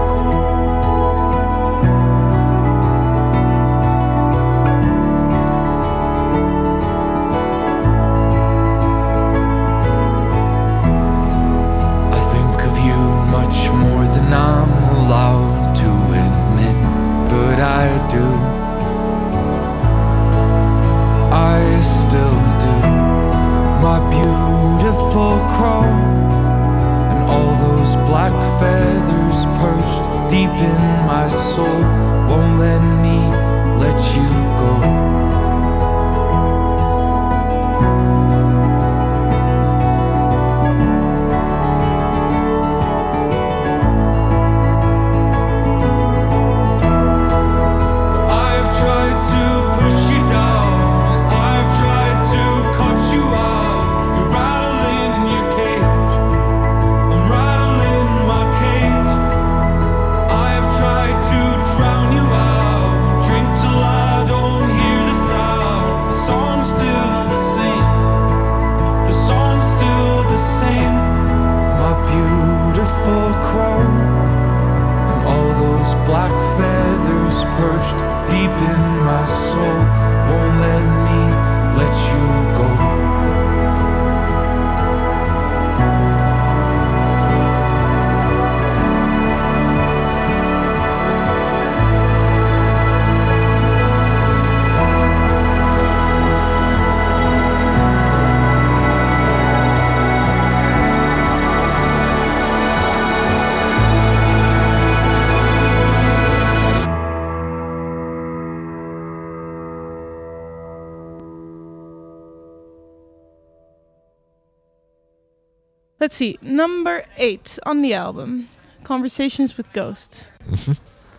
Let's 116.06 116.14
see. 116.14 116.38
Number 116.40 117.04
eight 117.16 117.58
on 117.66 117.82
the 117.82 117.92
album 117.92 118.48
Conversations 118.84 119.56
with 119.56 119.72
Ghosts. 119.72 120.30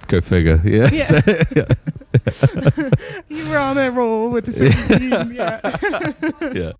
Go 0.07 0.21
figure. 0.21 0.61
Yeah. 0.63 0.89
Yeah. 1.53 1.65
You 3.27 3.49
were 3.49 3.57
on 3.57 3.77
a 3.77 3.91
roll 3.91 4.29
with 4.29 4.45
the 4.45 4.53
17. 4.53 5.33
yeah. 5.35 5.59
yeah. 6.53 6.71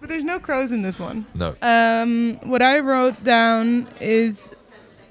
But 0.00 0.08
there's 0.08 0.24
no 0.24 0.40
crows 0.40 0.72
in 0.72 0.82
this 0.82 0.98
one. 0.98 1.24
No. 1.36 1.54
Um, 1.62 2.40
what 2.42 2.62
I 2.62 2.80
wrote 2.80 3.22
down 3.22 3.86
is 4.00 4.50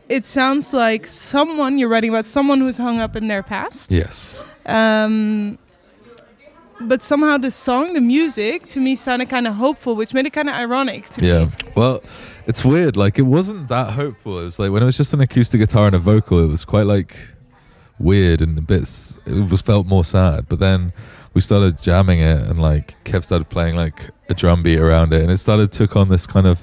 it 0.10 0.26
sounds 0.26 0.74
like 0.74 1.08
someone 1.08 1.78
you're 1.78 1.88
writing 1.88 2.10
about 2.10 2.26
someone 2.26 2.60
who's 2.60 2.78
hung 2.78 3.00
up 3.00 3.16
in 3.16 3.30
their 3.30 3.44
past. 3.44 3.94
Yes. 3.94 4.36
Um, 4.66 5.58
but 6.88 7.04
somehow 7.04 7.38
the 7.38 7.52
song, 7.52 7.94
the 7.94 8.02
music, 8.02 8.68
to 8.68 8.80
me 8.80 8.96
sounded 8.96 9.30
kind 9.30 9.48
of 9.48 9.56
hopeful, 9.56 9.96
which 9.96 10.14
made 10.14 10.26
it 10.26 10.32
kind 10.34 10.50
of 10.50 10.56
ironic 10.56 11.10
to 11.12 11.26
Yeah. 11.26 11.46
me. 11.46 11.52
Well, 11.76 12.04
it's 12.48 12.64
weird. 12.66 12.96
Like 12.98 13.18
it 13.20 13.24
wasn't 13.24 13.68
that 13.70 13.92
hopeful. 13.94 14.40
It 14.40 14.44
was 14.46 14.60
like 14.60 14.72
when 14.72 14.84
it 14.84 14.86
was 14.86 14.98
just 14.98 15.14
an 15.14 15.22
acoustic 15.22 15.60
guitar 15.62 15.88
and 15.88 15.96
a 15.96 16.00
vocal, 16.00 16.40
it 16.44 16.48
was 16.48 16.66
quite 16.66 16.86
like 16.86 17.16
weird 18.00 18.42
and 18.42 18.58
a 18.58 18.62
bit. 18.62 18.84
It 19.26 19.50
was 19.50 19.62
felt 19.62 19.86
more 19.88 20.04
sad. 20.04 20.48
But 20.50 20.60
then 20.60 20.94
we 21.34 21.42
started 21.42 21.82
jamming 21.82 22.20
it, 22.20 22.42
and 22.42 22.62
like 22.62 22.96
Kev 23.06 23.24
started 23.24 23.50
playing 23.50 23.76
like 23.76 24.10
a 24.30 24.34
drum 24.34 24.64
beat 24.64 24.80
around 24.80 25.14
it, 25.14 25.22
and 25.22 25.32
it 25.32 25.38
started 25.40 25.72
took 25.72 25.96
on 25.96 26.10
this 26.10 26.28
kind 26.28 26.48
of. 26.48 26.60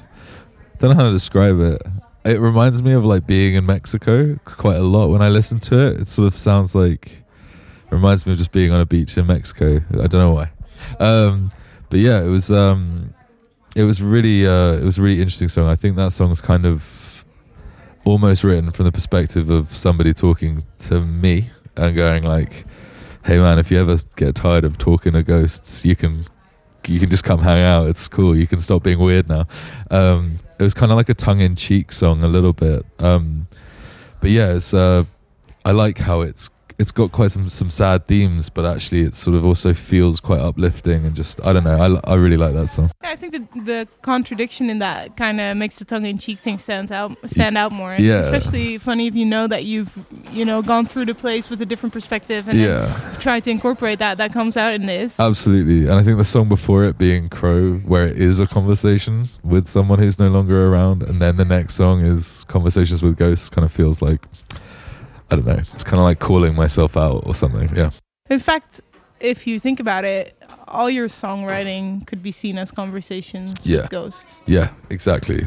Don't 0.79 0.91
know 0.91 0.97
how 0.97 1.03
to 1.05 1.13
describe 1.13 1.61
it. 1.61 1.83
It 2.25 2.41
reminds 2.41 2.83
me 2.83 2.93
of 2.93 3.05
like 3.05 3.27
being 3.27 3.55
in 3.55 3.67
Mexico 3.67 4.39
quite 4.45 4.77
a 4.77 4.83
lot. 4.83 5.11
When 5.11 5.23
I 5.23 5.29
listen 5.29 5.59
to 5.61 5.79
it, 5.79 6.01
it 6.01 6.09
sort 6.09 6.27
of 6.27 6.37
sounds 6.39 6.75
like 6.75 7.23
reminds 7.91 8.27
me 8.27 8.33
of 8.33 8.39
just 8.39 8.53
being 8.53 8.71
on 8.71 8.81
a 8.81 8.87
beach 8.87 9.17
in 9.17 9.27
Mexico. 9.27 9.81
I 9.93 10.07
don't 10.07 10.13
know 10.13 10.33
why. 10.33 10.51
Um, 10.99 11.51
but 11.89 12.01
yeah, 12.01 12.23
it 12.23 12.29
was 12.29 12.51
um, 12.51 13.15
it 13.77 13.85
was 13.85 14.03
really 14.03 14.47
uh, 14.47 14.75
it 14.75 14.85
was 14.85 14.99
a 14.99 15.03
really 15.03 15.21
interesting 15.21 15.49
song. 15.49 15.69
I 15.69 15.77
think 15.77 15.97
that 15.97 16.13
song 16.13 16.31
is 16.31 16.41
kind 16.41 16.67
of 16.67 17.25
almost 18.05 18.43
written 18.45 18.71
from 18.71 18.85
the 18.85 18.93
perspective 18.93 19.51
of 19.51 19.71
somebody 19.71 20.15
talking 20.15 20.65
to 20.79 21.01
me 21.01 21.51
and 21.77 21.95
going 21.97 22.25
like, 22.25 22.65
"Hey 23.25 23.39
man, 23.39 23.59
if 23.59 23.71
you 23.71 23.81
ever 23.81 23.97
get 24.17 24.35
tired 24.35 24.65
of 24.65 24.79
talking 24.79 25.13
to 25.13 25.23
ghosts, 25.23 25.85
you 25.85 25.97
can 25.97 26.25
you 26.87 26.99
can 26.99 27.11
just 27.11 27.25
come 27.25 27.41
hang 27.41 27.63
out. 27.63 27.89
It's 27.89 28.09
cool. 28.09 28.37
You 28.37 28.47
can 28.47 28.61
stop 28.61 28.83
being 28.83 28.99
weird 28.99 29.29
now." 29.29 29.47
Um, 29.91 30.41
it 30.59 30.63
was 30.63 30.75
kind 30.75 30.93
of 30.93 30.97
like 30.97 31.09
a 31.09 31.15
tongue-in-cheek 31.15 31.91
song 31.91 32.23
a 32.23 32.29
little 32.29 32.53
bit. 32.53 32.85
Um, 32.99 33.49
but 34.21 34.31
yeah, 34.31 34.53
it's 34.53 34.75
uh, 34.75 35.05
I 35.65 35.73
like 35.73 35.99
how 35.99 36.21
it's 36.21 36.51
it's 36.81 36.91
got 36.91 37.13
quite 37.13 37.31
some 37.31 37.49
some 37.49 37.71
sad 37.71 38.07
themes, 38.07 38.49
but 38.49 38.65
actually 38.65 39.03
it 39.03 39.15
sort 39.15 39.37
of 39.37 39.45
also 39.45 39.75
feels 39.75 40.19
quite 40.19 40.41
uplifting 40.41 41.05
and 41.07 41.15
just 41.15 41.39
I 41.47 41.53
don't 41.53 41.65
know. 41.65 42.01
I, 42.05 42.13
I 42.13 42.15
really 42.15 42.37
like 42.39 42.55
that 42.55 42.69
song. 42.69 42.91
Yeah, 43.03 43.11
I 43.11 43.17
think 43.17 43.33
the, 43.33 43.61
the 43.61 43.89
contradiction 44.03 44.71
in 44.71 44.79
that 44.79 45.17
kind 45.17 45.41
of 45.41 45.57
makes 45.57 45.79
the 45.79 45.85
tongue-in-cheek 45.85 46.39
thing 46.39 46.59
stand 46.59 46.91
out 46.91 47.17
stand 47.27 47.59
out 47.59 47.71
more. 47.71 47.93
And 47.93 48.05
Yeah. 48.05 48.19
It's 48.21 48.29
especially 48.29 48.79
funny 48.79 49.07
if 49.07 49.15
you 49.15 49.27
know 49.27 49.47
that 49.47 49.65
you've 49.65 49.93
you 50.33 50.45
know 50.45 50.63
gone 50.63 50.87
through 50.87 51.07
the 51.07 51.15
place 51.15 51.51
with 51.51 51.61
a 51.61 51.67
different 51.67 51.93
perspective 51.93 52.49
and 52.49 52.59
Yeah, 52.59 53.15
try 53.21 53.41
to 53.41 53.51
incorporate 53.51 53.99
that. 53.99 54.17
That 54.17 54.33
comes 54.33 54.57
out 54.57 54.73
in 54.73 54.87
this. 54.87 55.21
absolutely. 55.21 55.83
And 55.89 56.01
I 56.01 56.03
think 56.03 56.17
the 56.17 56.25
song 56.25 56.49
before 56.49 56.85
it 56.85 56.97
being 56.97 57.29
Crow, 57.29 57.75
where 57.93 58.07
it 58.09 58.19
is 58.19 58.41
a 58.41 58.47
conversation 58.47 59.29
with 59.45 59.69
someone 59.69 59.99
who's 59.99 60.19
no 60.19 60.29
longer 60.29 60.67
around, 60.69 61.03
and 61.03 61.21
then 61.21 61.37
the 61.37 61.45
next 61.45 61.75
song 61.75 62.01
is 62.05 62.45
Conversations 62.49 63.03
with 63.03 63.17
Ghosts, 63.19 63.51
kind 63.51 63.65
of 63.67 63.73
feels 63.73 64.01
like 64.01 64.23
I 65.31 65.37
don't 65.37 65.47
know. 65.47 65.63
It's 65.73 65.85
kind 65.85 66.01
of 66.01 66.05
like 66.05 66.19
calling 66.19 66.55
myself 66.55 66.97
out 66.97 67.23
or 67.27 67.35
something. 67.35 67.71
Yeah, 67.77 67.91
In 68.29 68.39
fact, 68.39 68.81
if 69.21 69.47
you 69.47 69.61
think 69.61 69.79
about 69.81 70.05
it, 70.05 70.37
all 70.67 70.91
your 70.91 71.09
songwriting 71.09 72.07
could 72.07 72.23
be 72.23 72.33
seen 72.33 72.59
as 72.59 72.71
conversations 72.71 73.65
Yeah. 73.67 73.83
with 73.83 73.91
ghosts. 73.91 74.41
yeah, 74.47 74.71
exactly. 74.91 75.45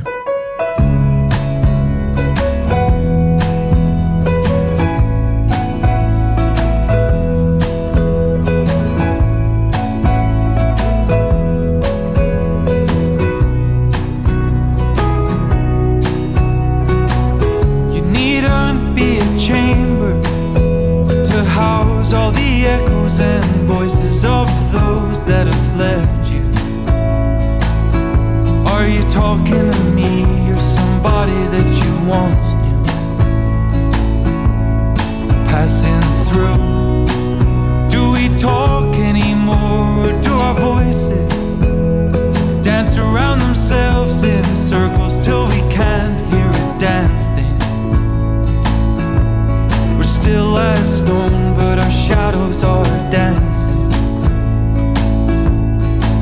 still 50.24 50.58
as 50.58 51.00
stone, 51.00 51.54
but 51.54 51.78
our 51.78 51.92
shadows 51.92 52.64
are 52.64 52.86
dancing 53.12 53.92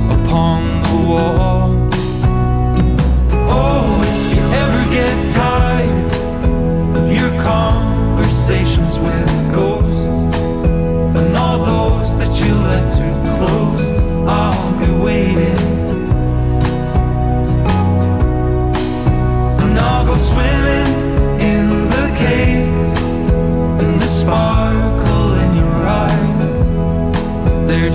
upon 0.10 0.82
the 0.82 1.08
wall. 1.08 1.51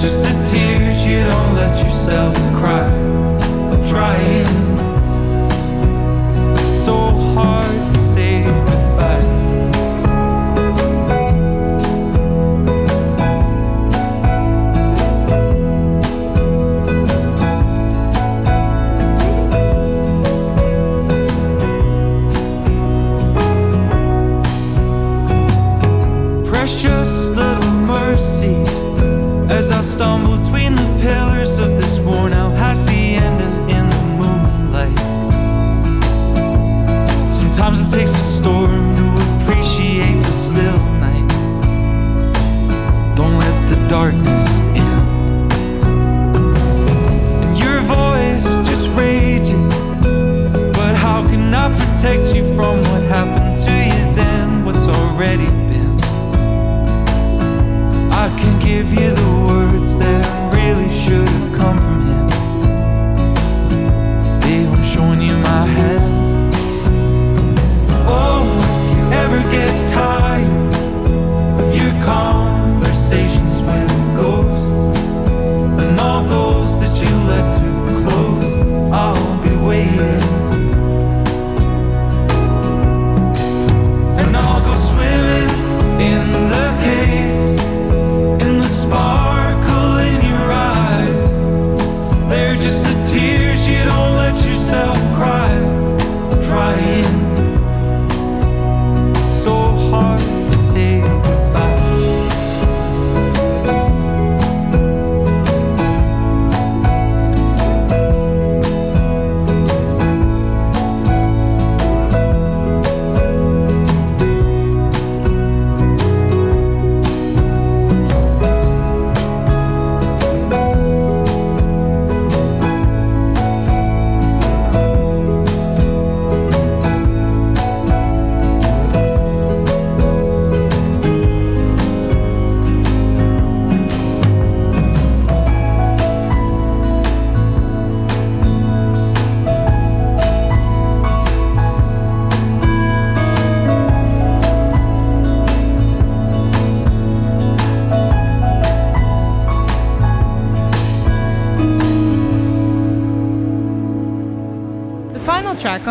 Just 0.07 0.23
the 0.23 0.49
tears 0.49 1.05
you 1.05 1.19
don't 1.25 1.55
let 1.57 1.85
yourself 1.85 2.46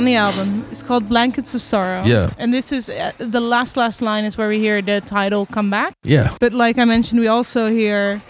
on 0.05 0.11
the 0.11 0.15
album 0.15 0.65
It's 0.71 0.83
called 0.83 1.09
Blankets 1.09 1.55
of 1.55 1.61
Sorrow. 1.61 2.03
Yeah. 2.05 2.29
And 2.37 2.53
this 2.53 2.71
is 2.71 2.89
uh, 2.89 3.11
the 3.17 3.39
last, 3.39 3.75
last 3.75 4.01
line 4.01 4.23
is 4.25 4.37
where 4.37 4.47
we 4.47 4.59
hear 4.59 4.81
the 4.81 5.01
title 5.01 5.45
come 5.47 5.69
back. 5.71 5.93
Yeah. 6.03 6.35
But 6.39 6.53
like 6.53 6.77
I 6.77 6.85
mentioned, 6.85 7.19
we 7.21 7.27
also 7.27 7.69
hear 7.71 8.21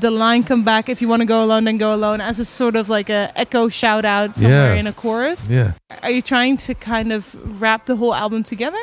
the 0.00 0.10
line 0.10 0.44
come 0.44 0.62
back 0.62 0.88
if 0.88 1.00
you 1.00 1.08
want 1.08 1.20
to 1.22 1.26
go 1.26 1.42
alone, 1.42 1.64
then 1.64 1.78
go 1.78 1.94
alone 1.94 2.20
as 2.20 2.38
a 2.38 2.44
sort 2.44 2.76
of 2.76 2.88
like 2.90 3.08
a 3.08 3.32
echo 3.34 3.68
shout 3.68 4.04
out 4.04 4.34
somewhere 4.34 4.74
Yes. 4.74 4.80
in 4.80 4.86
a 4.86 4.92
chorus. 4.92 5.48
Yeah. 5.50 5.72
Are 6.02 6.10
you 6.10 6.20
trying 6.22 6.56
to 6.58 6.74
kind 6.74 7.12
of 7.12 7.34
wrap 7.60 7.86
the 7.86 7.96
whole 7.96 8.14
album 8.14 8.42
together? 8.42 8.82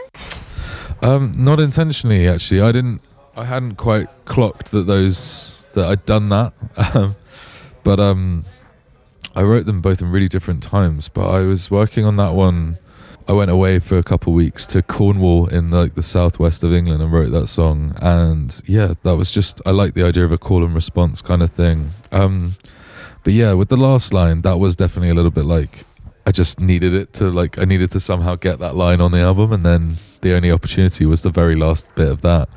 Um, 1.01 1.33
not 1.37 1.59
intentionally, 1.59 2.27
actually. 2.27 2.61
I 2.61 2.71
didn't. 2.71 3.01
I 3.37 3.45
hadn't 3.45 3.75
quite 3.75 4.07
clocked 4.25 4.71
that 4.71 4.87
those 4.87 5.65
that 5.73 5.85
I'd 5.85 6.05
done 6.05 6.29
that. 6.29 6.53
Um, 6.95 7.15
but 7.83 7.99
um, 7.99 8.43
I 9.39 9.43
wrote 9.43 9.65
them 9.65 9.79
both 9.79 10.01
in 10.01 10.11
really 10.11 10.27
different 10.27 10.61
times. 10.61 11.07
But 11.07 11.29
I 11.29 11.43
was 11.43 11.71
working 11.71 12.03
on 12.03 12.17
that 12.17 12.33
one. 12.33 12.77
I 13.25 13.31
went 13.31 13.49
away 13.49 13.79
for 13.79 13.97
a 13.97 14.03
couple 14.03 14.33
of 14.33 14.35
weeks 14.35 14.65
to 14.65 14.83
Cornwall 14.83 15.47
in 15.47 15.71
like 15.71 15.95
the 15.95 16.03
southwest 16.03 16.61
of 16.61 16.73
England 16.73 17.01
and 17.01 17.09
wrote 17.09 17.31
that 17.31 17.47
song. 17.47 17.95
And 18.01 18.59
yeah, 18.65 18.95
that 19.03 19.15
was 19.15 19.31
just 19.31 19.61
I 19.65 19.71
like 19.71 19.93
the 19.93 20.03
idea 20.03 20.25
of 20.25 20.33
a 20.33 20.37
call 20.37 20.65
and 20.65 20.75
response 20.75 21.21
kind 21.21 21.41
of 21.41 21.51
thing. 21.51 21.91
Um, 22.11 22.57
but 23.23 23.31
yeah, 23.31 23.53
with 23.53 23.69
the 23.69 23.77
last 23.77 24.11
line, 24.13 24.41
that 24.41 24.59
was 24.59 24.75
definitely 24.75 25.11
a 25.11 25.13
little 25.13 25.31
bit 25.31 25.45
like 25.45 25.85
I 26.25 26.31
just 26.31 26.59
needed 26.59 26.93
it 26.93 27.13
to 27.13 27.29
like 27.29 27.57
I 27.57 27.63
needed 27.63 27.91
to 27.91 28.01
somehow 28.01 28.35
get 28.35 28.59
that 28.59 28.75
line 28.75 28.99
on 28.99 29.13
the 29.13 29.19
album, 29.19 29.53
and 29.53 29.65
then 29.65 29.99
the 30.19 30.35
only 30.35 30.51
opportunity 30.51 31.05
was 31.05 31.21
the 31.21 31.29
very 31.29 31.55
last 31.55 31.95
bit 31.95 32.09
of 32.09 32.21
that. 32.23 32.49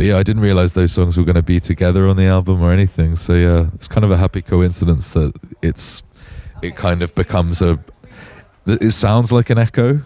But 0.00 0.06
yeah, 0.06 0.16
I 0.16 0.22
didn't 0.22 0.40
realize 0.40 0.72
those 0.72 0.92
songs 0.92 1.18
were 1.18 1.24
going 1.24 1.34
to 1.34 1.42
be 1.42 1.60
together 1.60 2.08
on 2.08 2.16
the 2.16 2.24
album 2.24 2.62
or 2.62 2.72
anything. 2.72 3.16
So 3.16 3.34
yeah, 3.34 3.66
it's 3.74 3.86
kind 3.86 4.02
of 4.02 4.10
a 4.10 4.16
happy 4.16 4.40
coincidence 4.40 5.10
that 5.10 5.34
it's 5.60 6.02
it 6.62 6.74
kind 6.74 7.02
of 7.02 7.14
becomes 7.14 7.60
a 7.60 7.78
it 8.64 8.92
sounds 8.92 9.30
like 9.30 9.50
an 9.50 9.58
echo 9.58 10.00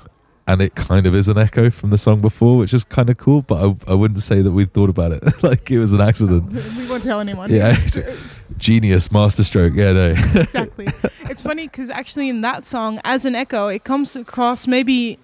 and 0.49 0.61
it 0.61 0.75
kind 0.75 1.07
of 1.07 1.15
is 1.15 1.29
an 1.29 1.39
echo 1.39 1.71
from 1.71 1.91
the 1.91 1.99
song 1.99 2.21
before 2.21 2.59
which 2.59 2.75
is 2.75 2.83
kind 2.83 3.09
of 3.09 3.19
cool 3.19 3.43
but 3.43 3.55
i, 3.65 3.93
I 3.93 3.95
wouldn't 3.95 4.21
say 4.21 4.43
that 4.43 4.51
we 4.51 4.65
thought 4.65 4.91
about 4.91 5.13
it 5.13 5.23
like 5.45 5.71
it 5.71 5.79
was 5.79 5.93
an 5.93 6.01
accident 6.01 6.51
We 6.77 6.89
won't 6.89 7.03
tell 7.03 7.21
anyone. 7.21 7.51
yeah 7.53 7.77
genius 8.57 9.11
masterstroke 9.13 9.75
yeah 9.75 9.93
no 9.93 10.11
exactly. 10.11 10.89
It's 11.31 11.43
funny 11.43 11.67
because 11.67 11.89
actually 11.89 12.29
in 12.29 12.43
that 12.43 12.65
song, 12.65 13.01
as 13.03 13.25
an 13.25 13.35
echo, 13.35 13.69
it 13.69 13.85
comes 13.85 14.15
across 14.15 14.67
maybe 14.67 15.19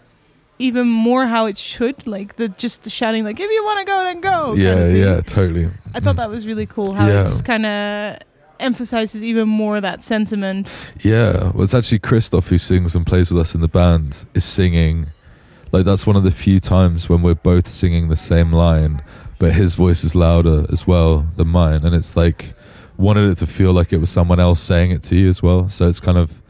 even 0.60 0.86
more 0.86 1.26
how 1.26 1.46
it 1.46 1.56
should, 1.56 2.06
like 2.06 2.36
the 2.36 2.48
just 2.48 2.82
the 2.84 2.90
shouting, 2.90 3.24
like 3.24 3.40
if 3.40 3.50
you 3.50 3.62
want 3.64 3.78
to 3.80 3.84
go, 3.92 4.02
then 4.04 4.20
go. 4.20 4.54
yeah 4.54 4.86
yeah 4.88 5.20
totally 5.22 5.70
I 5.94 6.00
thought 6.00 6.16
that 6.16 6.30
was 6.30 6.46
really 6.46 6.66
cool 6.66 6.92
how 6.92 7.06
Yeah. 7.06 7.22
it 7.22 7.26
just 7.26 7.44
kind 7.44 7.66
of 7.66 8.18
emphasizes 8.60 9.24
even 9.24 9.48
more 9.48 9.80
that 9.80 10.02
sentiment. 10.04 10.78
Yeah, 11.02 11.50
well, 11.52 11.62
it's 11.62 11.74
actually 11.74 12.00
Christof 12.00 12.48
who 12.48 12.58
sings 12.58 12.94
and 12.94 13.06
plays 13.06 13.30
with 13.30 13.40
us 13.40 13.54
in 13.54 13.60
the 13.62 13.68
band 13.68 14.24
is 14.34 14.44
singing. 14.44 15.06
Like 15.72 15.84
that's 15.84 16.06
one 16.06 16.16
of 16.16 16.24
the 16.24 16.30
few 16.30 16.60
times 16.60 17.08
when 17.08 17.22
we're 17.22 17.34
both 17.52 17.66
singing 17.68 18.08
the 18.08 18.16
same 18.16 18.52
line, 18.52 19.02
but 19.38 19.52
his 19.52 19.74
voice 19.74 20.04
is 20.04 20.14
louder 20.14 20.66
as 20.70 20.86
well 20.86 21.26
than 21.36 21.48
mine, 21.48 21.84
and 21.86 21.94
it's 21.94 22.16
like 22.16 22.54
wanted 22.98 23.30
it 23.30 23.38
to 23.38 23.46
feel 23.46 23.72
like 23.72 23.92
it 23.94 23.98
was 23.98 24.10
someone 24.10 24.38
else 24.40 24.60
saying 24.60 24.90
it 24.90 25.02
to 25.04 25.16
you 25.16 25.28
as 25.28 25.42
well. 25.42 25.68
So 25.70 25.88
it's 25.88 26.00
kind 26.00 26.18
of 26.18 26.42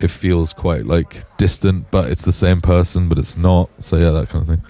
it 0.00 0.10
feels 0.10 0.52
quite 0.52 0.86
like 0.86 1.24
distant, 1.36 1.90
but 1.90 2.10
it's 2.10 2.24
the 2.24 2.32
same 2.32 2.60
person, 2.60 3.08
but 3.08 3.18
it's 3.18 3.36
not. 3.36 3.70
So 3.78 3.96
yeah, 3.96 4.10
that 4.10 4.28
kind 4.28 4.42
of 4.42 4.48
thing. 4.48 4.62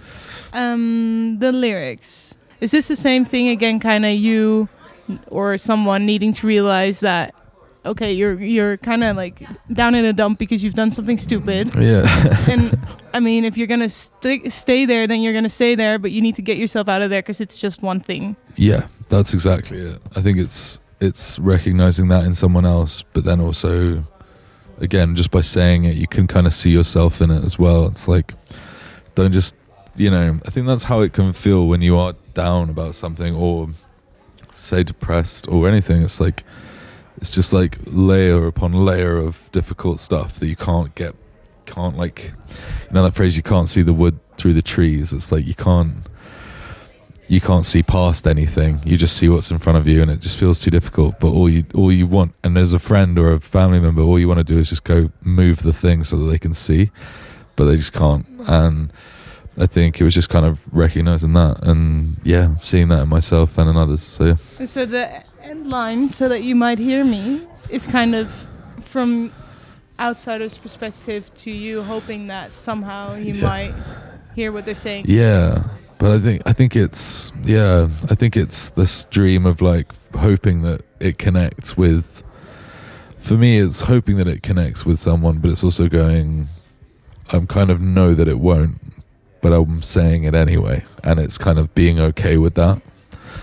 Um, 0.52 1.38
the 1.38 1.52
lyrics. 1.52 2.34
Is 2.60 2.70
this 2.70 2.88
the 2.88 2.96
same 2.96 3.24
thing 3.24 3.48
again? 3.48 3.80
Kind 3.80 4.04
of 4.04 4.12
you 4.14 4.68
or 5.26 5.58
someone 5.58 6.06
needing 6.06 6.32
to 6.32 6.46
realize 6.46 7.00
that 7.00 7.34
okay, 7.86 8.12
you're 8.12 8.40
you're 8.40 8.76
kind 8.78 9.04
of 9.04 9.16
like 9.16 9.46
down 9.72 9.94
in 9.94 10.04
a 10.04 10.12
dump 10.12 10.38
because 10.38 10.64
you've 10.64 10.74
done 10.74 10.90
something 10.90 11.18
stupid. 11.18 11.72
Yeah. 11.84 12.06
and 12.48 12.78
I 13.12 13.20
mean, 13.20 13.44
if 13.44 13.56
you're 13.56 13.66
gonna 13.66 13.88
st- 13.88 14.52
stay 14.52 14.86
there, 14.86 15.06
then 15.06 15.20
you're 15.20 15.34
gonna 15.34 15.48
stay 15.48 15.74
there. 15.74 15.98
But 15.98 16.12
you 16.12 16.22
need 16.22 16.34
to 16.36 16.42
get 16.42 16.56
yourself 16.56 16.88
out 16.88 17.02
of 17.02 17.10
there 17.10 17.20
because 17.20 17.40
it's 17.40 17.58
just 17.58 17.82
one 17.82 18.00
thing. 18.00 18.36
Yeah, 18.56 18.86
that's 19.08 19.34
exactly 19.34 19.78
it. 19.80 20.00
I 20.16 20.22
think 20.22 20.38
it's 20.38 20.80
it's 21.00 21.38
recognizing 21.38 22.08
that 22.08 22.24
in 22.24 22.34
someone 22.34 22.64
else, 22.64 23.02
but 23.12 23.24
then 23.24 23.40
also, 23.40 24.04
again, 24.78 25.16
just 25.16 25.30
by 25.30 25.40
saying 25.40 25.84
it, 25.84 25.94
you 25.94 26.06
can 26.06 26.26
kind 26.26 26.46
of 26.46 26.52
see 26.52 26.70
yourself 26.70 27.20
in 27.20 27.30
it 27.30 27.44
as 27.44 27.58
well. 27.58 27.86
It's 27.86 28.08
like, 28.08 28.34
don't 29.14 29.32
just, 29.32 29.54
you 29.96 30.10
know, 30.10 30.40
I 30.44 30.50
think 30.50 30.66
that's 30.66 30.84
how 30.84 31.00
it 31.00 31.12
can 31.12 31.32
feel 31.32 31.66
when 31.66 31.82
you 31.82 31.96
are 31.96 32.14
down 32.34 32.70
about 32.70 32.94
something 32.94 33.34
or 33.34 33.68
say 34.54 34.82
depressed 34.82 35.48
or 35.48 35.68
anything. 35.68 36.02
It's 36.02 36.20
like, 36.20 36.44
it's 37.18 37.34
just 37.34 37.52
like 37.52 37.78
layer 37.86 38.46
upon 38.46 38.72
layer 38.72 39.16
of 39.16 39.50
difficult 39.52 40.00
stuff 40.00 40.34
that 40.40 40.48
you 40.48 40.56
can't 40.56 40.94
get, 40.94 41.14
can't 41.66 41.96
like, 41.96 42.32
you 42.88 42.92
know, 42.92 43.04
that 43.04 43.14
phrase, 43.14 43.36
you 43.36 43.42
can't 43.42 43.68
see 43.68 43.82
the 43.82 43.92
wood 43.92 44.18
through 44.36 44.54
the 44.54 44.62
trees. 44.62 45.12
It's 45.12 45.30
like, 45.30 45.46
you 45.46 45.54
can't 45.54 45.94
you 47.28 47.40
can't 47.40 47.64
see 47.64 47.82
past 47.82 48.26
anything. 48.26 48.80
You 48.84 48.96
just 48.96 49.16
see 49.16 49.28
what's 49.28 49.50
in 49.50 49.58
front 49.58 49.78
of 49.78 49.88
you, 49.88 50.02
and 50.02 50.10
it 50.10 50.20
just 50.20 50.36
feels 50.38 50.60
too 50.60 50.70
difficult. 50.70 51.18
But 51.20 51.28
all 51.32 51.48
you 51.48 51.64
all 51.74 51.90
you 51.92 52.06
want, 52.06 52.34
and 52.44 52.56
as 52.58 52.72
a 52.72 52.78
friend 52.78 53.18
or 53.18 53.32
a 53.32 53.40
family 53.40 53.80
member, 53.80 54.02
all 54.02 54.18
you 54.18 54.28
want 54.28 54.38
to 54.38 54.44
do 54.44 54.58
is 54.58 54.68
just 54.68 54.84
go 54.84 55.10
move 55.22 55.62
the 55.62 55.72
thing 55.72 56.04
so 56.04 56.16
that 56.18 56.26
they 56.30 56.38
can 56.38 56.52
see, 56.54 56.90
but 57.56 57.64
they 57.64 57.76
just 57.76 57.92
can't. 57.92 58.26
And 58.46 58.92
I 59.58 59.66
think 59.66 60.00
it 60.00 60.04
was 60.04 60.14
just 60.14 60.28
kind 60.28 60.44
of 60.44 60.60
recognizing 60.74 61.32
that, 61.34 61.62
and 61.66 62.16
yeah, 62.24 62.56
seeing 62.62 62.88
that 62.88 63.02
in 63.02 63.08
myself 63.08 63.56
and 63.58 63.70
in 63.70 63.76
others. 63.76 64.02
So 64.02 64.24
yeah, 64.24 64.36
And 64.58 64.68
so 64.68 64.84
the 64.84 65.22
end 65.42 65.68
line, 65.68 66.08
so 66.08 66.28
that 66.28 66.42
you 66.42 66.54
might 66.54 66.78
hear 66.78 67.04
me, 67.04 67.46
is 67.70 67.86
kind 67.86 68.14
of 68.14 68.46
from 68.80 69.32
outsider's 69.98 70.58
perspective 70.58 71.32
to 71.36 71.50
you, 71.50 71.82
hoping 71.82 72.26
that 72.26 72.52
somehow 72.52 73.14
you 73.14 73.34
Yeah. 73.34 73.42
might 73.46 73.74
hear 74.34 74.50
what 74.52 74.64
they're 74.64 74.74
saying. 74.74 75.04
yeah. 75.08 75.62
But 75.98 76.10
I 76.10 76.18
think 76.18 76.42
I 76.46 76.52
think 76.52 76.76
it's 76.76 77.32
yeah. 77.44 77.88
I 78.10 78.14
think 78.14 78.36
it's 78.36 78.70
this 78.70 79.04
dream 79.04 79.46
of 79.46 79.60
like 79.60 79.92
hoping 80.14 80.62
that 80.62 80.82
it 81.00 81.18
connects 81.18 81.76
with. 81.76 82.22
For 83.18 83.34
me, 83.34 83.58
it's 83.58 83.82
hoping 83.82 84.16
that 84.18 84.26
it 84.26 84.42
connects 84.42 84.84
with 84.84 84.98
someone, 84.98 85.38
but 85.38 85.50
it's 85.50 85.64
also 85.64 85.88
going. 85.88 86.48
I'm 87.30 87.46
kind 87.46 87.70
of 87.70 87.80
know 87.80 88.14
that 88.14 88.28
it 88.28 88.38
won't, 88.38 88.80
but 89.40 89.52
I'm 89.52 89.82
saying 89.82 90.24
it 90.24 90.34
anyway, 90.34 90.84
and 91.02 91.18
it's 91.18 91.38
kind 91.38 91.58
of 91.58 91.74
being 91.74 91.98
okay 91.98 92.36
with 92.36 92.54
that. 92.54 92.82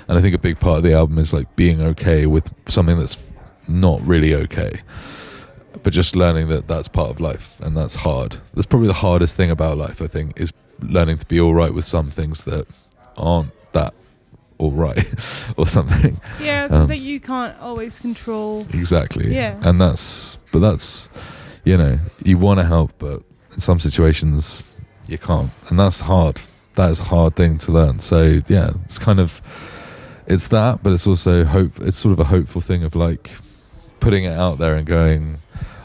And 0.08 0.18
I 0.18 0.22
think 0.22 0.36
a 0.36 0.40
big 0.40 0.60
part 0.60 0.78
of 0.78 0.84
the 0.84 0.94
album 0.94 1.18
is 1.18 1.34
like 1.34 1.56
being 1.56 1.82
okay 1.82 2.26
with 2.26 2.52
something 2.68 3.00
that's 3.00 3.18
not 3.68 4.02
really 4.02 4.36
okay, 4.36 4.82
but 5.84 5.94
just 5.94 6.16
learning 6.16 6.50
that 6.50 6.68
that's 6.68 6.88
part 6.88 7.10
of 7.10 7.20
life 7.20 7.60
and 7.62 7.76
that's 7.76 7.96
hard. 7.96 8.38
That's 8.54 8.66
probably 8.68 8.88
the 8.88 8.96
hardest 8.96 9.36
thing 9.36 9.50
about 9.50 9.78
life. 9.78 10.02
I 10.02 10.08
think 10.08 10.40
is 10.40 10.52
learning 10.82 11.18
to 11.18 11.26
be 11.26 11.40
all 11.40 11.54
right 11.54 11.74
with 11.74 11.86
some 11.86 12.10
things 12.12 12.44
that 12.44 12.68
aren't 13.18 13.52
that 13.74 13.94
all 14.58 14.72
right 14.72 15.06
or 15.58 15.66
something. 15.68 16.20
Yeah, 16.42 16.68
Um, 16.70 16.88
that 16.88 16.98
you 16.98 17.20
can't 17.20 17.58
always 17.60 18.00
control. 18.00 18.66
Exactly. 18.74 19.34
Yeah. 19.34 19.60
And 19.64 19.80
that's, 19.82 20.38
but 20.52 20.60
that's, 20.60 21.10
you 21.64 21.78
know, 21.78 22.00
you 22.24 22.38
want 22.38 22.60
to 22.60 22.66
help, 22.66 22.92
but 23.00 23.24
in 23.54 23.60
some 23.60 23.80
situations 23.80 24.64
you 25.08 25.18
can't. 25.18 25.52
And 25.70 25.80
that's 25.80 26.02
hard. 26.02 26.40
That 26.76 26.90
is 26.92 27.02
a 27.02 27.06
hard 27.06 27.36
thing 27.36 27.58
to 27.60 27.72
learn. 27.72 28.00
So, 28.00 28.40
yeah, 28.48 28.72
it's 28.86 28.98
kind 28.98 29.20
of, 29.20 29.42
it's 30.28 30.48
that, 30.48 30.82
but 30.84 30.94
it's 30.94 31.06
also 31.06 31.44
hope. 31.44 31.80
It's 31.82 31.98
sort 31.98 32.14
of 32.14 32.20
a 32.20 32.24
hopeful 32.26 32.62
thing 32.62 32.84
of 32.84 32.96
like 32.96 33.32
putting 34.00 34.24
it 34.24 34.32
out 34.34 34.58
there 34.58 34.76
and 34.76 34.86
going, 34.88 35.41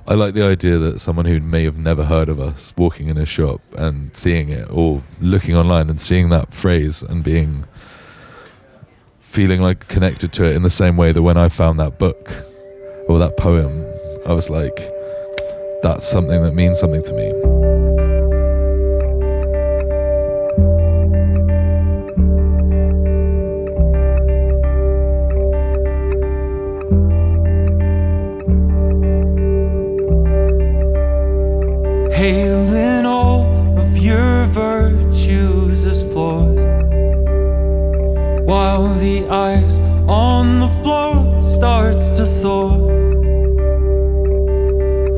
I 0.09 0.15
like 0.15 0.35
the 0.35 0.45
idea 0.45 0.79
that 0.79 1.01
someone 1.01 1.27
who 1.27 1.41
may 1.41 1.65
have 1.65 1.77
never 1.77 2.05
heard 2.05 2.29
of 2.29 2.39
us 2.39 2.73
walking 2.77 3.09
in 3.09 3.19
a 3.19 3.27
shop 3.27 3.61
and 3.77 4.17
seeing 4.17 4.51
it 4.51 4.69
or 4.71 5.03
looking 5.21 5.57
online 5.57 5.91
and 5.91 6.01
seeing 6.01 6.29
that 6.29 6.55
phrase 6.55 7.03
and 7.03 7.25
being 7.25 7.65
feeling 9.19 9.61
like 9.61 9.89
connected 9.89 10.33
to 10.35 10.45
it 10.45 10.55
in 10.55 10.63
the 10.63 10.71
same 10.71 10.97
way 10.97 11.11
that 11.11 11.23
when 11.23 11.37
I 11.37 11.49
found 11.49 11.81
that 11.81 11.99
book 11.99 12.31
or 13.09 13.19
that 13.19 13.37
poem, 13.37 13.85
I 14.25 14.33
was 14.33 14.49
like, 14.49 14.77
that's 15.83 16.09
something 16.09 16.41
that 16.41 16.55
means 16.55 16.79
something 16.79 17.03
to 17.03 17.13
me. 17.13 17.56
While 38.47 38.95
the 38.95 39.27
ice 39.27 39.81
on 40.07 40.61
the 40.61 40.69
floor 40.69 41.43
starts 41.43 42.11
to 42.11 42.25
thaw. 42.25 42.75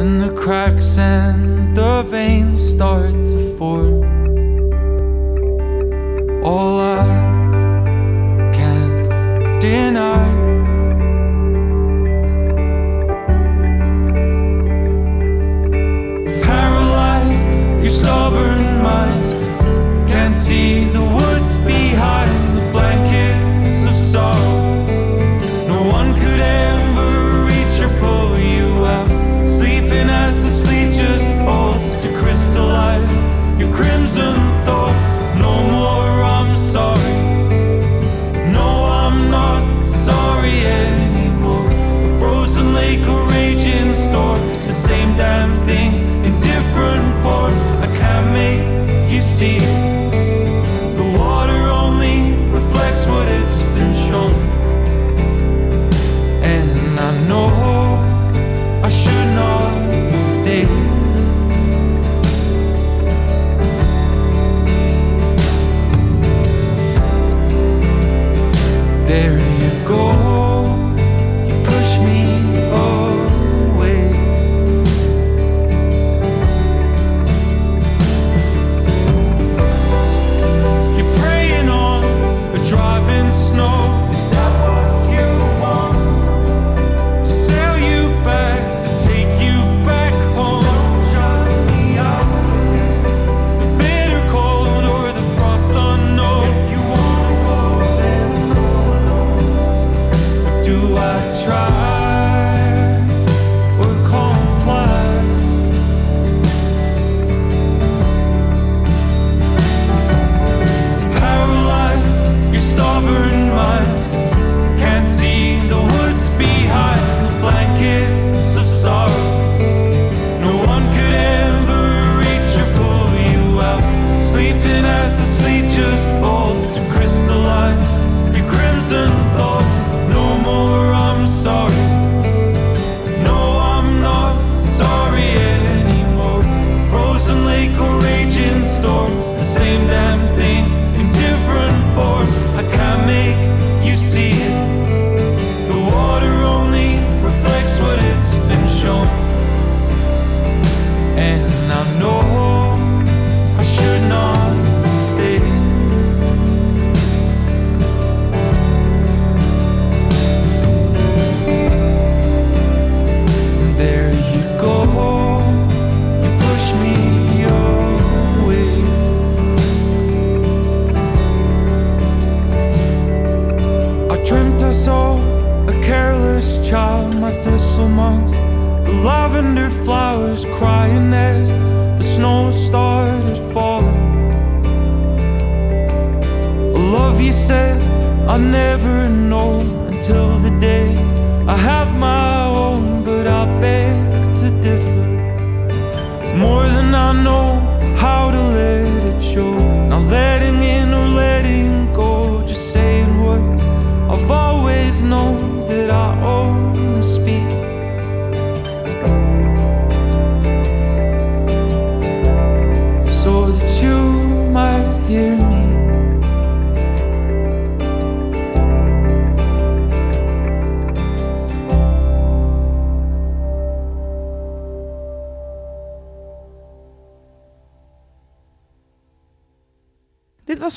And 0.01 0.18
the 0.18 0.33
cracks 0.35 0.97
and 0.97 1.76
the 1.76 2.05
veins 2.05 2.70
start 2.70 3.12
to 3.12 3.57
form 3.59 4.03
All 6.43 6.81
I 6.81 7.05
can't 8.55 9.61
deny 9.61 10.24
paralyzed, 16.43 17.49
your 17.83 17.91
stubborn 17.91 18.83
mind 18.83 20.09
can't 20.09 20.35
see 20.35 20.85
the 20.85 21.05
woods 21.05 21.59
behind 21.59 22.47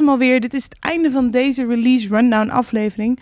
alweer. 0.10 0.40
Dit 0.40 0.54
is 0.54 0.64
het 0.64 0.76
einde 0.80 1.12
van 1.12 1.30
deze 1.30 1.66
release 1.66 2.08
rundown 2.08 2.50
aflevering. 2.50 3.20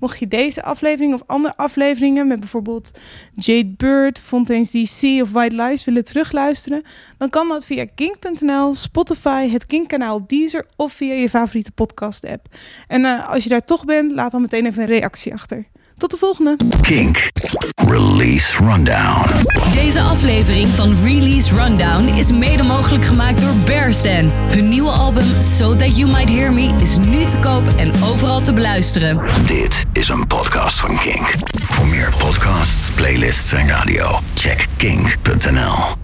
Mocht 0.00 0.18
je 0.18 0.28
deze 0.28 0.62
aflevering 0.62 1.14
of 1.14 1.22
andere 1.26 1.56
afleveringen 1.56 2.26
met 2.26 2.40
bijvoorbeeld 2.40 2.90
Jade 3.34 3.74
Bird, 3.76 4.18
Fontaine's 4.18 4.70
DC 4.70 5.22
of 5.22 5.32
White 5.32 5.62
Lies 5.62 5.84
willen 5.84 6.04
terugluisteren, 6.04 6.82
dan 7.18 7.28
kan 7.28 7.48
dat 7.48 7.66
via 7.66 7.86
kink.nl, 7.94 8.74
Spotify, 8.74 9.48
het 9.48 9.66
Kink-kanaal 9.66 10.14
op 10.14 10.28
Deezer 10.28 10.66
of 10.76 10.92
via 10.92 11.14
je 11.14 11.28
favoriete 11.28 11.72
podcast-app. 11.72 12.46
En 12.88 13.04
eh, 13.04 13.28
als 13.28 13.42
je 13.42 13.48
daar 13.48 13.64
toch 13.64 13.84
bent, 13.84 14.12
laat 14.12 14.32
dan 14.32 14.40
meteen 14.40 14.66
even 14.66 14.82
een 14.82 14.88
reactie 14.88 15.32
achter. 15.32 15.66
Tot 16.02 16.10
de 16.10 16.16
volgende! 16.16 16.56
Kink. 16.80 17.30
Release 17.74 18.64
Rundown. 18.64 19.30
Deze 19.72 20.00
aflevering 20.00 20.68
van 20.68 20.94
Release 21.02 21.54
Rundown 21.54 22.06
is 22.06 22.32
mede 22.32 22.62
mogelijk 22.62 23.04
gemaakt 23.04 23.40
door 23.40 23.54
Bearstan. 23.64 24.30
Hun 24.48 24.68
nieuwe 24.68 24.90
album 24.90 25.24
So 25.42 25.76
That 25.76 25.96
You 25.96 26.12
Might 26.12 26.28
Hear 26.28 26.52
Me 26.52 26.74
is 26.80 26.96
nu 26.96 27.24
te 27.26 27.38
koop 27.38 27.62
en 27.76 27.92
overal 28.02 28.40
te 28.40 28.52
beluisteren. 28.52 29.20
Dit 29.46 29.84
is 29.92 30.08
een 30.08 30.26
podcast 30.26 30.80
van 30.80 30.96
Kink. 30.96 31.34
Voor 31.62 31.86
meer 31.86 32.14
podcasts, 32.18 32.90
playlists 32.90 33.52
en 33.52 33.68
radio, 33.68 34.18
check 34.34 34.66
kink.nl. 34.76 36.01